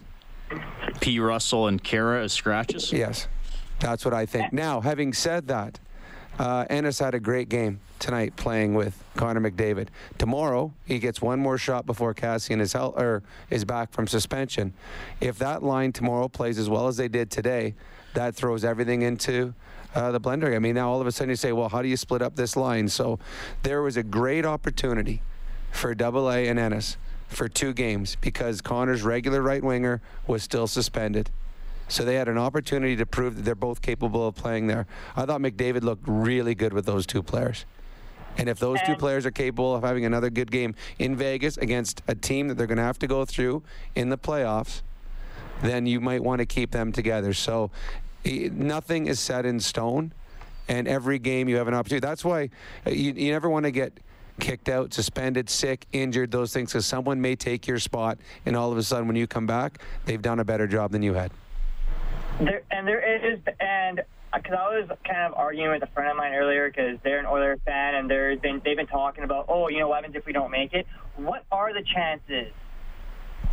P. 1.01 1.19
Russell, 1.21 1.67
and 1.67 1.83
Khaira 1.83 2.25
as 2.25 2.33
scratches? 2.33 2.93
Yes, 2.93 3.29
that's 3.81 4.05
what 4.05 4.15
I 4.15 4.27
think. 4.27 4.53
Now, 4.53 4.81
having 4.81 5.13
said 5.13 5.49
that, 5.49 5.79
uh, 6.39 6.67
Ennis 6.69 6.99
had 6.99 7.15
a 7.15 7.21
great 7.21 7.49
game 7.49 7.81
tonight 7.99 8.37
playing 8.37 8.75
with 8.75 9.03
Connor 9.17 9.41
McDavid. 9.41 9.89
Tomorrow, 10.19 10.73
he 10.85 10.99
gets 10.99 11.23
one 11.23 11.41
more 11.41 11.57
shot 11.57 11.87
before 11.87 12.15
Kassian 12.15 12.61
is, 12.61 12.75
hel- 12.75 12.95
or 12.97 13.23
is 13.49 13.65
back 13.65 13.93
from 13.93 14.07
suspension. 14.07 14.75
If 15.21 15.39
that 15.39 15.63
line 15.63 15.93
tomorrow 15.93 16.29
plays 16.29 16.59
as 16.59 16.69
well 16.69 16.89
as 16.89 16.99
they 16.99 17.09
did 17.09 17.31
today, 17.31 17.75
that 18.15 18.35
throws 18.35 18.65
everything 18.65 19.03
into 19.03 19.55
uh, 19.95 20.11
the 20.11 20.21
blender. 20.21 20.55
I 20.55 20.59
mean, 20.59 20.75
now 20.75 20.91
all 20.91 21.01
of 21.01 21.07
a 21.07 21.13
sudden 21.13 21.31
you 21.31 21.37
say, 21.37 21.53
well, 21.53 21.71
how 21.71 21.81
do 21.81 21.89
you 21.89 21.97
split 21.97 22.21
up 22.21 22.37
this 22.37 22.55
line? 22.57 22.89
So 22.89 23.19
there 23.63 23.83
was 23.83 23.97
a 23.97 24.03
great 24.03 24.45
opportunity 24.45 25.23
for 25.71 25.95
Double 25.95 26.31
A 26.31 26.49
and 26.49 26.59
Ennis 26.59 26.99
for 27.29 27.49
two 27.49 27.73
games 27.73 28.17
because 28.21 28.61
Connor's 28.61 29.03
regular 29.03 29.43
right 29.43 29.63
winger 29.63 30.01
was 30.27 30.43
still 30.43 30.67
suspended. 30.67 31.31
So 31.89 32.05
they 32.05 32.17
had 32.17 32.29
an 32.29 32.39
opportunity 32.39 32.97
to 32.97 33.07
prove 33.07 33.37
that 33.37 33.43
they're 33.43 33.55
both 33.55 33.81
capable 33.81 34.27
of 34.27 34.35
playing 34.35 34.67
there. 34.67 34.87
I 35.15 35.25
thought 35.25 35.41
McDavid 35.41 35.83
looked 35.83 36.05
really 36.07 36.55
good 36.55 36.73
with 36.73 36.85
those 36.85 37.07
two 37.07 37.23
players. 37.23 37.65
And 38.39 38.49
if 38.49 38.59
those 38.59 38.79
two 38.85 38.97
players 38.97 39.25
are 39.25 39.31
capable 39.31 39.75
of 39.75 39.83
having 39.83 40.05
another 40.05 40.29
good 40.29 40.51
game 40.51 40.75
in 40.99 41.17
Vegas 41.17 41.57
against 41.57 42.03
a 42.07 42.15
team 42.15 42.49
that 42.49 42.59
they're 42.59 42.67
going 42.67 42.77
to 42.77 42.85
have 42.85 42.99
to 42.99 43.07
go 43.07 43.25
through 43.25 43.63
in 43.95 44.11
the 44.11 44.19
playoffs, 44.19 44.83
then 45.63 45.87
you 45.87 46.01
might 46.01 46.23
want 46.23 46.41
to 46.41 46.47
keep 46.47 46.71
them 46.71 46.93
together. 46.93 47.33
So 47.33 47.71
nothing 48.25 49.07
is 49.07 49.21
set 49.21 49.47
in 49.47 49.61
stone, 49.61 50.13
and 50.69 50.87
every 50.87 51.19
game 51.19 51.49
you 51.49 51.57
have 51.57 51.69
an 51.69 51.75
opportunity. 51.75 52.07
That's 52.07 52.25
why 52.25 52.51
uh, 52.87 52.91
you, 52.91 53.13
you 53.13 53.33
never 53.33 53.49
want 53.49 53.65
to 53.65 53.71
get 53.71 53.99
kicked 54.39 54.69
out, 54.69 54.93
suspended, 54.93 55.49
sick, 55.51 55.87
injured, 55.93 56.31
those 56.31 56.53
things, 56.53 56.71
because 56.73 56.87
someone 56.87 57.21
may 57.21 57.37
take 57.37 57.67
your 57.67 57.79
spot, 57.79 58.19
and 58.45 58.57
all 58.57 58.71
of 58.73 58.79
a 58.79 58.83
sudden 58.83 59.07
when 59.07 59.17
you 59.17 59.27
come 59.27 59.47
back, 59.47 59.79
they've 60.05 60.23
done 60.23 60.41
a 60.41 60.45
better 60.45 60.67
job 60.67 60.93
than 60.93 61.03
you 61.03 61.15
had. 61.15 61.31
There, 62.41 62.63
and 62.71 62.87
there 62.87 63.01
is, 63.33 63.41
and 63.61 64.03
because 64.35 64.53
I 64.53 64.79
was 64.79 64.89
kind 65.07 65.33
of 65.33 65.35
arguing 65.35 65.71
with 65.71 65.83
a 65.83 65.87
friend 65.87 66.11
of 66.11 66.17
mine 66.17 66.35
earlier 66.35 66.69
because 66.69 66.99
they're 67.03 67.19
an 67.19 67.25
Oilers 67.27 67.59
fan 67.65 67.95
and 67.95 68.11
there's 68.11 68.39
been 68.41 68.61
they've 68.65 68.77
been 68.77 68.87
talking 68.87 69.25
about, 69.25 69.47
oh, 69.49 69.69
you 69.69 69.79
know, 69.79 69.89
what 69.89 69.97
happens 69.97 70.15
if 70.17 70.27
we 70.27 70.33
don't 70.35 70.51
make 70.51 70.75
it? 70.75 70.87
What 71.17 71.45
are 71.51 71.73
the 71.73 71.83
chances? 71.95 72.53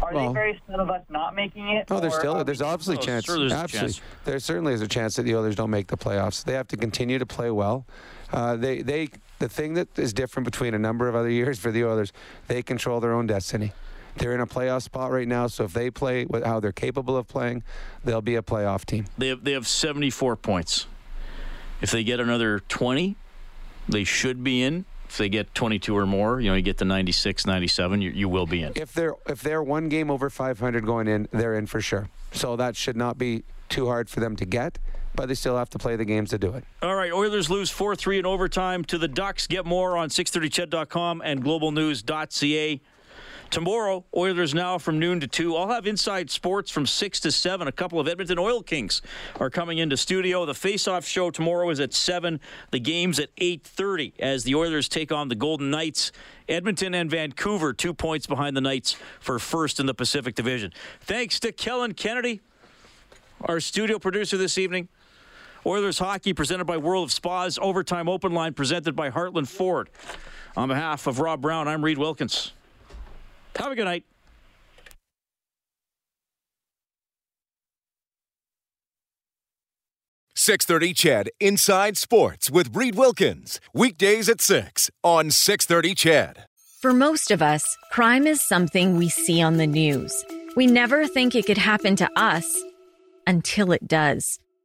Are 0.02 0.12
Well- 0.14 0.28
they 0.30 0.34
very 0.34 0.62
soon 0.68 0.82
of 0.82 0.90
us 0.90 1.04
not 1.10 1.34
making 1.36 1.70
it? 1.70 1.88
Oh, 1.90 2.02
there's 2.02 2.16
still 2.16 2.44
there's 2.44 2.60
we- 2.60 2.66
obviously 2.66 2.98
Oh, 2.98 3.02
chance. 3.02 3.24
sure 3.26 3.38
there's 3.40 3.54
a 3.54 3.68
chance. 3.68 4.02
there 4.26 4.38
certainly 4.40 4.74
is 4.74 4.82
a 4.82 4.88
chance 4.88 5.16
that 5.16 5.24
the 5.24 5.36
Oilers 5.36 5.56
don't 5.56 5.70
make 5.70 5.88
the 5.88 5.96
playoffs. 5.96 6.44
They 6.44 6.54
have 6.54 6.68
to 6.70 6.76
continue 6.78 7.18
to 7.20 7.26
play 7.26 7.52
well. 7.52 7.86
Uh, 8.34 8.58
they 8.58 8.82
they 8.82 9.08
the 9.44 9.50
thing 9.50 9.74
that 9.74 10.00
is 10.00 10.14
different 10.14 10.46
between 10.46 10.74
a 10.74 10.80
number 10.80 11.10
of 11.10 11.16
other 11.16 11.30
years 11.30 11.60
for 11.60 11.70
the 11.70 11.84
Oilers, 11.84 12.14
they 12.48 12.64
control 12.64 13.02
their 13.02 13.12
own 13.12 13.28
destiny. 13.28 13.74
They're 14.16 14.34
in 14.34 14.39
a 14.39 14.48
playoff 14.48 14.84
spot 14.84 15.12
right 15.12 15.28
now, 15.28 15.48
so 15.48 15.66
if 15.66 15.74
they 15.74 15.91
play 15.91 16.26
with 16.26 16.46
how 16.46 16.62
they're 16.62 16.72
capable 16.72 17.18
of 17.18 17.28
playing, 17.28 17.64
they'll 18.06 18.22
be 18.22 18.36
a 18.36 18.41
playoff 18.41 18.86
team. 18.86 19.06
They 19.18 19.28
have, 19.28 19.44
they 19.44 19.52
have 19.52 19.68
74 19.68 20.38
points. 20.38 20.88
If 21.82 21.91
they 21.91 22.06
get 22.06 22.22
another 22.22 22.60
20, 22.70 23.18
they 23.89 24.04
should 24.06 24.44
be 24.44 24.64
in. 24.64 24.86
If 25.10 25.18
they 25.18 25.28
get 25.28 25.54
22 25.54 25.98
or 25.98 26.06
more, 26.06 26.39
you 26.39 26.50
know, 26.50 26.56
you 26.56 26.62
get 26.62 26.78
to 26.78 26.86
96, 26.86 27.46
97, 27.46 28.02
you, 28.02 28.12
you 28.12 28.30
will 28.30 28.48
be 28.48 28.64
in. 28.64 28.72
If 28.76 28.94
they're 28.94 29.16
if 29.28 29.41
they're 29.41 29.62
one 29.62 29.89
game 29.89 30.10
over 30.10 30.30
500 30.30 30.86
going 30.86 31.08
in, 31.08 31.28
they're 31.32 31.56
in 31.56 31.68
for 31.68 31.82
sure. 31.82 32.10
So 32.32 32.56
that 32.56 32.76
should 32.76 32.96
not 32.96 33.18
be 33.18 33.44
too 33.70 33.88
hard 33.88 34.10
for 34.10 34.22
them 34.22 34.36
to 34.38 34.46
get, 34.46 34.80
but 35.16 35.28
they 35.28 35.36
still 35.36 35.57
have 35.57 35.70
to 35.72 35.78
play 35.78 35.95
the 35.95 36.05
games 36.05 36.30
to 36.32 36.38
do 36.38 36.53
it. 36.53 36.64
All 36.82 36.95
right, 36.95 37.11
Oilers 37.11 37.49
lose 37.49 37.70
4 37.70 37.95
3 37.95 38.20
in 38.20 38.26
overtime 38.26 38.84
to 38.86 38.97
the 38.97 39.07
Ducks. 39.07 39.47
Get 39.47 39.66
more 39.66 39.97
on 39.97 40.09
630ched.com 40.09 41.22
and 41.24 41.43
globalnews.ca. 41.43 42.82
Tomorrow, 43.51 44.03
Oilers 44.18 44.55
now 44.55 44.80
from 44.80 44.97
noon 44.97 45.20
to 45.20 45.28
2. 45.28 45.55
I'll 45.55 45.70
have 45.70 45.86
Inside 45.86 46.32
Sports 46.32 46.72
from 46.72 46.88
6 46.88 47.20
to 47.20 47.32
7. 47.32 47.68
A 47.68 47.72
couple 47.72 47.99
of 47.99 48.07
Edmonton 48.07 48.39
Oil 48.39 48.64
Kings 48.64 49.03
are 49.39 49.51
coming 49.51 49.78
into 49.78 49.95
studio. 49.95 50.43
The 50.47 50.55
face-off 50.55 51.05
show 51.05 51.30
tomorrow 51.30 51.70
is 51.70 51.80
at 51.80 51.93
7. 51.93 52.39
The 52.72 52.80
game's 52.80 53.20
at 53.20 53.36
8.30 53.36 54.14
as 54.20 54.43
the 54.43 54.55
Oilers 54.55 54.89
take 54.89 55.11
on 55.11 55.28
the 55.30 55.36
Golden 55.36 55.70
Knights. 55.70 56.11
Edmonton 56.49 56.95
and 56.95 57.11
Vancouver, 57.11 57.74
two 57.74 57.93
points 57.93 58.26
behind 58.26 58.57
the 58.57 58.61
Knights 58.61 58.95
for 59.20 59.38
first 59.38 59.80
in 59.80 59.86
the 59.86 59.93
Pacific 59.93 60.34
Division. 60.34 60.74
Thanks 61.01 61.39
to 61.41 61.51
Kellen 61.51 61.93
Kennedy. 61.93 62.41
our 63.41 63.59
studio 63.59 63.99
producer 63.99 64.36
this 64.36 64.57
evening. 64.57 64.88
Oilers 65.66 65.99
hockey 65.99 66.34
presented 66.34 66.66
by 66.66 66.78
World 66.78 67.05
of 67.05 67.11
Spas. 67.11 67.57
Overtime 67.61 68.09
Open 68.09 68.34
Line 68.34 68.53
presented 68.53 68.95
by 68.95 69.09
Heartland 69.09 69.47
Ford. 69.47 69.89
On 70.57 70.68
behalf 70.68 71.07
of 71.07 71.20
Rob 71.20 71.41
Brown, 71.41 71.68
I'm 71.68 71.84
Reid 71.84 71.97
Wilkins. 71.97 72.53
Have 73.55 73.72
a 73.72 73.76
good 73.76 73.86
night. 73.86 74.03
Six 80.36 80.66
thirty, 80.66 80.93
CHED. 80.93 81.30
Inside 81.39 81.95
Sports 81.95 82.51
with 82.51 82.76
Reid 82.76 82.95
Wilkins 82.95 83.61
weekdays 83.74 84.28
at 84.28 84.41
six 84.41 84.91
on 85.01 85.32
six 85.32 85.66
thirty, 85.66 85.95
CHED. 85.95 86.45
For 86.82 86.91
most 86.91 87.32
of 87.32 87.41
us, 87.41 87.78
crime 87.91 88.28
is 88.28 88.41
something 88.41 88.97
we 88.97 89.07
see 89.07 89.41
on 89.41 89.55
the 89.55 89.68
news. 89.68 90.14
We 90.57 90.68
never 90.68 91.07
think 91.07 91.34
it 91.34 91.45
could 91.45 91.57
happen 91.57 91.95
to 91.95 92.09
us 92.20 92.61
until 93.26 93.72
it 93.72 93.88
does. 93.88 94.39